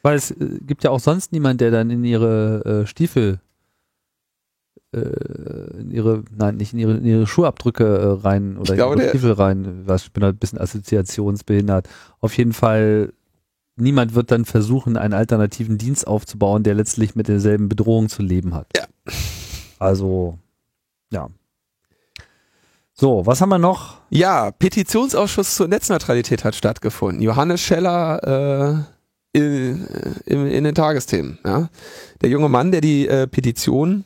[0.02, 3.40] Weil es äh, gibt ja auch sonst niemand, der dann in ihre äh, Stiefel,
[4.94, 5.00] äh,
[5.80, 9.02] in ihre, nein, nicht in ihre, in ihre Schuhabdrücke äh, rein oder Ich glaube, in
[9.02, 9.82] ihre Stiefel rein.
[9.86, 11.88] Was, ich bin halt ein bisschen assoziationsbehindert.
[12.22, 13.14] Auf jeden Fall,
[13.80, 18.54] niemand wird dann versuchen, einen alternativen Dienst aufzubauen, der letztlich mit derselben Bedrohung zu leben
[18.54, 18.68] hat.
[18.76, 18.86] Ja.
[19.80, 20.38] Also,
[21.12, 21.30] ja.
[22.94, 23.98] So, was haben wir noch?
[24.10, 27.22] Ja, Petitionsausschuss zur Netzneutralität hat stattgefunden.
[27.22, 28.86] Johannes Scheller
[29.34, 29.86] äh, in,
[30.26, 31.40] in, in den Tagesthemen.
[31.46, 31.70] Ja.
[32.22, 34.04] Der junge Mann, der die äh, Petition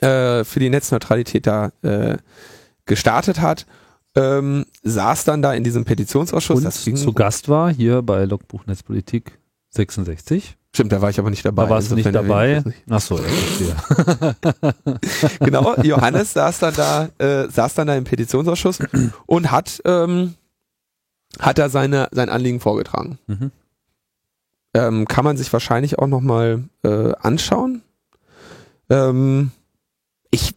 [0.00, 2.16] äh, für die Netzneutralität da äh,
[2.86, 3.66] gestartet hat,
[4.16, 6.58] ähm, saß dann da in diesem Petitionsausschuss.
[6.58, 9.38] Und Das ging, zu Gast war hier bei Logbuch Netzpolitik
[9.70, 10.56] 66.
[10.74, 11.64] stimmt, da war ich aber nicht dabei.
[11.64, 12.62] Da warst du nicht dabei.
[12.64, 12.82] nicht.
[12.88, 14.34] Ach so, ja,
[15.40, 18.78] genau, Johannes saß dann da, äh, saß dann da im Petitionsausschuss
[19.26, 20.34] und hat, ähm,
[21.38, 23.18] hat da seine, sein Anliegen vorgetragen.
[23.26, 23.50] Mhm.
[24.74, 27.82] Ähm, kann man sich wahrscheinlich auch nochmal äh, anschauen.
[28.90, 29.50] Ähm,
[30.30, 30.54] ich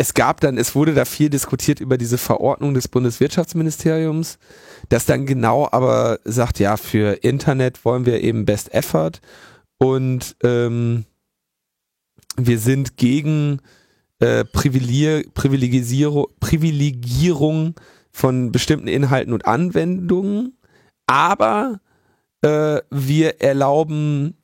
[0.00, 4.38] es gab dann, es wurde da viel diskutiert über diese Verordnung des Bundeswirtschaftsministeriums,
[4.88, 9.20] das dann genau aber sagt, ja, für Internet wollen wir eben Best Effort
[9.78, 11.04] und ähm,
[12.36, 13.60] wir sind gegen
[14.20, 17.74] äh, Privileg Privilegisierung, Privilegierung
[18.12, 20.56] von bestimmten Inhalten und Anwendungen,
[21.06, 21.80] aber
[22.42, 24.34] äh, wir erlauben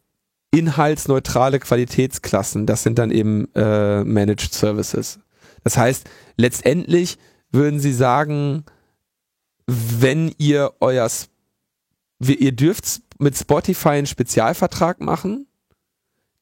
[0.51, 2.66] inhaltsneutrale Qualitätsklassen.
[2.66, 5.20] Das sind dann eben äh, Managed Services.
[5.65, 7.19] Das heißt, letztendlich
[7.51, 8.65] würden sie sagen,
[9.66, 11.09] wenn ihr euer,
[12.20, 15.47] ihr dürft mit Spotify einen Spezialvertrag machen,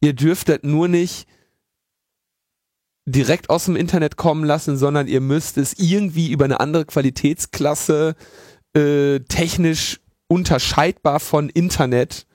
[0.01, 1.27] ihr dürftet nur nicht
[3.05, 8.15] direkt aus dem Internet kommen lassen, sondern ihr müsst es irgendwie über eine andere Qualitätsklasse
[8.74, 12.27] äh, technisch unterscheidbar von Internet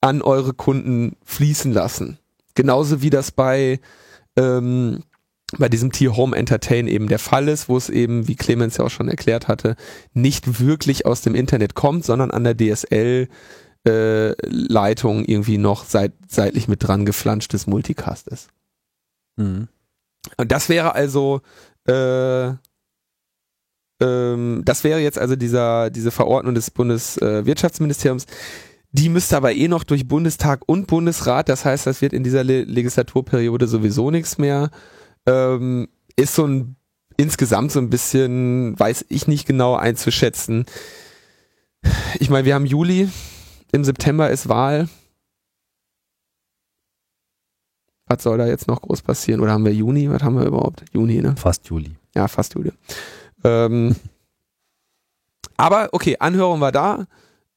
[0.00, 2.18] an eure Kunden fließen lassen.
[2.54, 3.80] Genauso wie das bei
[4.36, 5.02] ähm,
[5.58, 8.84] bei diesem Tier Home Entertain eben der Fall ist, wo es eben, wie Clemens ja
[8.84, 9.76] auch schon erklärt hatte,
[10.12, 13.28] nicht wirklich aus dem Internet kommt, sondern an der DSL
[13.86, 18.48] äh, Leitung irgendwie noch seit, seitlich mit dran geflanschtes Multicast ist.
[19.36, 19.68] Mhm.
[20.38, 21.42] Und das wäre also
[21.86, 22.54] äh,
[24.00, 28.24] ähm, das wäre jetzt also dieser, diese Verordnung des Bundeswirtschaftsministeriums.
[28.24, 28.28] Äh,
[28.92, 31.48] die müsste aber eh noch durch Bundestag und Bundesrat.
[31.48, 34.70] Das heißt, das wird in dieser Le Legislaturperiode sowieso nichts mehr.
[35.26, 36.76] Ähm, ist so ein
[37.16, 40.66] insgesamt so ein bisschen, weiß ich nicht genau einzuschätzen.
[42.18, 43.08] Ich meine, wir haben Juli,
[43.72, 44.88] im September ist Wahl.
[48.06, 49.40] Was soll da jetzt noch groß passieren?
[49.40, 50.10] Oder haben wir Juni?
[50.10, 50.84] Was haben wir überhaupt?
[50.92, 51.34] Juni, ne?
[51.36, 51.96] Fast Juli.
[52.14, 52.72] Ja, fast Juli.
[53.42, 53.96] Ähm,
[55.56, 57.06] aber okay, Anhörung war da.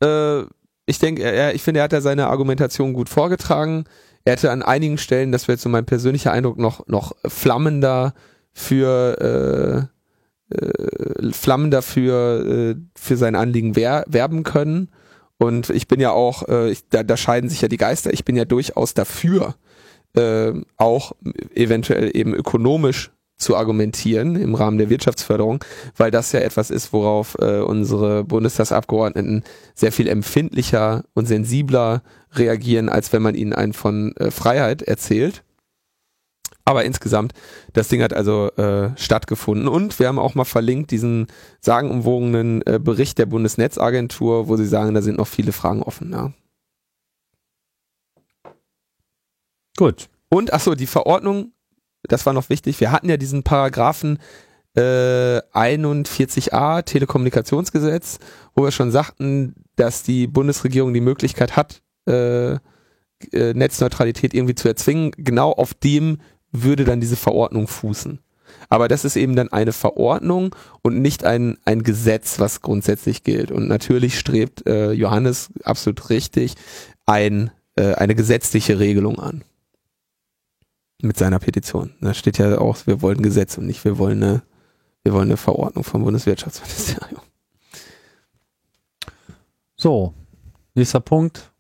[0.02, 0.44] Äh,
[0.86, 3.86] ich denke, ich finde, er hat da seine Argumentation gut vorgetragen.
[4.28, 8.14] Er hätte an einigen Stellen, das wäre jetzt so mein persönlicher Eindruck, noch, noch flammender
[8.52, 9.90] für
[10.52, 14.90] äh, äh, flammender für, äh, für sein Anliegen wer werben können.
[15.38, 18.26] Und ich bin ja auch, äh, ich, da, da scheiden sich ja die Geister, ich
[18.26, 19.56] bin ja durchaus dafür,
[20.14, 21.14] äh, auch
[21.56, 25.64] eventuell eben ökonomisch zu argumentieren im Rahmen der Wirtschaftsförderung,
[25.96, 29.44] weil das ja etwas ist, worauf äh, unsere Bundestagsabgeordneten
[29.76, 32.02] sehr viel empfindlicher und sensibler
[32.34, 35.44] reagieren, als wenn man ihnen einen von äh, Freiheit erzählt.
[36.66, 37.34] Aber insgesamt,
[37.72, 41.28] das Ding hat also äh, stattgefunden und wir haben auch mal verlinkt diesen
[41.62, 46.12] sagenumwogenen äh, Bericht der Bundesnetzagentur, wo sie sagen, da sind noch viele Fragen offen.
[46.12, 46.34] Ja.
[49.78, 50.10] Gut.
[50.30, 51.54] Und achso, die Verordnung
[52.04, 54.20] das war noch wichtig, wir hatten ja diesen Paragraphen
[54.76, 58.20] äh, 41a Telekommunikationsgesetz,
[58.56, 62.60] wo wir schon sagten, dass die Bundesregierung die Möglichkeit hat, äh, äh,
[63.32, 65.12] Netzneutralität irgendwie zu erzwingen.
[65.18, 66.20] Genau auf dem
[66.52, 68.20] würde dann diese Verordnung fußen.
[68.70, 73.52] Aber das ist eben dann eine Verordnung und nicht ein, ein Gesetz, was grundsätzlich gilt.
[73.52, 76.54] Und natürlich strebt äh, Johannes absolut richtig
[77.06, 79.44] ein, äh, eine gesetzliche Regelung an
[81.02, 81.94] mit seiner Petition.
[82.02, 84.42] Da steht ja auch, wir wollen Gesetz und nicht, wir wollen eine,
[85.04, 87.22] wir wollen eine Verordnung vom Bundeswirtschaftsministerium.
[89.76, 90.14] So,
[90.74, 91.52] nächster Punkt.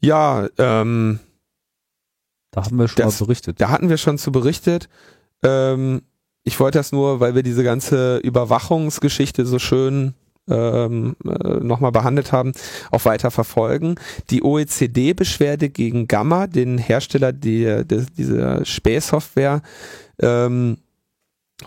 [0.00, 1.18] Ja, ähm,
[2.52, 3.60] da haben wir schon das, mal berichtet.
[3.60, 4.88] Da hatten wir schon zu berichtet.
[5.42, 6.02] Ähm,
[6.44, 10.14] ich wollte das nur, weil wir diese ganze Überwachungsgeschichte so schön
[10.48, 12.52] ähm, äh, nochmal behandelt haben,
[12.90, 13.96] auch weiter verfolgen.
[14.30, 19.62] Die OECD-Beschwerde gegen Gamma, den Hersteller die, die, dieser Spähsoftware,
[20.20, 20.78] ähm,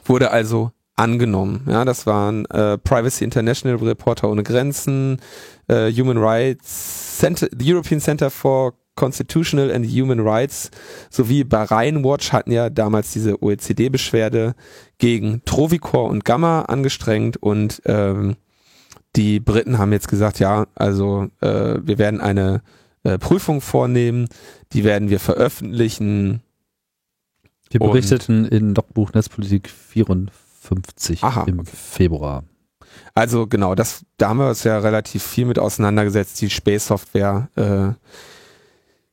[0.05, 1.65] wurde also angenommen.
[1.69, 5.21] Ja, das waren äh, Privacy International, Reporter ohne Grenzen,
[5.67, 10.71] äh, Human Rights Center, the European Center for Constitutional and Human Rights
[11.09, 14.55] sowie Bahrain Watch hatten ja damals diese OECD-Beschwerde
[14.97, 18.35] gegen Trovicor und Gamma angestrengt und ähm,
[19.17, 22.61] die Briten haben jetzt gesagt, ja, also äh, wir werden eine
[23.03, 24.27] äh, Prüfung vornehmen,
[24.73, 26.41] die werden wir veröffentlichen.
[27.73, 31.71] Die berichteten in Logbuch Netzpolitik 54 Aha, im okay.
[31.73, 32.43] Februar.
[33.13, 37.93] Also genau, das, da haben wir uns ja relativ viel mit auseinandergesetzt, die Space-Software, äh,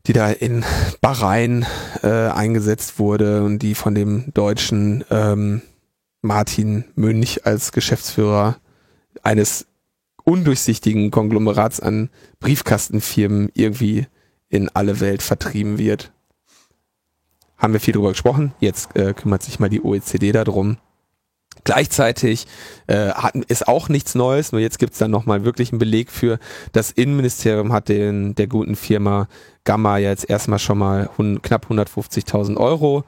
[0.07, 0.65] die da in
[1.01, 1.67] Bahrain
[2.03, 5.63] äh, eingesetzt wurde und die von dem deutschen ähm,
[6.21, 8.57] Martin Münch als Geschäftsführer
[9.23, 9.67] eines
[10.25, 12.11] undurchsichtigen Konglomerats an
[12.41, 14.07] Briefkastenfirmen irgendwie
[14.49, 16.13] in alle Welt vertrieben wird.
[17.57, 18.53] Haben wir viel drüber gesprochen.
[18.61, 20.79] Jetzt äh, kümmert sich mal die OECD darum.
[21.63, 22.47] Gleichzeitig
[22.89, 26.39] äh, hat, ist auch nichts Neues, nur jetzt gibt's dann nochmal wirklich einen Beleg für.
[26.73, 29.29] Das Innenministerium hat den der guten Firma
[29.65, 33.05] Gamma jetzt erstmal schon mal hun, knapp 150.000 Euro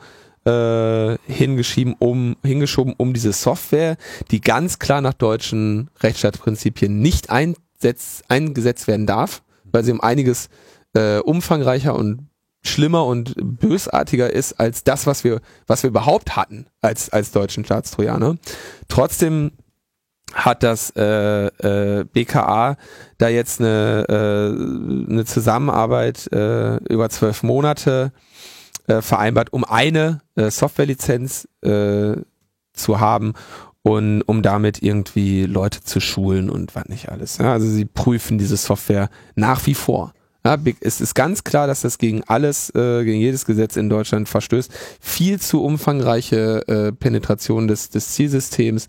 [0.47, 3.97] äh, hingeschieben, um, hingeschoben, um diese Software,
[4.31, 10.49] die ganz klar nach deutschen Rechtsstaatsprinzipien nicht einsetz, eingesetzt werden darf, weil sie um einiges
[10.95, 12.29] äh, umfangreicher und
[12.63, 17.65] schlimmer und bösartiger ist als das, was wir, was wir überhaupt hatten als, als deutschen
[17.65, 18.37] Staatstrojaner.
[18.89, 19.53] Trotzdem
[20.35, 22.77] hat das äh, äh, BKA
[23.19, 28.13] da jetzt eine, äh, eine Zusammenarbeit äh, über zwölf Monate
[28.87, 32.17] äh, vereinbart, um eine äh, Softwarelizenz äh,
[32.73, 33.35] zu haben
[33.83, 37.39] und um damit irgendwie Leute zu schulen und was nicht alles.
[37.39, 40.13] Ja, also sie prüfen diese Software nach wie vor.
[40.45, 44.29] Ja, es ist ganz klar, dass das gegen alles, äh, gegen jedes Gesetz in Deutschland
[44.29, 44.73] verstößt.
[45.01, 48.87] Viel zu umfangreiche äh, Penetration des, des Zielsystems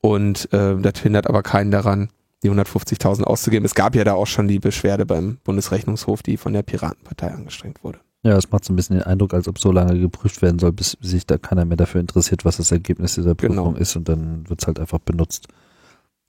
[0.00, 2.08] und äh, das hindert aber keinen daran,
[2.42, 3.64] die 150.000 auszugeben.
[3.64, 7.82] Es gab ja da auch schon die Beschwerde beim Bundesrechnungshof, die von der Piratenpartei angestrengt
[7.82, 8.00] wurde.
[8.24, 10.72] Ja, es macht so ein bisschen den Eindruck, als ob so lange geprüft werden soll,
[10.72, 13.76] bis sich da keiner mehr dafür interessiert, was das Ergebnis dieser Prüfung Genau.
[13.76, 15.46] ist und dann wird es halt einfach benutzt.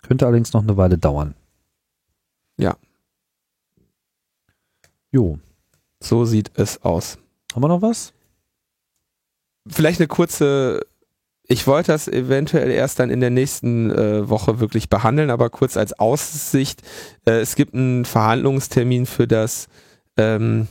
[0.04, 1.36] Könnte allerdings noch eine Weile dauern.
[2.58, 2.76] Ja.
[5.12, 5.40] Jo.
[6.02, 7.18] So sieht es aus.
[7.54, 8.12] Haben wir noch was?
[9.68, 10.82] Vielleicht eine kurze,
[11.44, 15.78] ich wollte das eventuell erst dann in der nächsten äh, Woche wirklich behandeln, aber kurz
[15.78, 16.82] als Aussicht,
[17.26, 19.68] äh, es gibt einen Verhandlungstermin für das
[20.18, 20.68] ähm,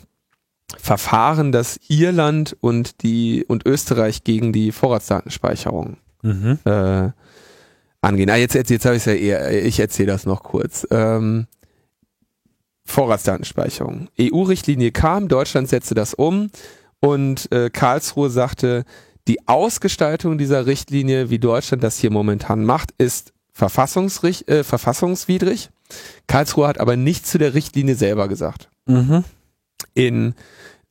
[0.79, 6.59] Verfahren, das Irland und die und Österreich gegen die Vorratsdatenspeicherung Mhm.
[6.65, 7.11] äh,
[8.01, 8.31] angehen.
[8.31, 10.87] Ah, jetzt, jetzt, jetzt habe ich es ja eher, ich erzähle das noch kurz.
[10.91, 11.47] Ähm,
[12.87, 14.09] Vorratsdatenspeicherung.
[14.21, 16.51] EU-Richtlinie kam, Deutschland setzte das um
[17.01, 18.85] und äh, Karlsruhe sagte,
[19.27, 25.71] die Ausgestaltung dieser Richtlinie, wie Deutschland das hier momentan macht, ist verfassungsrich, äh, verfassungswidrig.
[26.27, 29.25] Karlsruhe hat aber nichts zu der Richtlinie selber gesagt Mhm.
[29.95, 30.35] In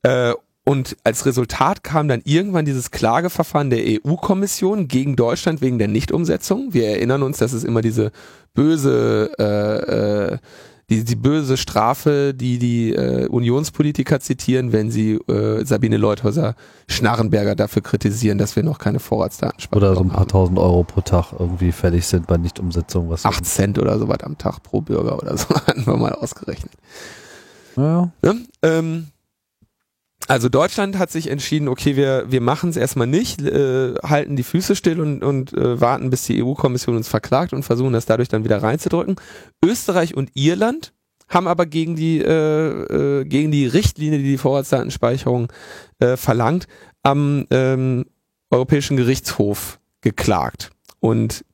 [0.02, 0.32] äh,
[0.66, 6.72] und als Resultat kam dann irgendwann dieses Klageverfahren der EU-Kommission gegen Deutschland wegen der Nichtumsetzung.
[6.72, 8.12] Wir erinnern uns, dass es immer diese
[8.54, 10.38] böse äh, äh,
[10.90, 16.56] die, die böse Strafe, die die äh, Unionspolitiker zitieren, wenn sie äh, Sabine Leuthäuser
[16.88, 20.28] Schnarrenberger dafür kritisieren, dass wir noch keine Vorratsdatenspeicherung Oder so ein paar haben.
[20.28, 23.08] tausend Euro pro Tag irgendwie fällig sind bei Nichtumsetzung.
[23.08, 26.12] Was 8 Cent oder so was am Tag pro Bürger oder so, hatten wir mal
[26.12, 26.72] ausgerechnet.
[27.76, 28.46] Ja, Ne?
[28.62, 29.06] Ähm,
[30.26, 34.42] also Deutschland hat sich entschieden, okay, wir, wir machen es erstmal nicht, äh, halten die
[34.42, 38.28] Füße still und, und äh, warten, bis die EU-Kommission uns verklagt und versuchen das dadurch
[38.28, 39.16] dann wieder reinzudrücken.
[39.62, 40.94] Österreich und Irland
[41.28, 45.52] haben aber gegen die, äh, äh, gegen die Richtlinie, die die Vorratsdatenspeicherung
[45.98, 46.68] äh, verlangt,
[47.02, 48.06] am ähm,
[48.50, 50.70] Europäischen Gerichtshof geklagt.
[51.00, 51.44] Und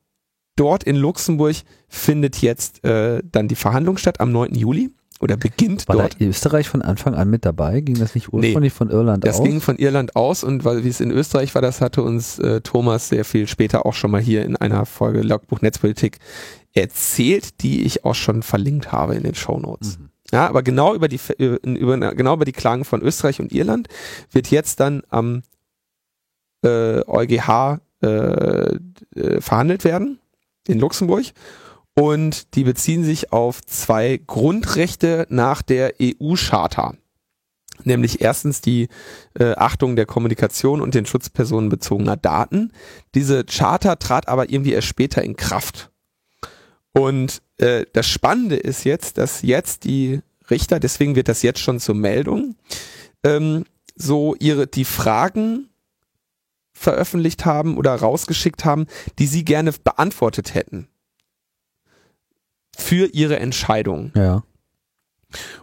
[0.55, 1.57] dort in Luxemburg
[1.89, 4.55] findet jetzt äh, dann die Verhandlung statt am 9.
[4.55, 4.91] Juli
[5.21, 6.19] oder beginnt war dort.
[6.19, 7.81] da Österreich von Anfang an mit dabei?
[7.81, 9.45] Ging das nicht ursprünglich von Irland Das aus?
[9.45, 12.61] ging von Irland aus und weil wie es in Österreich war, das hatte uns äh,
[12.61, 16.17] Thomas sehr viel später auch schon mal hier in einer Folge Logbuch Netzpolitik
[16.73, 19.99] erzählt, die ich auch schon verlinkt habe in den Shownotes.
[19.99, 20.09] Mhm.
[20.31, 23.89] Ja, aber genau über die über, über, genau über die Klagen von Österreich und Irland
[24.31, 25.43] wird jetzt dann am
[26.63, 30.19] äh, EuGH äh, äh, verhandelt werden
[30.67, 31.25] in Luxemburg
[31.95, 36.95] und die beziehen sich auf zwei Grundrechte nach der EU-Charta.
[37.83, 38.89] Nämlich erstens die
[39.37, 42.71] äh, Achtung der Kommunikation und den Schutz personenbezogener Daten.
[43.15, 45.89] Diese Charta trat aber irgendwie erst später in Kraft.
[46.93, 51.79] Und äh, das Spannende ist jetzt, dass jetzt die Richter, deswegen wird das jetzt schon
[51.79, 52.55] zur Meldung,
[53.23, 53.65] ähm,
[53.95, 55.69] so ihre die Fragen
[56.73, 58.85] veröffentlicht haben oder rausgeschickt haben,
[59.19, 60.87] die sie gerne beantwortet hätten
[62.81, 64.11] für ihre Entscheidung.
[64.15, 64.43] Ja.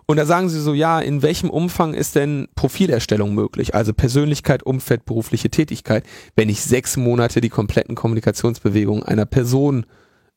[0.07, 3.75] Und da sagen sie so, ja, in welchem Umfang ist denn Profilerstellung möglich?
[3.75, 6.05] Also Persönlichkeit, Umfeld, berufliche Tätigkeit,
[6.37, 9.85] wenn ich sechs Monate die kompletten Kommunikationsbewegungen einer Person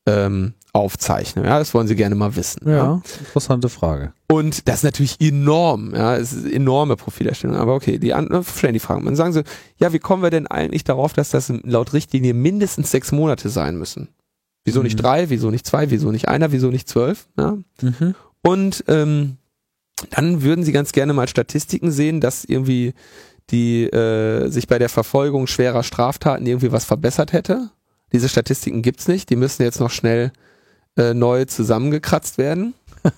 [0.06, 1.44] ähm, aufzeichne.
[1.44, 2.68] Ja, das wollen sie gerne mal wissen.
[2.68, 4.12] Ja, interessante Frage.
[4.28, 7.56] Und das ist natürlich enorm, ja, es ist enorme Profilerstellung.
[7.56, 9.04] Aber okay, die anderen stellen die Fragen.
[9.04, 9.42] Man sagen so,
[9.78, 13.76] ja, wie kommen wir denn eigentlich darauf, dass das laut Richtlinie mindestens sechs Monate sein
[13.76, 14.08] müssen?
[14.64, 15.02] Wieso nicht Mhm.
[15.02, 17.28] drei, wieso nicht zwei, wieso nicht einer, wieso nicht zwölf?
[17.38, 17.58] Ja?
[17.80, 18.14] Mhm.
[18.42, 19.36] Und ähm,
[20.10, 22.94] dann würden sie ganz gerne mal Statistiken sehen, dass irgendwie
[23.50, 27.70] die äh, sich bei der Verfolgung schwerer Straftaten irgendwie was verbessert hätte.
[28.12, 30.32] Diese Statistiken gibt's nicht, die müssen jetzt noch schnell
[30.96, 32.74] äh, neu zusammengekratzt werden.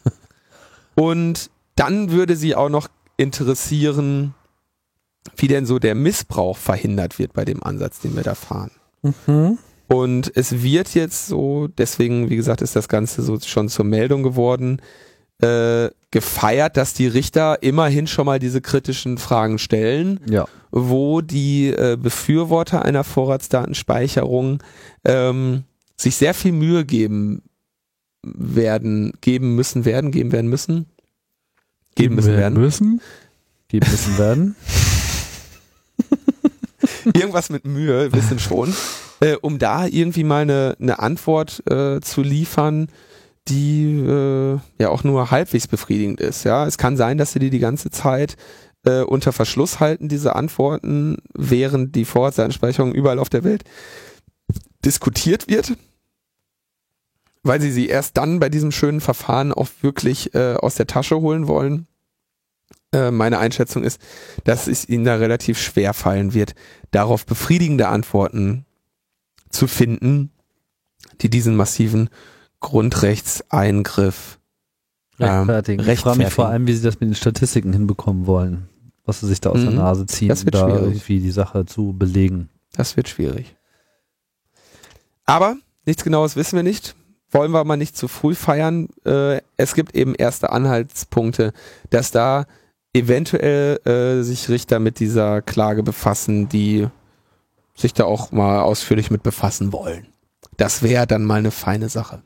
[0.94, 4.34] Und dann würde sie auch noch interessieren,
[5.36, 8.70] wie denn so der Missbrauch verhindert wird bei dem Ansatz, den wir da fahren.
[9.02, 9.58] Mhm.
[9.86, 14.22] Und es wird jetzt so, deswegen, wie gesagt, ist das Ganze so schon zur Meldung
[14.22, 14.80] geworden,
[15.42, 20.46] äh, gefeiert, dass die Richter immerhin schon mal diese kritischen Fragen stellen, Ja.
[20.70, 24.62] wo die äh, Befürworter einer Vorratsdatenspeicherung
[25.04, 25.64] ähm,
[25.96, 27.42] sich sehr viel Mühe geben
[28.22, 30.86] werden, geben müssen werden, geben werden müssen,
[31.94, 32.58] geben müssen werden.
[32.58, 33.00] müssen.
[33.68, 34.56] Geben müssen werden.
[37.04, 38.74] irgendwas mit Mühe, wissen schon,
[39.24, 42.88] äh, um da irgendwie mal eine, eine Antwort äh, zu liefern,
[43.48, 46.44] die äh, ja auch nur halbwegs befriedigend ist.
[46.44, 48.36] Ja, es kann sein, dass sie die die ganze Zeit
[48.84, 53.64] äh, unter Verschluss halten, diese Antworten, während die Vorratsdatenspeicherung überall auf der Welt
[54.84, 55.72] diskutiert wird,
[57.42, 61.18] weil sie sie erst dann bei diesem schönen Verfahren auch wirklich äh, aus der Tasche
[61.18, 61.86] holen wollen.
[62.92, 64.02] Äh, meine Einschätzung ist,
[64.44, 66.54] dass es ihnen da relativ schwer fallen wird,
[66.90, 68.66] darauf befriedigende Antworten
[69.54, 70.30] zu finden,
[71.20, 72.08] die diesen massiven
[72.60, 74.38] Grundrechtseingriff
[75.20, 75.80] ähm, Rechtfertigen.
[75.80, 76.30] Ich frage mich rechtfertigen.
[76.30, 78.68] vor allem, wie sie das mit den Statistiken hinbekommen wollen.
[79.06, 79.76] was sie sich da aus der Mhm.
[79.76, 80.82] Nase ziehen, Das um wird da schwierig.
[80.82, 82.48] irgendwie die Sache zu belegen.
[82.72, 83.54] Das wird schwierig.
[85.26, 86.94] Aber nichts Genaues wissen wir nicht.
[87.30, 88.88] Wollen wir mal nicht zu früh feiern.
[89.04, 91.52] Äh, es gibt eben erste Anhaltspunkte,
[91.90, 92.46] dass da
[92.94, 96.86] eventuell äh, sich Richter mit dieser Klage befassen, die
[97.76, 100.06] sich da auch mal ausführlich mit befassen wollen.
[100.56, 102.22] Das wäre dann mal eine feine Sache.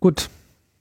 [0.00, 0.28] Gut,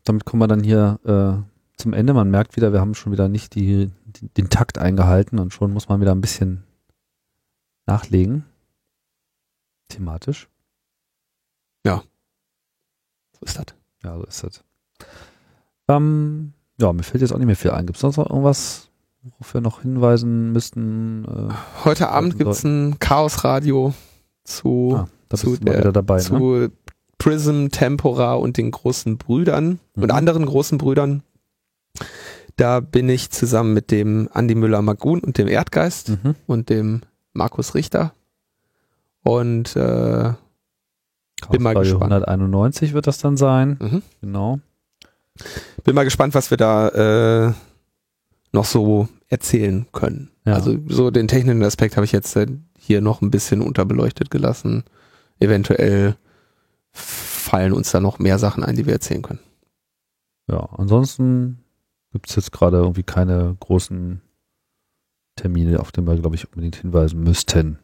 [0.04, 2.14] damit kommen wir dann hier äh, zum Ende.
[2.14, 5.74] Man merkt wieder, wir haben schon wieder nicht die, die, den Takt eingehalten und schon
[5.74, 6.64] muss man wieder ein bisschen
[7.86, 8.46] nachlegen.
[9.90, 10.50] Thematisch.
[13.40, 13.66] So ist das.
[14.04, 14.64] Ja, so ist das.
[15.88, 17.86] Ähm, ja, mir fällt jetzt auch nicht mehr viel ein.
[17.86, 18.90] Gibt es sonst noch irgendwas,
[19.26, 21.26] worauf wir noch hinweisen müssten?
[21.26, 21.54] Äh,
[21.86, 23.94] Heute Abend Sollten gibt's ein Chaosradio
[24.44, 26.18] zu, ah, zu der- dabei.
[26.18, 26.22] Ne?
[26.22, 26.70] zu
[27.18, 30.12] Prism, Tempora und den großen Brüdern und Mhm.
[30.12, 31.24] anderen großen Brüdern.
[32.58, 36.36] Da bin ich zusammen mit dem Andi Müller-Magun und dem Erdgeist Mhm.
[36.46, 37.02] und dem
[37.34, 38.14] Markus Richter.
[39.24, 40.34] Und äh,
[41.50, 42.14] Bin mal gespannt.
[42.14, 43.78] 191 wird das dann sein.
[43.82, 44.02] mhm.
[44.22, 44.60] Genau.
[45.84, 47.54] bin mal gespannt, was wir da äh,
[48.54, 50.32] noch so erzählen können.
[50.46, 50.54] Ja.
[50.54, 52.48] Also so den technischen Aspekt habe ich jetzt äh,
[52.78, 54.84] hier noch ein bisschen unterbeleuchtet gelassen.
[55.40, 56.16] Eventuell
[56.92, 59.40] fallen uns da noch mehr Sachen ein, die wir erzählen können.
[60.48, 61.60] Ja, ansonsten
[62.12, 64.22] gibt es jetzt gerade irgendwie keine großen
[65.36, 67.80] Termine, auf die wir, glaube ich, unbedingt hinweisen müssten.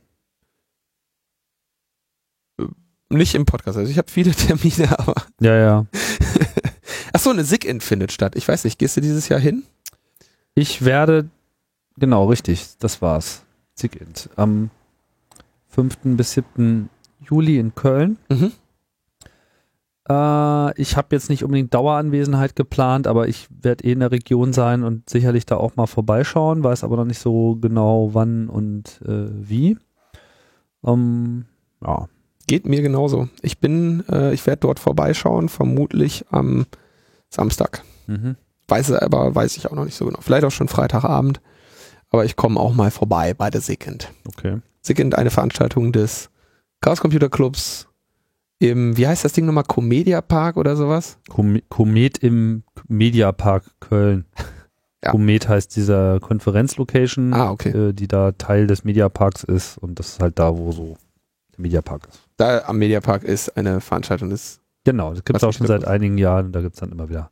[3.10, 3.78] Nicht im Podcast.
[3.78, 5.16] Also ich habe viele Termine, aber.
[5.42, 5.86] Ja, ja.
[7.14, 8.36] Ach so, eine SIG-Int findet statt.
[8.36, 9.64] Ich weiß nicht, gehst du dieses Jahr hin?
[10.56, 11.30] Ich werde,
[11.98, 13.44] genau, richtig, das war's.
[13.76, 14.30] Zigint.
[14.36, 14.70] Am
[15.70, 16.00] 5.
[16.04, 16.90] bis 7.
[17.20, 18.18] Juli in Köln.
[18.30, 18.52] Mhm.
[20.10, 24.52] Äh, ich habe jetzt nicht unbedingt Daueranwesenheit geplant, aber ich werde eh in der Region
[24.54, 29.02] sein und sicherlich da auch mal vorbeischauen, weiß aber noch nicht so genau wann und
[29.06, 29.78] äh, wie.
[30.84, 31.46] Ähm,
[31.84, 32.08] ja,
[32.52, 33.30] Geht mir genauso.
[33.42, 36.66] Ich bin, äh, ich werde dort vorbeischauen, vermutlich am
[37.30, 37.84] Samstag.
[38.08, 38.36] mhm.
[38.72, 40.20] Weiß aber, weiß ich auch noch nicht so genau.
[40.22, 41.42] Vielleicht auch schon Freitagabend.
[42.10, 44.10] Aber ich komme auch mal vorbei bei der SIG-Int.
[44.28, 44.60] okay.
[44.82, 46.30] SIG-Int, eine Veranstaltung des
[46.82, 47.88] Chaos Computer Clubs
[48.60, 51.18] im, wie heißt das Ding nochmal, Comedia Park oder sowas?
[51.30, 54.26] Kom Komet im Mediapark Köln.
[55.04, 55.12] Ja.
[55.12, 57.70] Komet heißt dieser Konferenzlocation, Ah, okay.
[57.90, 60.96] äh, die da Teil des Mediaparks ist und das ist halt da, wo so
[61.54, 62.20] der Mediapark ist.
[62.38, 66.18] Da am Mediapark ist eine Veranstaltung des Genau, das gibt es auch schon seit einigen
[66.18, 67.32] Jahren und da gibt es dann immer wieder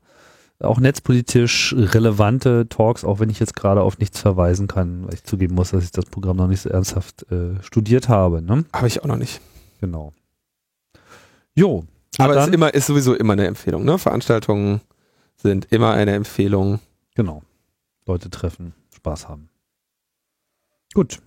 [0.62, 5.24] auch netzpolitisch relevante Talks, auch wenn ich jetzt gerade auf nichts verweisen kann, weil ich
[5.24, 8.42] zugeben muss, dass ich das Programm noch nicht so ernsthaft äh, studiert habe.
[8.42, 8.66] Ne?
[8.74, 9.40] habe ich auch noch nicht.
[9.80, 10.14] Genau.
[11.56, 11.86] Jo.
[12.18, 13.86] Aber es ist, immer, ist sowieso immer eine Empfehlung.
[13.86, 13.98] Ne?
[13.98, 14.82] Veranstaltungen
[15.38, 16.80] sind immer eine Empfehlung.
[17.16, 17.44] Genau.
[18.06, 19.50] Leute treffen, Spaß haben.
[20.94, 21.20] Gut.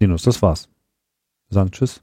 [0.00, 0.68] Linus, das war's.
[1.48, 2.02] Wir sagen Tschüss.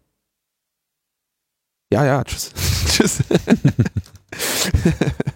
[1.92, 2.54] Ja, ja, tschüss.
[2.88, 3.24] tschüss.